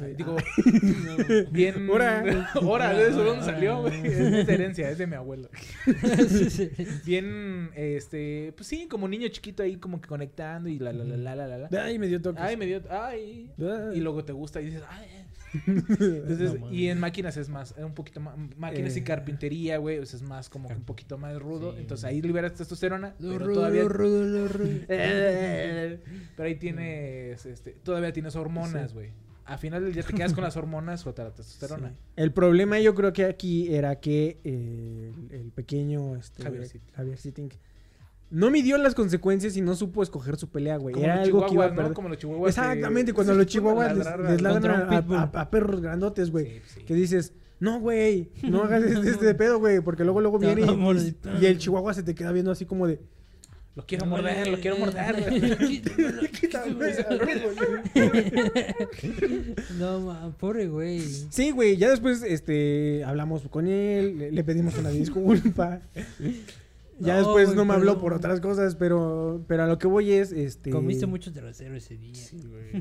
[0.00, 0.36] Ay, Digo,
[1.50, 1.88] bien.
[1.90, 2.50] Ora.
[2.62, 4.06] Ora, ¿de eso dónde salió, güey?
[4.06, 5.48] Es de herencia, es de mi abuelo.
[6.28, 6.70] Sí, sí.
[7.04, 11.34] Bien, este, pues sí, como niño chiquito ahí como que conectando y la la la
[11.36, 11.82] la la la.
[11.84, 12.42] Ay, me dio toques.
[12.42, 13.50] Ay, me dio, ay.
[13.58, 13.98] Ay.
[13.98, 15.06] Y luego te gusta y dices, ay.
[15.66, 19.04] Entonces, No, y en máquinas es más, es un poquito más, máquinas y Eh.
[19.04, 21.72] carpintería, güey, sea, es más como que un poquito más rudo.
[21.74, 21.80] Sí.
[21.80, 23.82] Entonces ahí liberas testosterona, Lo pero rudo, todavía...
[23.84, 24.70] lo rudo, lo rudo.
[24.88, 26.00] Eh,
[26.36, 28.94] pero ahí tienes, este, todavía tienes hormonas, Sí.
[28.94, 29.10] güey.
[29.46, 31.90] A final del día te quedas con las hormonas o te la testosterona.
[31.90, 31.96] Sí.
[32.16, 36.42] El problema yo creo que aquí era que eh, el, el pequeño este,
[36.94, 37.50] Javier Sitting
[38.30, 40.94] no midió las consecuencias y no supo escoger su pelea, güey.
[40.94, 41.76] Como Era algo que iba a chihuahuas, ¿no?
[41.76, 41.92] perder.
[41.94, 44.80] Como los chihuahuas que Exactamente, cuando se los chihuahuas les, a- les ladran contra un
[44.94, 45.16] a, pitbull.
[45.18, 46.46] a- a perros grandotes, güey.
[46.46, 46.80] Sí, sí.
[46.84, 50.62] Que dices, no, güey, no hagas este, este pedo, güey, porque luego luego viene
[51.40, 52.98] y el chihuahua se te queda viendo así como de...
[53.76, 55.14] Lo quiero morder, lo quiero morder.
[59.78, 61.00] No, ma, pobre güey.
[61.00, 65.80] Sí, güey, ya después este, hablamos con él, le, le pedimos una disculpa.
[67.00, 69.78] Ya No, después güey, no me pero- habló por otras cosas, pero, pero a lo
[69.78, 70.70] que voy es, este...
[70.70, 72.22] Comiste mucho trasero ese día.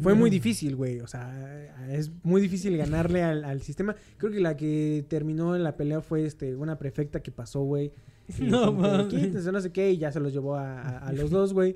[0.03, 0.99] Fue muy difícil, güey.
[0.99, 3.95] O sea, es muy difícil ganarle al, al sistema.
[4.17, 7.91] Creo que la que terminó en la pelea fue este una prefecta que pasó, güey.
[8.39, 9.45] Y No mames.
[9.45, 11.75] No sé qué, y ya se los llevó a, a- a los dos, güey.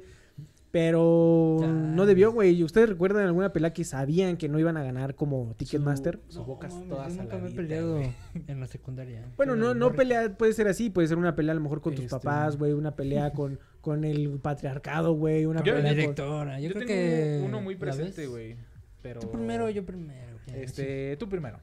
[0.71, 2.61] Pero no debió, güey.
[2.61, 6.19] ¿Ustedes recuerdan alguna pelea que sabían que no iban a ganar como Ticketmaster?
[6.27, 8.11] Su boca mames, toda yo nunca me he peleado güey.
[8.47, 9.23] en la secundaria.
[9.37, 11.95] Bueno, no, no pelea, puede ser así, puede ser una pelea a lo mejor con
[11.95, 15.91] tus Este- papás, güey, una pelea con, con el patriarcado, güey, una Yo- La pelea
[15.93, 15.99] con...
[15.99, 16.59] directora.
[16.59, 17.41] Yo, Yo, creo tengo que.
[17.45, 18.57] uno muy ¿la presente, güey.
[19.01, 19.21] Pero...
[19.21, 20.37] Tú primero, yo primero.
[20.53, 21.59] Este, tú primero.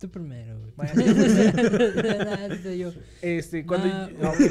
[0.00, 0.72] Tú primero, güey.
[0.76, 0.92] Bueno.
[2.74, 2.90] Yo.
[3.20, 3.86] Este, cuando...
[4.18, 4.32] No.
[4.34, 4.44] Sí,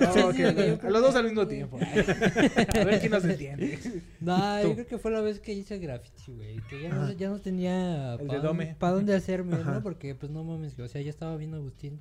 [0.00, 0.84] No, sí, ok, sí, yo ok.
[0.84, 1.76] A los dos al mismo tiempo.
[1.76, 3.78] A ver quién nos entiende.
[4.20, 4.68] No, Tú.
[4.68, 6.60] yo creo que fue la vez que hice graffiti, güey.
[6.68, 8.76] Que ya no, ya no tenía El pa' de dónde- Dome.
[8.78, 9.56] pa' dónde hacerme.
[9.58, 9.82] ¿no?
[9.82, 11.98] Porque, pues, no mames, o sea, ya estaba viendo a Agustín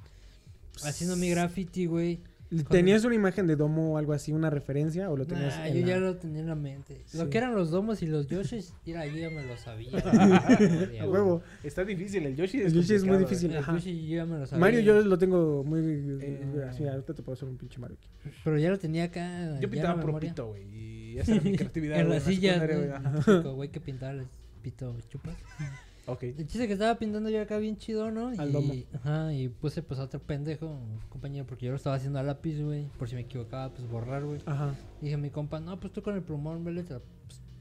[0.84, 2.20] haciendo mi graffiti, güey.
[2.70, 5.12] ¿Tenías una imagen de domo o algo así, una referencia?
[5.12, 7.04] ¿O lo tenías Nah, en yo la- ya lo tenía en la mente.
[7.14, 9.92] Lo que eran los domos y los Yoshis, mira, yo ya me lo sabía.
[11.02, 11.44] A huevo.
[11.64, 13.52] Está difícil, el Yoshi es El Yoshi es muy complicado, difícil.
[13.52, 13.74] El Ajá.
[13.76, 14.60] Yoshi yo ya me lo sabía.
[14.62, 15.80] Mario yo lo tengo muy...
[16.22, 18.32] Eh, así, ahorita te puedo hacer un pinche Mario aquí.
[18.44, 19.60] Pero ya lo tenía acá.
[19.60, 20.30] Yo pintaba la puro memoria.
[20.32, 20.64] pito, güey.
[21.14, 22.00] Y esa era mi creatividad.
[22.00, 23.70] En sillas, secundaria, güey.
[23.70, 24.26] que pintaba el
[24.64, 25.36] pito chupas.
[26.12, 26.24] Ok.
[26.24, 28.28] El chiste que estaba pintando yo acá bien chido, ¿no?
[28.28, 28.74] Al y, domo.
[28.96, 30.80] Ajá, y puse pues a otro pendejo,
[31.10, 32.86] compañero, porque yo lo estaba haciendo a lápiz, güey.
[32.98, 34.42] Por si me equivocaba, pues borrar, güey.
[34.46, 34.76] Ajá.
[35.02, 37.02] Dije a mi compa, no, pues tú con el plumón, vele, pues,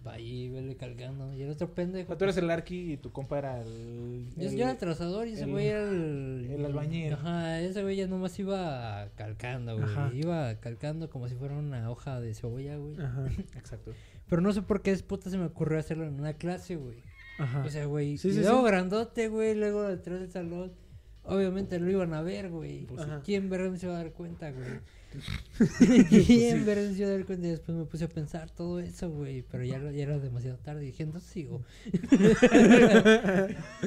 [0.06, 1.32] ahí, vele cargando.
[1.34, 2.16] Y el otro pendejo.
[2.16, 4.26] Tú eres el Arqui y tu compa era el...
[4.36, 6.48] Yo, el- yo era el trazador y ese güey era el...
[6.50, 7.12] el albañil.
[7.12, 9.84] Ajá, ese güey ya nomás iba calcando, güey.
[9.84, 10.10] Ajá.
[10.14, 12.98] Iba calcando como si fuera una hoja de cebolla, güey.
[12.98, 13.26] Ajá.
[13.56, 13.92] Exacto.
[14.28, 17.02] Pero no sé por qué puta se me ocurrió hacerlo en una clase, güey.
[17.38, 17.64] Ajá.
[17.64, 18.18] O sea, güey.
[18.18, 19.54] Sí, y sí, grandote, güey.
[19.54, 20.72] Luego detrás del salón.
[21.24, 22.86] Obviamente lo iban a ver, güey.
[22.86, 23.06] Pues.
[23.24, 24.66] ¿Quién verga se va a dar cuenta, güey?
[26.26, 27.46] ¿Quién verga se va a dar cuenta?
[27.46, 29.42] Y después me puse a pensar todo eso, güey.
[29.42, 30.80] Pero ya, era demasiado tarde.
[30.80, 31.62] Dije, entonces sigo.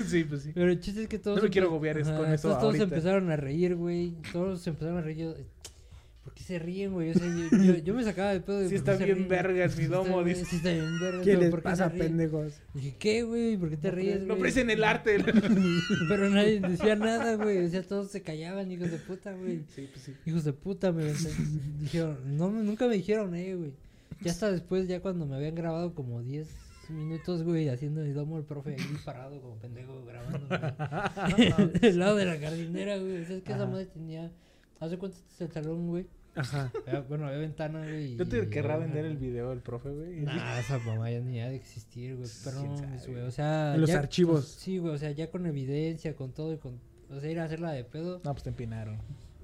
[0.06, 0.52] sí, pues sí.
[0.54, 1.38] Pero el chiste es que todos.
[1.38, 2.84] No me quiero agobiar con eso Todos ahorita.
[2.84, 4.16] empezaron a reír, güey.
[4.32, 5.18] Todos empezaron a reír.
[5.18, 5.36] Yo,
[6.24, 7.10] ¿Por qué se ríen, güey?
[7.10, 9.86] O sea, yo, yo, yo me sacaba de pedo de Sí está bien vergas mi
[9.86, 10.46] domo, dice.
[10.46, 11.24] Sí está bien vergas.
[11.24, 12.54] ¿Qué les ¿por qué se pasa, pendejos?
[12.76, 13.58] Dije, ¿qué, güey?
[13.58, 14.38] ¿Por qué te ríes, No güey?
[14.38, 15.18] aprecian el arte.
[16.10, 17.66] Pero nadie decía nada, güey.
[17.66, 19.64] O sea, todos se callaban, hijos de puta, güey.
[19.76, 20.14] Sí, pues sí.
[20.28, 21.06] Hijos de puta, me
[21.80, 23.72] dijeron, no, me- nunca me dijeron, eh, güey.
[24.22, 26.48] Ya hasta después, ya cuando me habían grabado como 10
[26.90, 31.54] minutos, güey, haciendo el domo, el profe ahí parado como pendejo grabando, güey.
[31.82, 33.24] El lado de la jardinera, güey.
[33.24, 34.30] O sea, es que esa madre tenía,
[34.82, 36.06] ¿hace cuánto es el salón, güey?
[36.36, 36.72] Ajá.
[36.88, 38.16] Había- Bueno, había ventana, güey.
[38.16, 40.22] ¿No te querrá vender el video el profe, güey?
[40.22, 42.30] Nah, esa mamá ya ni ha de existir, güey.
[42.44, 43.22] Pero ¿Quién no, güey.
[43.28, 43.76] O sea.
[43.76, 44.46] En los ya- archivos.
[44.48, 44.94] Sí, güey.
[44.94, 46.80] O sea, ya con evidencia, con todo y con.
[47.10, 48.22] O sea, ir a hacerla de pedo.
[48.24, 48.98] No, pues te empinaron.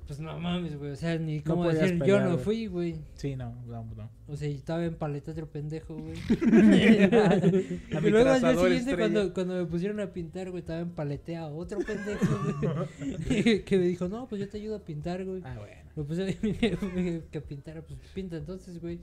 [0.07, 0.91] Pues no mames, güey.
[0.91, 2.43] O sea, ni cómo decir, yo no güey.
[2.43, 2.95] fui, güey.
[3.15, 4.09] Sí, no, no, no.
[4.27, 6.15] O sea, y estaba en paleta otro pendejo, güey.
[8.03, 11.41] Y luego al día siguiente, cuando, cuando me pusieron a pintar, güey, estaba en paletea
[11.43, 12.25] a otro pendejo,
[12.59, 13.63] güey.
[13.65, 15.41] que me dijo, no, pues yo te ayudo a pintar, güey.
[15.43, 15.87] Ah, bueno.
[15.97, 18.99] Me puse a- que pintara, pues pinta entonces, güey.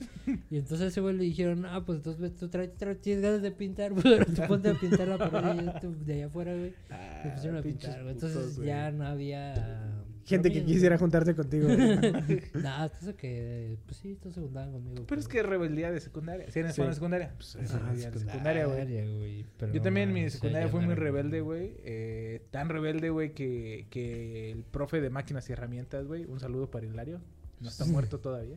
[0.48, 3.42] Y entonces a ese güey le dijeron, ah, pues entonces tú traes, traes- tienes ganas
[3.42, 5.32] de pintar, pues ahora tú ponte a pintar la pared
[5.64, 6.70] de allá- de afuera, güey.
[6.88, 8.14] Me Ah, pusieron a pinches pintar, güey.
[8.14, 8.68] Entonces güey.
[8.68, 9.92] ya no había...
[10.24, 11.68] Gente que quisiera juntarse contigo.
[12.54, 15.04] Nada, eso que, pues sí, todos se juntaban conmigo.
[15.06, 16.50] Pero es que rebeldía de secundaria.
[16.50, 16.82] ¿Sí eres Sí.
[16.82, 17.34] de secundaria?
[17.36, 19.44] Pues es de secundaria, güey.
[19.60, 21.76] Yo no también mi o sea, secundaria no muy rebelde, güey.
[21.84, 26.24] Eh, tan rebelde, güey, que, que el profe de máquinas y herramientas, güey.
[26.24, 27.20] Un saludo para Hilario.
[27.60, 28.56] No está muerto todavía.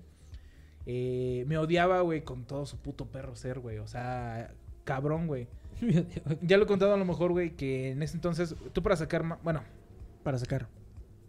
[0.86, 3.80] Eh, me odiaba, güey, con todo su puto perro ser, güey.
[3.80, 4.54] O sea,
[4.86, 5.48] cabrón, güey.
[6.42, 9.24] Ya lo he contado a lo mejor, güey, que en ese entonces, tú para sacar,
[9.44, 9.62] bueno,
[10.24, 10.68] Para sacar.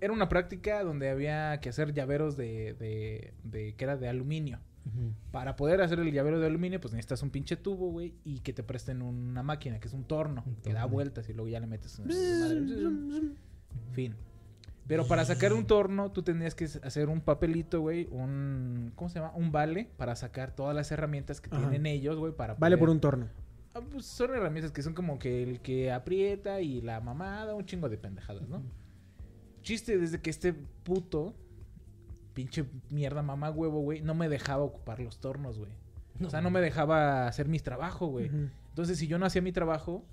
[0.00, 4.60] Era una práctica donde había que hacer llaveros de, de, de que era de aluminio.
[5.32, 8.54] Para poder hacer el llavero de aluminio, pues necesitas un pinche tubo, güey, y que
[8.54, 11.60] te presten una máquina, que es un torno, Un que da vueltas y luego ya
[11.60, 12.00] le metes.
[13.92, 14.14] Fin.
[14.86, 18.92] Pero para sacar un torno, tú tenías que hacer un papelito, güey, un...
[18.94, 19.32] ¿Cómo se llama?
[19.36, 21.58] Un vale para sacar todas las herramientas que Ajá.
[21.58, 23.28] tienen ellos, güey, para Vale por un torno.
[23.74, 27.66] Ah, pues son herramientas que son como que el que aprieta y la mamada, un
[27.66, 28.62] chingo de pendejadas, ¿no?
[29.62, 31.34] Chiste desde que este puto,
[32.34, 35.72] pinche mierda mamá huevo, güey, no me dejaba ocupar los tornos, güey.
[36.24, 38.30] o sea, no me dejaba hacer mi trabajo, güey.
[38.70, 40.04] Entonces, si yo no hacía mi trabajo,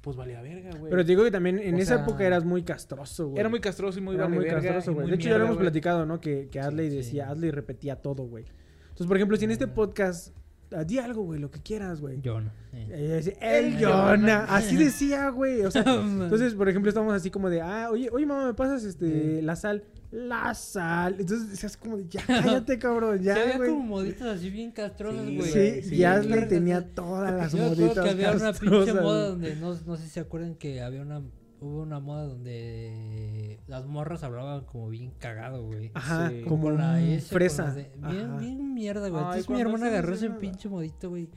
[0.00, 0.90] pues valía verga, güey.
[0.90, 3.40] Pero te digo que también en O esa sea, época eras muy castroso, güey.
[3.40, 5.08] Era muy castroso y muy Era vale muy verga castroso, güey.
[5.08, 6.20] De hecho, ya lo hemos platicado, ¿no?
[6.20, 6.96] Que, que Adley sí.
[6.96, 8.44] decía, Adley repetía todo, güey.
[8.82, 10.37] Entonces, por ejemplo, si en este podcast ah,
[10.86, 12.20] di algo, güey, lo que quieras, güey.
[12.20, 12.50] Yo no.
[12.72, 13.04] Y eh.
[13.04, 14.44] ella decía, el Jonah.
[14.48, 15.62] Así decía, güey.
[15.62, 18.84] O sea, entonces, por ejemplo, estamos así como de, ah, oye, oye, mamá, ¿me pasas
[18.84, 19.84] este, la sal?
[20.10, 21.16] La sal.
[21.18, 23.70] Entonces decías como de, ya, cállate, cabrón, Sí, ya, había güey.
[23.70, 25.50] como moditas así bien castrosas, Sí, güey.
[25.50, 29.28] Sí, sí, y Ashley Vergas, tenía todas las Yo moditas que había una pinche moda
[29.28, 31.22] donde, no, no sé si se acuerdan que había una,
[31.60, 35.90] hubo una moda donde las morras hablaban como bien cagado, güey.
[35.94, 36.42] Ajá, Sí.
[36.42, 37.72] como la S, fresa.
[37.72, 38.36] de- bien, Ajá.
[38.38, 39.20] bien mierda, güey.
[39.22, 40.38] Ay, Entonces mi hermana agarró ese no.
[40.38, 41.28] pinche modito, güey.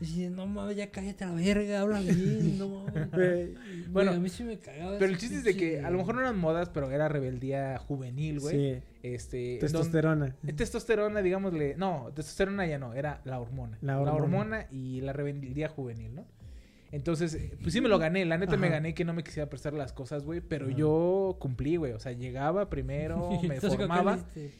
[0.00, 3.10] Y dice, no mames, ya cállate a la verga, habla bien, no mames.
[3.12, 3.54] Güey,
[3.88, 4.98] Bueno, a mí sí me cagaba.
[4.98, 7.78] Pero el chiste es de que a lo mejor no eran modas, pero era rebeldía
[7.78, 8.74] juvenil, güey.
[8.76, 10.34] Sí, Este, testosterona.
[10.42, 11.76] donde- testosterona, digámosle.
[11.76, 13.78] No, testosterona ya no, era la hormona.
[13.80, 14.22] La La hormona.
[14.22, 16.24] hormona, y la rebeldía juvenil, ¿no?
[16.92, 18.24] Entonces, eh, pues sí me lo gané.
[18.26, 20.42] La neta me gané que no me quisiera prestar las cosas, güey.
[20.42, 20.76] Pero Ajá.
[20.76, 21.92] yo cumplí, güey.
[21.92, 24.18] O sea, llegaba primero, me Entonces, ¿con qué formaba.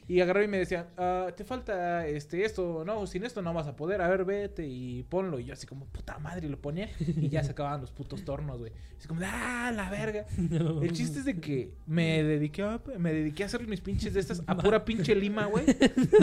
[0.09, 3.67] Y agarraba y me decía, ah, te falta este esto, no, sin esto no vas
[3.67, 5.39] a poder, a ver, vete y ponlo.
[5.39, 8.25] Y yo así como, puta madre, y lo ponía y ya se acababan los putos
[8.25, 8.73] tornos, güey.
[8.99, 10.27] Así como, ah, la verga.
[10.53, 10.83] No.
[10.83, 14.21] El chiste es de que me dediqué a, me dediqué a hacer mis pinches de
[14.21, 15.65] estas a pura pinche lima, güey.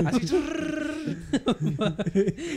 [0.05, 0.27] Así,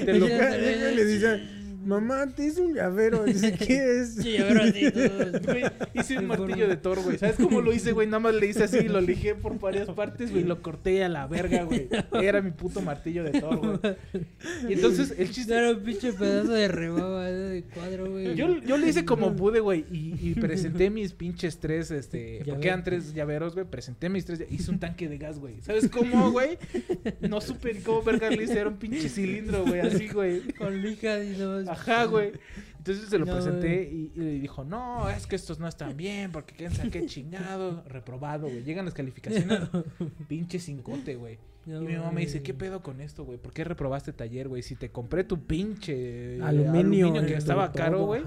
[0.05, 3.24] te lo- le dice, mamá, te hice un llavero.
[3.33, 4.14] Dice, ¿qué es?
[4.16, 4.83] Sí, a ver, así.
[5.43, 5.64] Güey,
[5.95, 7.18] hice un martillo de Thor, güey.
[7.18, 8.07] ¿Sabes cómo lo hice, güey?
[8.07, 10.43] Nada más le hice así, lo lijé por varias partes, güey.
[10.43, 11.89] y Lo corté a la verga, güey.
[12.12, 13.97] Era mi puto martillo de Thor, güey.
[14.68, 15.55] Y entonces, el chiste...
[15.55, 18.35] Era un pinche pedazo de rebaba eh, de cuadro, güey.
[18.35, 22.49] Yo, yo le hice como pude, güey, y, y presenté mis pinches tres, este, Llaveros.
[22.55, 25.61] porque eran tres llaveros, güey, presenté mis tres, hice un tanque de gas, güey.
[25.62, 26.59] ¿Sabes cómo, güey?
[27.20, 30.41] No supe ni cómo verga le hice, era un pinche cilindro, güey, así, güey.
[30.53, 31.72] Con lija y no.
[31.73, 32.33] Ajá, güey.
[32.79, 36.33] Entonces se lo No, presenté y, y dijo, no, es que estos no están bien,
[36.33, 37.83] porque quién sabe qué chingado.
[37.89, 38.64] Reprobado, güey.
[38.64, 39.61] Llegan las calificaciones,
[40.29, 41.39] pinche cincote, güey.
[41.64, 42.43] No, y mi mamá me dice.
[42.43, 43.39] ¿qué pedo con esto, güey?
[43.39, 44.62] ¿Por qué reprobaste taller, güey?
[44.62, 47.12] Si te compré tu pinche Aluminio.
[47.25, 48.23] que estaba caro, güey.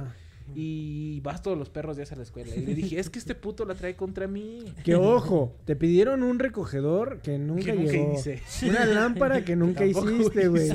[0.54, 2.56] Y vas todos los perros días a la escuela.
[2.56, 4.60] Y le dije, es que este puto la trae contra mí.
[4.84, 8.14] Que ojo, te pidieron un recogedor que nunca, Que nunca llegó.
[8.14, 8.42] hice.
[8.70, 10.70] Una lámpara que nunca hiciste, güey.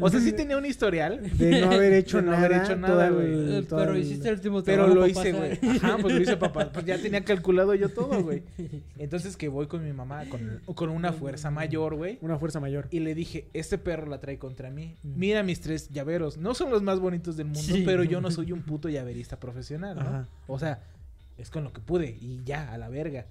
[0.00, 1.20] O sea, sí tenía un historial.
[1.38, 2.44] De no haber hecho De no nada.
[2.46, 3.62] haber hecho nada, güey.
[3.66, 5.58] Pero el- hiciste el último Pero lo hice, güey.
[5.76, 6.62] Ajá, pues lo hice papá.
[6.72, 8.42] Pues ya tenía calculado yo todo, güey.
[8.98, 12.18] Entonces que voy con mi mamá con, con una fuerza mayor, güey.
[12.20, 12.88] Una fuerza mayor.
[12.90, 14.96] Y le dije, este perro la trae contra mí.
[15.02, 16.36] Mira mis tres llaveros.
[16.38, 17.82] No son los más bonitos del mundo, Sí.
[17.84, 20.02] pero yo no soy un puto llaverista profesional, ¿no?
[20.02, 20.28] Ajá.
[20.46, 20.82] O sea,
[21.38, 23.26] es con lo que pude y ya, a la verga.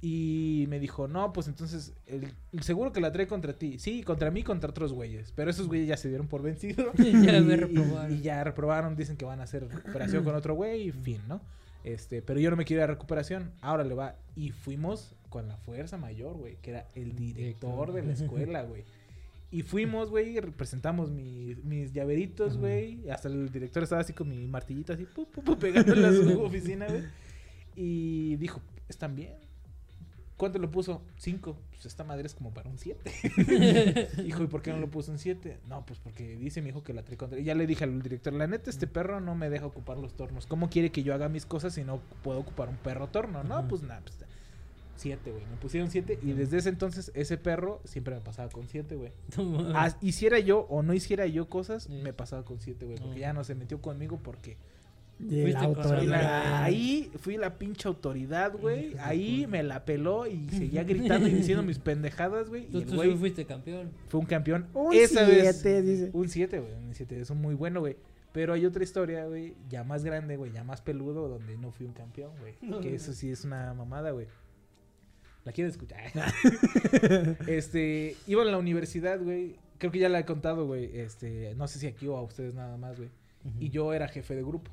[0.00, 3.78] Y me dijo, no, pues entonces, el, seguro que la trae contra ti.
[3.80, 5.32] Sí, contra mí, contra otros güeyes.
[5.34, 6.92] Pero esos güeyes ya se dieron por vencidos.
[6.96, 8.14] Ya me Y- reprobaron.
[8.14, 11.40] Y, ya reprobaron, dicen que van a hacer recuperación con otro güey y fin, ¿no?
[11.82, 13.50] Este, pero yo no me quiero ir a recuperación.
[13.60, 14.14] Ahora le va.
[14.36, 18.84] Y fuimos con la fuerza mayor, güey, que era el director de la escuela, güey.
[19.50, 23.08] Y fuimos, güey, y presentamos mi- mis llaveritos, güey.
[23.10, 26.40] Hasta el director estaba así con mi martillito así, pu, pu, pu, pegándole a su
[26.42, 27.04] oficina, güey.
[27.74, 29.34] Y dijo, ¿están bien?
[30.36, 31.02] ¿Cuánto lo puso?
[31.16, 31.58] Cinco.
[31.70, 33.10] Pues esta madre es como para un siete.
[34.26, 35.58] Hijo, ¿y por qué no lo puso un 7?
[35.68, 37.38] No, pues porque dice mi hijo que la trae contra.
[37.40, 40.14] Y ya le dije al director, la neta, este perro no me deja ocupar los
[40.14, 40.46] tornos.
[40.46, 43.42] ¿Cómo quiere que yo haga mis cosas si no puedo ocupar un perro torno?
[43.44, 44.18] No, pues nada, pues
[44.98, 45.44] 7, güey.
[45.46, 49.12] Me pusieron 7 y desde ese entonces ese perro siempre me pasaba con 7, güey.
[49.74, 51.92] Ah, Hiciera yo o no hiciera yo cosas, Sí.
[52.02, 52.98] me pasaba con 7, güey.
[52.98, 54.56] Porque ya no se metió conmigo porque
[55.18, 56.22] De Fuiste la con- fui autoridad.
[56.22, 58.94] la- ahí fui la pinche autoridad, güey.
[59.00, 62.66] Ahí me la peló y seguía gritando y diciendo mis pendejadas, güey.
[62.66, 63.90] Y Tú, el tú güey sí fuiste campeón.
[64.06, 64.66] fue un campeón.
[64.74, 65.60] Un Esa vez.
[65.60, 66.10] siete, dice.
[66.12, 66.72] Un 7, güey.
[66.72, 67.20] Un 7.
[67.20, 67.96] Es un muy bueno, güey.
[68.30, 71.86] Pero hay otra historia, güey, ya más grande, güey, ya más peludo, donde no fui
[71.86, 72.54] un campeón, güey.
[72.60, 72.94] No, que no.
[72.94, 74.26] eso sí es una mamada, güey.
[75.48, 76.02] ¿La quieres escuchar?
[77.48, 79.56] este, iba a la universidad, güey.
[79.78, 80.90] Creo que ya la he contado, güey.
[80.92, 83.08] Este, no sé si aquí o a ustedes nada más, güey.
[83.58, 84.70] Y yo era jefe de grupo.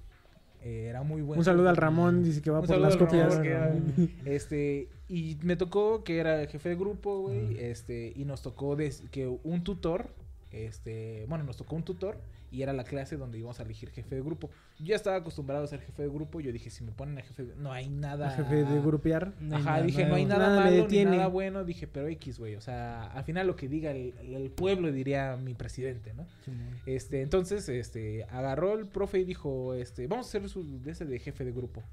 [0.65, 1.39] Eh, era muy bueno.
[1.39, 3.39] Un saludo al Ramón, dice que va Un por las copias.
[4.26, 8.76] Este, y me tocó que era jefe de grupo, güey, este, y nos tocó
[9.11, 10.09] que un tutor,
[10.56, 12.18] este, bueno, nos tocó un tutor
[12.51, 14.49] y era la clase donde íbamos a elegir jefe de grupo.
[14.80, 17.22] Yo ya estaba acostumbrado a ser jefe de grupo, yo dije, si me ponen a
[17.22, 18.30] jefe, de- no hay nada.
[18.32, 19.34] Jefe de grupear.
[19.41, 22.39] No Ajá, nada dije, no hay nada, Nada malo ni nada bueno, dije, pero X,
[22.39, 26.26] güey, o sea, al final lo que diga el, el pueblo diría mi presidente, ¿no?
[26.86, 31.06] Este, entonces, este, agarró el profe y dijo, este, vamos a hacer su de ese
[31.06, 31.84] de jefe de grupo.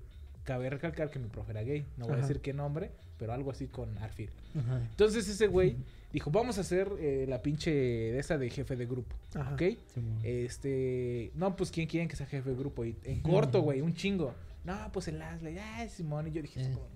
[0.44, 3.50] Cabe recalcar que mi profe era gay, no voy a decir qué nombre, pero algo
[3.52, 4.30] así con Arfil.
[4.58, 4.80] Ajá.
[4.90, 5.76] Entonces ese güey
[6.12, 9.54] dijo, vamos a hacer eh, la pinche de esa de jefe de grupo, Ajá.
[9.54, 9.62] ¿ok?
[9.94, 10.18] Simón.
[10.22, 13.94] Este, no, pues quién quieren que sea jefe de grupo y en corto, güey, un
[13.94, 14.34] chingo.
[14.64, 16.70] No, pues el Asley, ay, Simón, y yo dije, Eh.
[16.72, 16.86] como,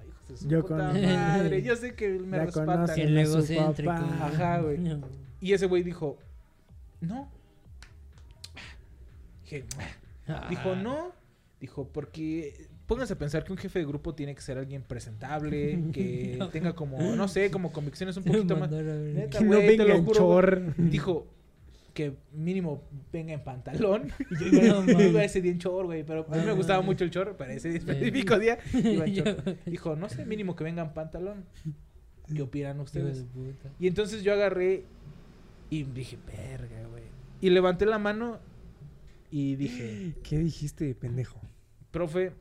[0.00, 3.90] "Ay, hijos de su Yo puta con- madre, yo sé que me conocen El egocéntrico.
[3.92, 4.78] Ajá, güey.
[5.40, 6.18] Y ese güey dijo,
[7.00, 7.30] no.
[9.44, 9.64] Dije,
[10.50, 11.12] dijo, no.
[11.60, 15.84] Dijo, porque pónganse a pensar que un jefe de grupo tiene que ser alguien presentable,
[15.92, 18.70] que tenga como, no sé, como convicciones un poquito más.
[18.70, 20.74] Neta, Que no venga en chor.
[20.76, 21.26] Dijo
[21.94, 24.08] que mínimo venga en pantalón.
[24.30, 26.04] Y yo iba, No yo iba ese día en chor, güey.
[26.04, 27.36] Pero a mí me gustaba mucho el chor.
[27.36, 29.44] Para ese específico día iba en chor.
[29.44, 31.44] Yo- Dijo, no sé, mínimo que venga en pantalón.
[32.34, 33.24] ¿Qué opinan ustedes?
[33.78, 34.84] Y entonces yo agarré
[35.70, 37.04] y dije, verga, güey.
[37.40, 38.38] Y levanté la mano
[39.30, 41.40] y dije, ¿Qué dijiste, pendejo?
[41.90, 42.32] profe,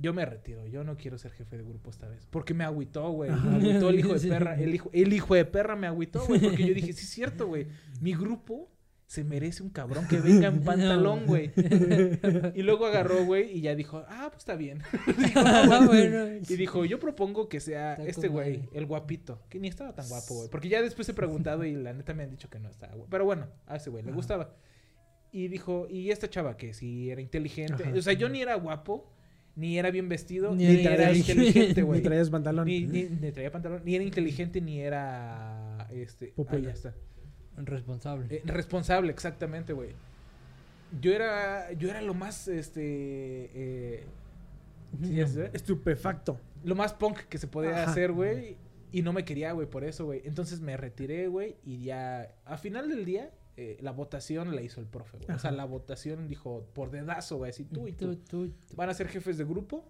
[0.00, 0.66] yo me retiro.
[0.66, 2.26] Yo no quiero ser jefe de grupo esta vez.
[2.30, 3.30] Porque me agüitó, güey.
[3.30, 4.54] Me agüitó el hijo de perra.
[4.60, 6.40] El hijo, el hijo de perra me agüitó, güey.
[6.40, 7.66] Porque yo dije, sí es cierto, güey.
[8.00, 8.70] Mi grupo
[9.06, 11.50] se merece un cabrón que venga en pantalón, güey.
[12.54, 14.82] Y luego agarró, güey, y ya dijo, ah, pues está bien.
[15.18, 15.88] Dijo, "Ah, Ah, bueno".
[16.24, 16.40] bueno.
[16.48, 19.42] Y dijo, yo propongo que sea Está este güey, el guapito.
[19.48, 20.48] Que ni estaba tan guapo, güey.
[20.48, 23.10] Porque ya después he preguntado y la neta me han dicho que no estaba guapo.
[23.10, 24.54] Pero bueno, a ese güey le gustaba.
[25.32, 27.82] Y dijo, y esta chava que sí era inteligente.
[27.84, 27.92] Ajá.
[27.96, 29.12] O sea, yo ni era guapo,
[29.60, 31.32] ni era bien vestido, Ni ni, era inteligente.
[31.32, 32.02] inteligente, Ni güey.
[32.02, 32.66] traías pantalón.
[32.66, 35.86] Ni, ni, ni traía pantalón, ni era inteligente, ni era.
[35.92, 36.28] Este.
[36.28, 36.62] Popeye.
[36.62, 36.94] ah, ya está.
[37.58, 38.26] Responsable.
[38.30, 39.90] Eh, responsable, exactamente, güey.
[41.00, 41.72] Yo era.
[41.74, 42.48] Yo era lo más.
[42.48, 42.80] Este.
[43.54, 44.04] eh,
[45.02, 45.20] ¿sí?
[45.52, 46.40] Estupefacto.
[46.64, 47.90] lo más punk que se podía Ajá.
[47.90, 48.56] hacer, güey.
[48.92, 50.22] Y no me quería, güey, por eso, güey.
[50.24, 51.54] Entonces me retiré, güey.
[51.64, 53.30] Y ya, a final del día,
[53.62, 55.36] eh, la votación la hizo el profe, güey.
[55.36, 57.50] O sea, la votación dijo por dedazo, güey.
[57.50, 58.48] Así tú y Tú, tú.
[58.48, 59.84] tú, Van a ser jefes de grupo.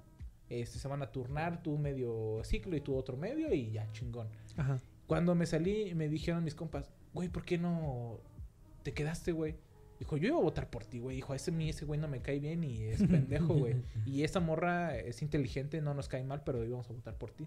[0.49, 4.27] Este, se van a turnar tú medio ciclo y tú otro medio y ya, chingón.
[4.57, 4.81] Ajá.
[5.07, 8.19] Cuando me salí, me dijeron mis compas, güey, ¿por qué no
[8.83, 9.55] te quedaste, güey?
[10.01, 11.17] Dijo, yo iba a votar por ti, güey.
[11.17, 13.77] Dijo, ese, ese güey no me cae bien y es pendejo, güey.
[14.07, 17.47] Y esa morra es inteligente, no nos cae mal, pero íbamos a votar por ti.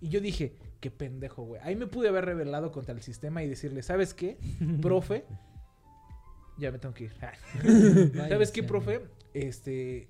[0.00, 1.60] Y yo dije, qué pendejo, güey.
[1.64, 4.38] Ahí me pude haber rebelado contra el sistema y decirle, ¿sabes qué?
[4.80, 5.24] Profe,
[6.60, 7.12] ya me tengo que ir.
[8.28, 9.00] ¿Sabes qué, profe?
[9.34, 10.08] Este,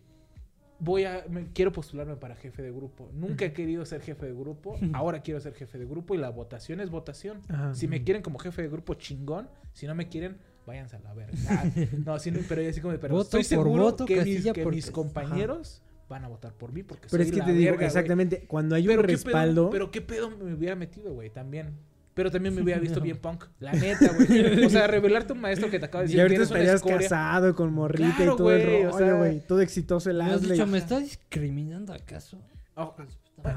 [0.79, 3.11] voy a, me- quiero postularme para jefe de grupo.
[3.15, 4.79] Nunca he querido ser jefe de grupo.
[4.93, 7.41] Ahora quiero ser jefe de grupo y la votación es votación.
[7.49, 7.75] Ajá.
[7.75, 9.49] Si me quieren como jefe de grupo, chingón.
[9.73, 11.37] Si no me quieren, váyanse a la verga.
[11.49, 11.65] Ah,
[12.05, 12.17] no,
[12.49, 14.85] pero así como, pero Voto estoy por seguro voto, que, mis, casilla que por mis
[14.87, 14.95] casilla.
[14.95, 17.87] compañeros van a votar por mí porque Pero soy es que la te digo, verga,
[17.87, 19.63] exactamente, cuando hay un Pero qué respaldo.
[19.67, 21.77] pedo, pero qué pedo me hubiera metido, güey, también.
[22.21, 23.45] Pero también me hubiera visto bien punk.
[23.61, 24.65] La neta, güey.
[24.67, 27.73] O sea, revelarte un maestro que te acaba de decir y ahorita estarías casado con
[27.73, 29.41] morrita Claro, y todo el güey, o rollo, sea, güey.
[29.41, 30.53] Todo exitoso el Me has Asley.
[30.53, 32.39] dicho, ¿me estás discriminando acaso?
[32.75, 32.95] Oh.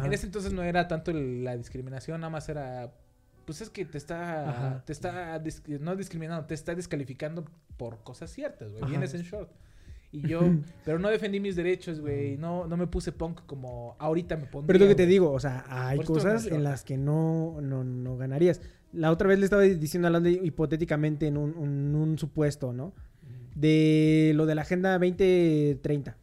[0.06, 2.94] En ese entonces no era tanto el- la discriminación, nada más era.
[3.46, 4.50] Pues es que te está.
[4.50, 4.84] Ajá.
[4.86, 5.44] Te está.
[5.44, 7.44] dis- no discriminando, te está descalificando
[7.76, 8.86] por cosas ciertas, güey.
[8.86, 9.52] Vienes en short.
[10.14, 10.40] Y yo.
[10.86, 12.38] pero no defendí mis derechos, güey.
[12.38, 14.68] No, no me puse punk como ahorita me pondría.
[14.68, 17.60] Pero es lo que te digo, o sea, hay Por cosas en las que no,
[17.62, 18.62] no, no ganarías.
[18.94, 22.94] La otra vez le estaba diciendo hablando hipotéticamente en un, un- un supuesto, ¿no?
[23.56, 26.16] De lo de la Agenda 2030.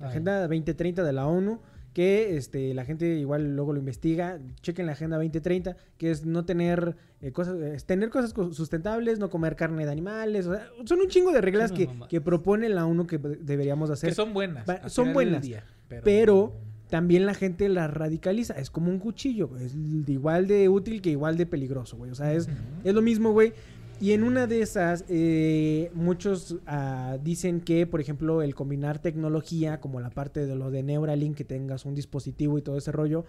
[0.00, 0.10] La Ay.
[0.10, 1.60] Agenda 2030 de la ONU,
[1.96, 4.38] que este, la gente igual luego lo investiga.
[4.60, 9.18] Chequen la Agenda 2030, que es no tener eh, cosas, es tener cosas co- sustentables,
[9.18, 10.46] no comer carne de animales.
[10.46, 14.10] o sea, son un chingo de reglas que, que propone la ONU que deberíamos hacer.
[14.10, 14.68] Que son buenas.
[14.68, 15.64] Va- son buenas, día,
[16.04, 16.52] pero
[16.90, 18.52] también la gente la radicaliza.
[18.58, 19.56] Es como un cuchillo.
[19.58, 19.74] Es
[20.06, 22.10] igual de útil que igual de peligroso, güey.
[22.10, 22.46] O sea, es,
[22.84, 23.54] es lo mismo, güey.
[23.98, 29.80] Y en una de esas, eh, muchos ah, dicen que, por ejemplo, el combinar tecnología,
[29.80, 33.24] como la parte de lo de Neuralink, que tengas un dispositivo y todo ese rollo,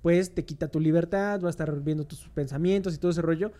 [0.00, 3.52] pues te quita tu libertad, va a estar viendo tus pensamientos y todo ese rollo.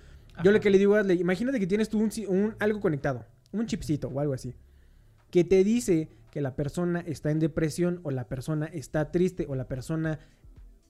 [0.43, 3.27] Yo lo que le digo a Ashley, imagínate que tienes tú un, un- algo conectado,
[3.53, 4.55] un chipcito o algo así,
[5.31, 9.55] que te dice que la persona está en depresión o la persona está triste o
[9.57, 10.21] la persona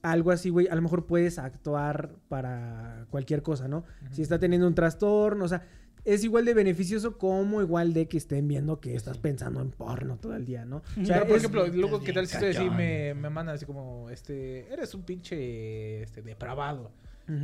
[0.01, 3.83] algo así, güey, a lo mejor puedes actuar para cualquier cosa, ¿no?
[4.11, 5.63] Si está teniendo un trastorno, o sea,
[6.05, 10.17] es igual de beneficioso como igual de que estén viendo que estás pensando en porno
[10.17, 10.77] todo el día, ¿no?
[11.01, 12.57] O sea, Pero, por es- ejemplo, luego, ¿qué tal si estoy así?
[12.59, 12.77] cañón.
[12.77, 16.91] Me, me mandan así como, este, eres un pinche, este, depravado.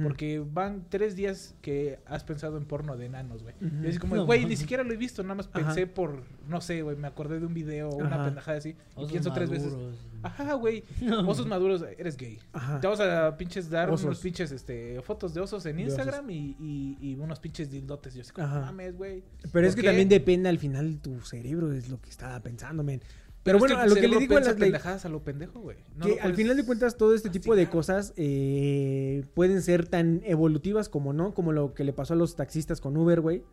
[0.03, 3.53] Porque van tres días que has pensado en porno de enanos, güey.
[3.83, 5.59] Y así como, No güey, ni siquiera lo he visto, nada más Ajá.
[5.67, 8.69] pensé por, no sé, güey, me acordé de un video o una pendejada así.
[8.69, 9.95] Y Osos pienso tres veces, maduros.
[10.23, 11.27] ajá, güey, No.
[11.29, 12.39] osos maduros, eres gay.
[12.53, 12.79] Ajá.
[12.79, 14.05] Te vamos a pinches dar Osos.
[14.05, 18.15] unos pinches, este, fotos de osos en De Instagram y, y, y unos pinches dildotes.
[18.15, 18.61] Yo así como, Ajá.
[18.61, 19.23] mames, güey.
[19.51, 19.87] Pero es ¿Por que qué?
[19.87, 23.01] también depende al final tu cerebro, es lo que estaba pensando, men.
[23.45, 25.77] Pero, bueno, a lo que le digo a las pendejadas a lo pendejo, güey.
[25.95, 30.23] No que al final de cuentas todo este tipo de cosas eh, pueden ser tan
[30.25, 33.43] evolutivas como no, como lo que le pasó a los taxistas con Uber, güey.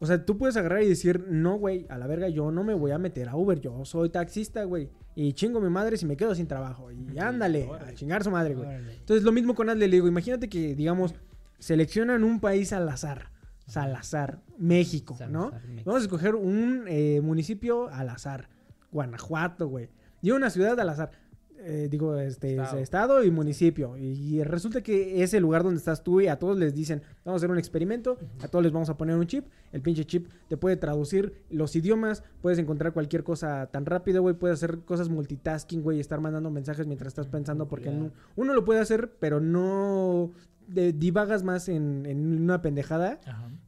[0.00, 2.74] O sea, tú puedes agarrar y decir, no, güey, a la verga, yo no me
[2.74, 4.90] voy a meter a Uber, yo soy taxista, güey.
[5.14, 6.90] Y chingo mi madre si me quedo sin trabajo.
[6.90, 8.68] Y ándale, a chingar su madre, güey.
[8.98, 11.14] Entonces, lo mismo con Adle, le digo, imagínate que, digamos,
[11.60, 13.30] seleccionan un país al azar.
[13.68, 15.52] Salazar, México, ¿no?
[15.52, 15.82] México.
[15.84, 18.48] Vamos a escoger un eh, municipio al azar.
[18.92, 19.88] Guanajuato, güey.
[20.22, 21.10] Y una ciudad al azar.
[21.60, 22.78] Eh, digo, este Estado.
[22.78, 23.24] estado.
[23.24, 23.96] y municipio.
[23.98, 27.40] Y, resulta que es el lugar donde estás tú y a todos les dicen, vamos
[27.40, 29.44] a hacer un experimento, a todos les vamos a poner un chip.
[29.72, 34.36] El pinche chip te puede traducir los idiomas, puedes encontrar cualquier cosa tan rápido, güey,
[34.36, 38.64] puedes hacer cosas multitasking, güey, estar mandando mensajes mientras estás pensando, porque no- uno lo
[38.64, 40.30] puede hacer, pero no
[40.68, 43.18] de- divagas más en, en una pendejada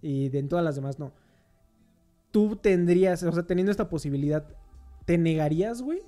[0.01, 1.13] y de en todas las demás no.
[2.31, 4.47] Tú tendrías, o sea, teniendo esta posibilidad,
[5.11, 6.03] ¿te negarías, güey?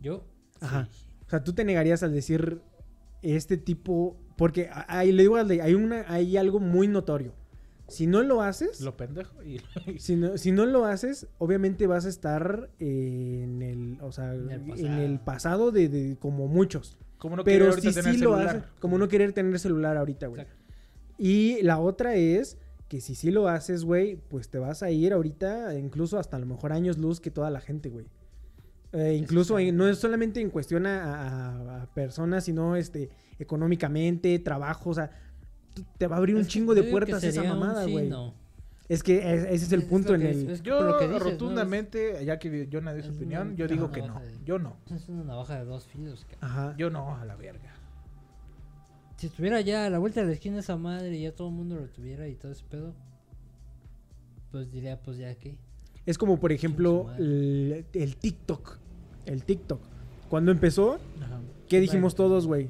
[0.00, 0.24] Yo.
[0.60, 0.88] Ajá.
[0.90, 1.06] sí.
[1.24, 2.60] O sea, tú te negarías al decir
[3.22, 7.34] este tipo, porque ahí le digo, hay una, hay algo muy notorio.
[7.86, 9.60] Si no lo haces, Lo pendejo y...
[10.00, 14.34] si no, si no lo haces, obviamente vas a estar eh, en el, o sea,
[14.34, 15.02] En el en pasado.
[15.02, 16.98] el pasado de, de como muchos.
[17.16, 20.42] Como no Pero si tener sí lo haces, como no querer tener celular ahorita, güey.
[20.42, 20.60] Exacto.
[21.16, 22.58] Y la otra es
[22.92, 26.40] que si sí lo haces, güey, pues te vas a ir ahorita, incluso hasta a
[26.40, 28.04] lo mejor años luz que toda la gente, güey.
[28.92, 33.08] Eh, incluso en- no es solamente en cuestión a, a- a personas, sino este
[33.38, 35.10] económicamente, trabajo, o sea,
[35.96, 38.10] te va a abrir un Es chingo de puertas esa mamada, güey.
[38.10, 38.34] no.
[38.90, 40.62] Es que es- ese es el Es punto en el...
[40.62, 41.30] Yo lo que dices, ¿no?
[41.30, 44.20] rotundamente, ya que yo nadie su Es opinión, yo digo que no.
[44.20, 44.76] de- Yo no.
[44.94, 46.26] Es una navaja de dos filos.
[46.42, 46.74] Ajá.
[46.76, 47.72] Yo no, a la verga.
[49.22, 51.54] Si estuviera ya a la vuelta de la esquina esa madre y ya todo el
[51.54, 52.92] mundo lo tuviera y todo ese pedo,
[54.50, 55.56] pues diría, pues ya que.
[56.04, 58.78] Es como, por ejemplo, el, el TikTok.
[59.24, 59.80] El TikTok.
[60.28, 61.40] Cuando empezó, Ajá.
[61.68, 62.68] ¿Qué dijimos todos, güey?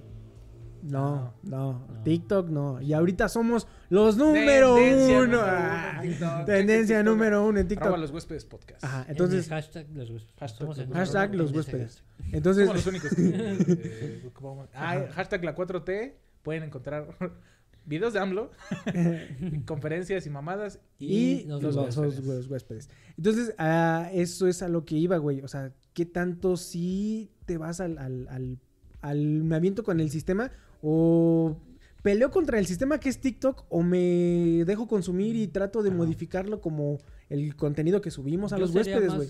[0.83, 2.03] No, no, No.
[2.05, 2.83] TikTok no.
[2.83, 5.25] Y ahorita somos los número Tendencia uno.
[5.25, 6.45] número Ah, uno en TikTok.
[6.45, 7.13] Tendencia TikTok.
[7.15, 7.99] número uno en Arroba TikTok.
[7.99, 8.85] los huéspedes podcast.
[8.85, 10.39] Ajá, Entonces, hashtag los huéspedes.
[10.39, 12.05] Hashtag los hashtag ese huéspedes.
[12.31, 13.23] entonces, Somos los únicos que...
[14.27, 14.31] eh,
[14.75, 16.13] ah, hashtag la 4T.
[16.43, 17.17] Pueden encontrar
[17.87, 18.51] videos de AMLO,
[19.67, 20.81] conferencias y mamadas.
[20.99, 22.25] y y los, los los- huéspedes.
[22.27, 22.89] los huéspedes.
[23.17, 25.41] Entonces, ah, eso es a lo que iba, güey.
[25.43, 28.59] O sea, ¿qué tanto si te vas al, al, al,
[29.01, 30.51] al- me aviento con el sistema
[30.83, 31.57] o
[32.03, 36.61] peleo contra el sistema que es TikTok o me dejo consumir y trato de modificarlo
[36.61, 36.99] como
[37.29, 39.29] el contenido que subimos a Yo los huéspedes, güey?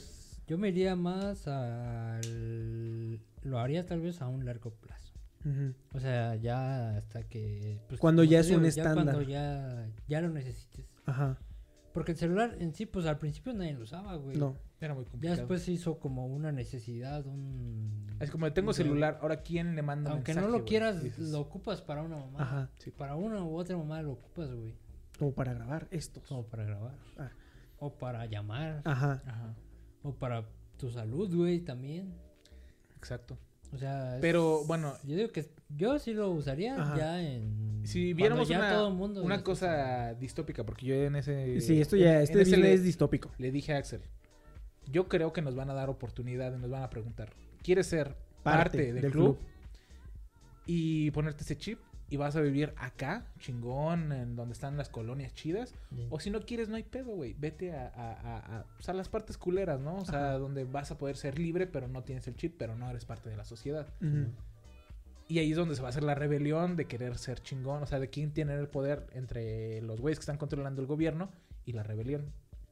[0.49, 3.21] Yo me iría más al.
[3.43, 5.12] Lo haría tal vez a un largo plazo.
[5.93, 7.81] O sea, ya hasta que.
[7.89, 9.15] pues, Cuando ya es un ya estándar.
[9.15, 10.87] Cuando ya, ya lo necesites.
[11.07, 11.39] Ajá.
[11.93, 14.37] Porque el celular en sí, pues al principio nadie lo usaba, güey.
[14.37, 14.57] No.
[14.81, 15.37] Era muy Ya complicado.
[15.39, 18.07] después se hizo como una necesidad, un...
[18.19, 20.69] Es como tengo un- celular, ahora quién le manda Aunque mensaje, no lo güey?
[20.69, 22.43] quieras, Dices, lo ocupas para una mamá.
[22.43, 22.71] Ajá.
[22.97, 24.75] Para una u otra mamá lo ocupas, güey.
[25.19, 26.33] Como para grabar estos.
[26.33, 26.95] O para grabar.
[27.19, 27.31] Ah.
[27.79, 28.81] O para llamar.
[28.85, 29.23] Ajá.
[29.27, 29.55] Ajá,
[30.03, 30.49] O para
[30.79, 32.15] tu salud, güey, también.
[32.97, 33.39] exacto.
[33.73, 34.17] O sea...
[34.17, 34.95] es- Pero, bueno.
[35.05, 36.97] Yo digo que yo sí lo usaría Ajá.
[36.97, 37.81] ya en...
[37.85, 41.61] Si viéramos ya una, todo el mundo una cosa distópica, porque yo en ese...
[41.61, 43.31] Sí, esto ya, en- este en le- es distópico.
[43.39, 44.03] le dije a Axel,
[44.91, 47.33] yo creo que nos van a dar oportunidad y nos van a preguntar,
[47.63, 49.39] ¿quieres ser parte, del, club?
[50.67, 51.79] Y ponerte ese chip
[52.13, 55.75] y vas a vivir acá, chingón, en donde están las colonias chidas.
[55.95, 56.07] Sí.
[56.11, 57.35] O si no quieres, no hay pedo, güey.
[57.39, 59.97] Vete a, a, a- a- pues, a las partes culeras, ¿no?
[59.97, 62.91] O sea, donde vas a poder ser libre, pero no tienes el chip, pero no
[62.91, 63.87] eres parte de la sociedad.
[65.29, 67.83] Y ahí es donde se va a hacer la rebelión de querer ser chingón.
[67.83, 71.31] O sea, de quién tiene el poder entre los güeyes que están controlando el gobierno
[71.65, 72.27] y la rebelión.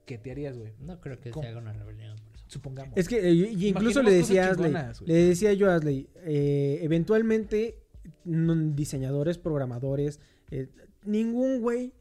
[0.05, 0.73] ¿Qué te harías, güey?
[0.81, 1.45] No creo que ¿Cómo?
[1.45, 2.45] se haga una rebelión por eso.
[2.49, 2.99] Supongamos.
[2.99, 4.75] Es que, eh, y incluso le decía a Asley,
[5.07, 7.79] le decía yo a Asley, eh, eventualmente
[8.25, 10.21] diseñadores, programadores,
[10.51, 10.69] eh,
[11.05, 11.95] ningún güey,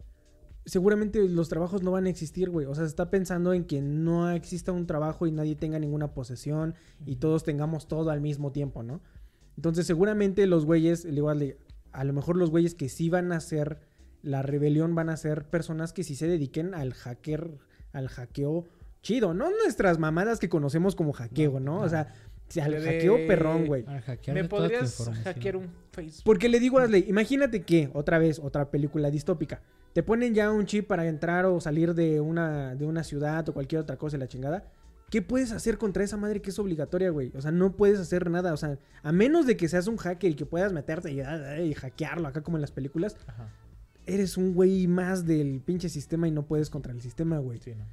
[0.66, 2.66] seguramente los trabajos no van a existir, güey.
[2.66, 6.14] O sea, se está pensando en que no exista un trabajo y nadie tenga ninguna
[6.14, 9.02] posesión y todos tengamos todo al mismo tiempo, ¿no?
[9.56, 13.80] Entonces, seguramente los güeyes, digo a lo mejor los güeyes que sí van a hacer
[14.22, 17.58] la rebelión van a ser personas que sí se dediquen al hacker,
[17.94, 18.66] al hackeo
[19.02, 21.80] chido, no nuestras mamadas que conocemos como hackeo, ¿no?
[21.82, 22.14] O sea,
[22.50, 23.86] si al De- hackeo perrón, güey.
[24.34, 26.24] ¿Me podrías hackear un Facebook?
[26.26, 29.62] Porque le digo a Asley, imagínate que, otra vez, otra película distópica,
[29.94, 33.54] te ponen ya un chip para entrar o salir de una, de una ciudad o
[33.54, 34.66] cualquier otra cosa y la chingada.
[35.10, 37.32] ¿Qué puedes hacer contra esa madre que es obligatoria, güey?
[37.36, 38.54] O sea, no puedes hacer nada.
[38.54, 41.74] O sea, a menos de que seas un hacker y que puedas meterte y, y
[41.74, 43.50] hackearlo acá como en las películas, Ajá.
[44.06, 47.58] eres un güey más del pinche sistema y no puedes contra el sistema, güey.
[47.60, 47.86] Sí, no.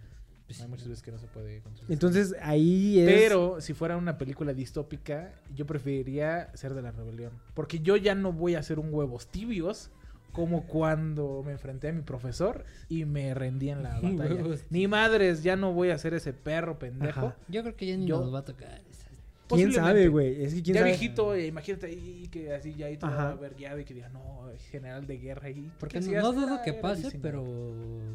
[0.60, 1.92] Hay muchas veces que no se puede construir.
[1.92, 3.06] Entonces ahí es...
[3.06, 7.32] Pero si fuera una película distópica, yo preferiría ser de la rebelión.
[7.54, 9.90] Porque yo ya no voy a hacer un huevos tibios
[10.32, 14.34] como cuando me enfrenté a mi profesor y me rendí en la batalla.
[14.34, 17.20] Huevos Ni madres, ya no voy a ser ese perro pendejo.
[17.28, 17.36] Ajá.
[17.48, 18.82] Yo creo que ya ni Yo- nos va a tocar.
[18.90, 19.05] esa-
[19.48, 19.80] ¿Quién Posiblemente.
[19.88, 20.42] sabe, güey?
[20.44, 20.90] Es que quién ya sabe.
[20.90, 23.30] viejito, eh, imagínate ahí que así ya ahí todo Ajá.
[23.30, 25.70] averiado y que diga, no, general de guerra ahí.
[25.78, 27.44] Porque ¿qué no, dudo que pase, pero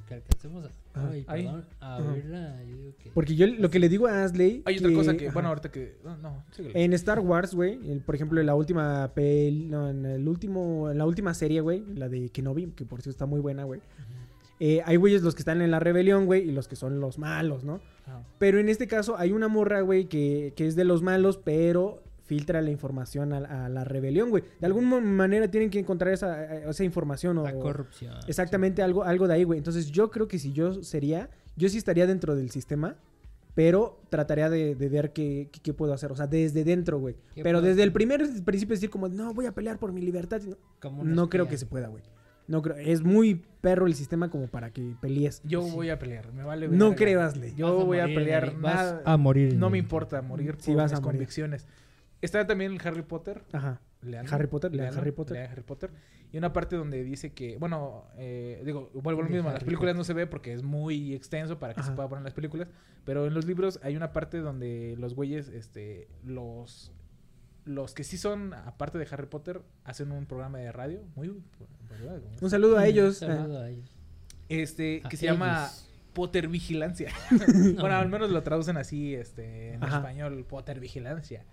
[0.07, 2.11] que alcancemos a, ay, perdón, a Ajá.
[2.11, 2.63] verla.
[2.67, 3.09] Yo digo que.
[3.11, 4.61] Porque yo lo que le digo a Asley.
[4.65, 5.33] Hay otra cosa que, ajá.
[5.33, 5.95] bueno, ahorita que...
[6.03, 6.83] No, no, síguele.
[6.83, 10.97] En Star Wars, güey, por ejemplo, en la última pel, no, en el último, en
[10.97, 13.79] la última serie, güey, la de Kenobi, que por cierto está muy buena, güey.
[14.59, 17.17] eh, hay güeyes los que están en la rebelión, güey, y los que son los
[17.17, 17.79] malos, ¿no?
[18.37, 22.03] Pero en este caso hay una morra, güey, que, que es de los malos, pero
[22.23, 24.43] filtra la información a, a la rebelión, güey.
[24.59, 27.43] De alguna manera tienen que encontrar esa, esa información o...
[27.43, 28.13] La corrupción.
[28.27, 29.57] Exactamente, algo, algo de ahí, güey.
[29.57, 32.95] Entonces yo creo que si yo sería, yo sí estaría dentro del sistema,
[33.53, 36.09] pero trataría de, de ver qué, qué- qué puedo hacer.
[36.11, 37.15] O sea, desde dentro, güey.
[37.35, 40.41] ¿Qué Pero desde el primer principio decir como, no, voy a pelear por mi libertad.
[41.03, 42.01] No, creo que se pueda, güey.
[42.51, 42.75] No creo.
[42.77, 45.41] Es muy perro el sistema como para que pelees.
[45.43, 47.55] Yo voy a pelear, me vale No Asley.
[47.55, 49.01] Yo Vas a voy a morir pelear el- vas nada.
[49.05, 51.17] a morir No me importa morir Sí, por vas a mis morir.
[51.19, 51.67] convicciones.
[52.21, 53.41] Está también el Harry Potter.
[53.53, 53.81] Ajá.
[54.31, 55.37] Harry Potter, lea leanlo, Harry Potter.
[55.37, 55.91] lea Harry Potter.
[56.33, 59.63] Y una parte donde dice que, bueno, eh, digo, vuelvo a lo mismo, en las
[59.63, 62.33] películas no se ve porque es muy extenso para que se pueda poner en las
[62.33, 62.67] películas,
[63.05, 66.91] pero en los libros hay una parte donde los güeyes, este, los,
[67.65, 71.31] los que sí son, aparte de Harry Potter, hacen un programa de radio, muy,
[71.89, 72.21] ¿verdad?
[72.41, 73.21] Un saludo a ellos.
[73.21, 73.91] Un saludo a ellos.
[74.49, 75.69] este, A que se llama.
[76.13, 77.11] Potter Vigilancia.
[77.79, 79.97] bueno, al menos lo traducen así, este, en Ajá.
[79.97, 81.45] español, Potter Vigilancia.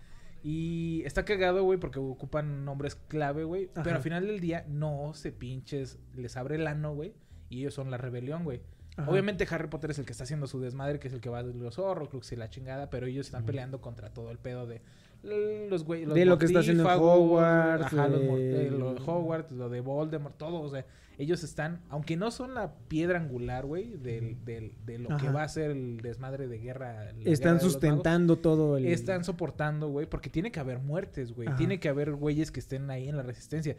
[0.43, 3.70] Y está cagado, güey, porque ocupan nombres clave, güey.
[3.74, 7.14] Pero al final del día, no se pinches, les abre el ano, güey.
[7.51, 8.60] Y ellos son la rebelión, güey.
[8.97, 9.10] Ajá.
[9.10, 11.43] Obviamente Harry Potter es el que está haciendo su desmadre, que es el que va
[11.43, 14.82] de los Horrocrux y la chingada, pero ellos están peleando contra todo el pedo de
[15.23, 19.51] los güey, los De lo que está haciendo Hogwarts, ajá, los eh, lo de Hogwarts,
[19.53, 20.86] lo de Voldemort, todo, o sea,
[21.19, 25.43] ellos están, aunque no son la piedra angular, güey, del, del- de lo que va
[25.43, 27.11] a ser el desmadre de guerra.
[27.24, 28.86] Están magos, sustentando todo el...
[28.86, 31.49] están soportando, güey, porque tiene que haber muertes, güey.
[31.57, 33.77] Tiene que haber güeyes que estén ahí en la resistencia.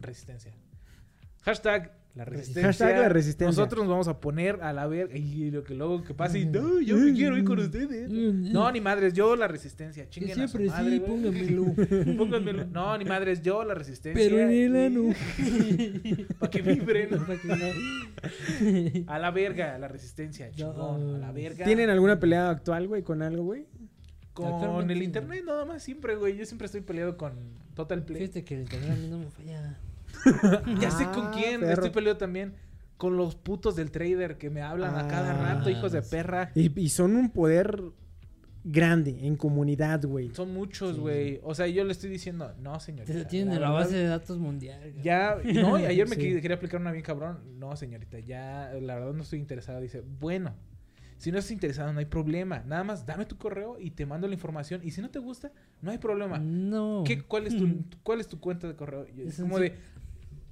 [0.00, 0.52] Resistencia.
[1.42, 2.64] Hashtag la resistencia.
[2.66, 3.46] Hashtag la resistencia.
[3.62, 5.16] Nosotros nos vamos a poner a la verga.
[5.16, 8.10] Y lo que luego que pase, y, no, yo me quiero ir con ustedes.
[8.10, 10.04] No, ni madres, yo la resistencia.
[10.04, 11.10] Que Chinguen a su siempre madre, sí, güey.
[11.10, 12.16] póngamelo.
[12.16, 12.64] Pónganmelo.
[12.66, 14.22] No, ni madres, yo la resistencia.
[14.22, 15.14] Pero en el ano.
[16.38, 17.10] Para que vibren.
[17.10, 20.50] Para que no- A la verga, la resistencia.
[20.50, 21.16] Chingón.
[21.16, 21.64] A la verga.
[21.66, 23.66] ¿Tienen alguna pelea actual, güey, con algo, güey?
[24.32, 25.04] Con Actualmente, el no.
[25.04, 26.36] internet nada más siempre, güey.
[26.36, 27.32] Yo siempre estoy peleado con
[27.74, 28.20] Total Play.
[28.22, 29.78] Fíjate que el internet a mí no me falla.
[30.80, 31.60] Ya sé Ah, con quién.
[31.60, 31.72] perro.
[31.74, 32.54] Estoy peleado también
[32.96, 36.50] con los putos del trader que me hablan a cada Ah, rato, hijos de perra.
[36.54, 37.82] Y, y son un poder
[38.64, 40.30] grande en comunidad, güey.
[40.34, 41.00] Son muchos, Sí.
[41.00, 41.40] güey.
[41.44, 43.12] O sea, yo le estoy diciendo, no, señorita.
[43.12, 44.92] Te tienen en la base de datos mundial.
[45.02, 46.20] Ya, no, y ayer me Sí.
[46.22, 47.38] quería, quería aplicar una bien cabrón.
[47.58, 49.80] No, señorita, ya, la verdad no estoy interesado.
[49.80, 50.54] Dice, bueno,
[51.18, 52.64] si no estás interesado, no hay problema.
[52.66, 54.80] Nada más dame tu correo y te mando la información.
[54.82, 56.38] Y si no te gusta, no hay problema.
[56.38, 57.04] No.
[57.06, 57.68] ¿Qué, cuál, es tu,
[58.02, 59.06] ¿Cuál es tu cuenta de correo?
[59.16, 59.74] Es como de,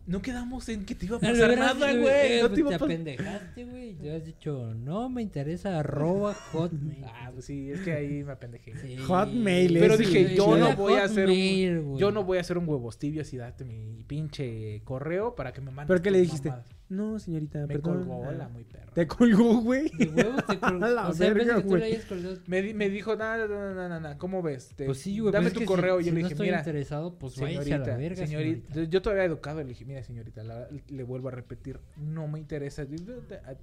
[0.06, 2.40] no quedamos en que te iba a pasar nada, eh, güey.
[2.42, 3.94] No pues te iba a te apendejaste, güey.
[3.94, 7.04] Te has dicho, no me interesa arroba hotmail.
[7.06, 8.76] Ah, pues sí, es que ahí me apendejé.
[8.78, 8.96] Sí.
[8.98, 12.42] Hotmail, Pero es- dije, sí, yo no voy a hacer un, yo no voy a
[12.42, 16.10] hacer un huevos tibios y darte mi pinche correo para que me mandes ¿Pero qué
[16.10, 16.48] le dijiste?
[16.50, 16.70] mamadas.
[16.90, 18.04] No, señorita, Me perdón.
[18.04, 18.92] colgó la muy perra.
[18.92, 19.88] Te colgó, güey.
[19.88, 20.86] De huevos te colgó.
[20.86, 21.92] La O sea, verga, que tú le güey.
[21.94, 22.36] hayas colgado.
[22.46, 24.68] Me, di- me dijo, no, no, no, no, no, no, ¿cómo ves?
[24.76, 25.32] Te- Pues sí, güey.
[25.32, 25.98] Dame pues es tu correo.
[25.98, 28.26] Si, yo si le no dije, estoy mira, interesado, pues váyase a señorita, la verga,
[28.26, 28.68] señorita.
[28.74, 28.90] señorita.
[28.92, 32.84] Yo todavía educado le dije, mira, señorita, la- le vuelvo a repetir, no me interesa.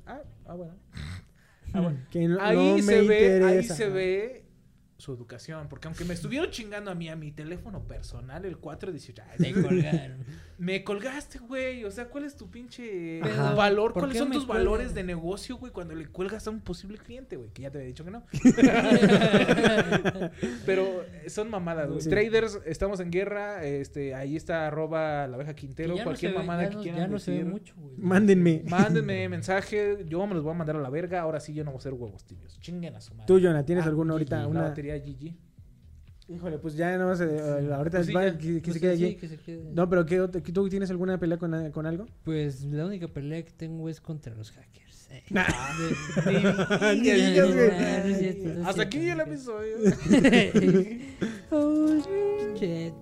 [0.06, 0.74] Ah, ah, bueno.
[1.74, 2.00] Ah, bueno.
[2.10, 4.41] Que no, ahí no me se ve, ahí se ve
[5.02, 9.24] su educación, porque aunque me estuvieron chingando a mí a mi teléfono personal el 418,
[9.32, 10.18] ay, Te colgaron.
[10.58, 13.54] me colgaste, güey, o sea, ¿cuál es tu pinche Ajá.
[13.56, 13.94] valor?
[13.94, 16.98] ¿Por ¿Cuáles son me tus valores de negocio, güey, cuando le cuelgas a un posible
[16.98, 17.50] cliente, güey?
[17.52, 18.24] Que ya te había dicho que no.
[20.66, 22.02] Pero eh, son mamadas, güey.
[22.02, 22.10] Sí.
[22.10, 26.64] Traders, estamos en guerra, este, ahí está arroba la abeja Quintero, ya cualquier ve- mamada
[26.64, 27.96] ya que no- quieran Ya no se ve mucho, güey.
[27.98, 28.64] Mándenme.
[28.68, 31.22] Mándenme mensaje, yo me los voy a mandar a la verga.
[31.22, 32.60] Ahora sí, yo no voy a hacer huevos tibios.
[32.60, 33.26] Chinguen a su madre.
[33.28, 34.48] Tú, Jonah, ¿tienes Ah, alguna ahorita?
[34.48, 34.62] Una...
[34.64, 35.36] batería GG.
[36.30, 37.26] Híjole, pues ya no sé.
[37.74, 38.38] ahorita Pues sí, va- ya.
[38.38, 39.16] que, que Pues se quede sí, aquí.
[39.16, 39.72] que se quede.
[39.74, 40.18] No, pero ¿qué,
[40.54, 42.06] ¿tú tienes alguna pelea con, con algo?
[42.24, 45.10] Pues la única pelea que tengo es contra los hackers.
[45.12, 45.24] eh.
[47.04, 49.10] De- Hasta aquí.
[51.52, 51.98] Oh,
[52.58, 52.94] shit.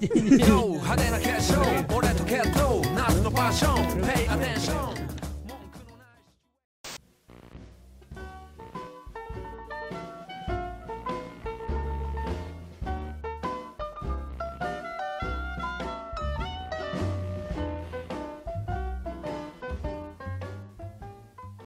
[0.82, 0.96] 派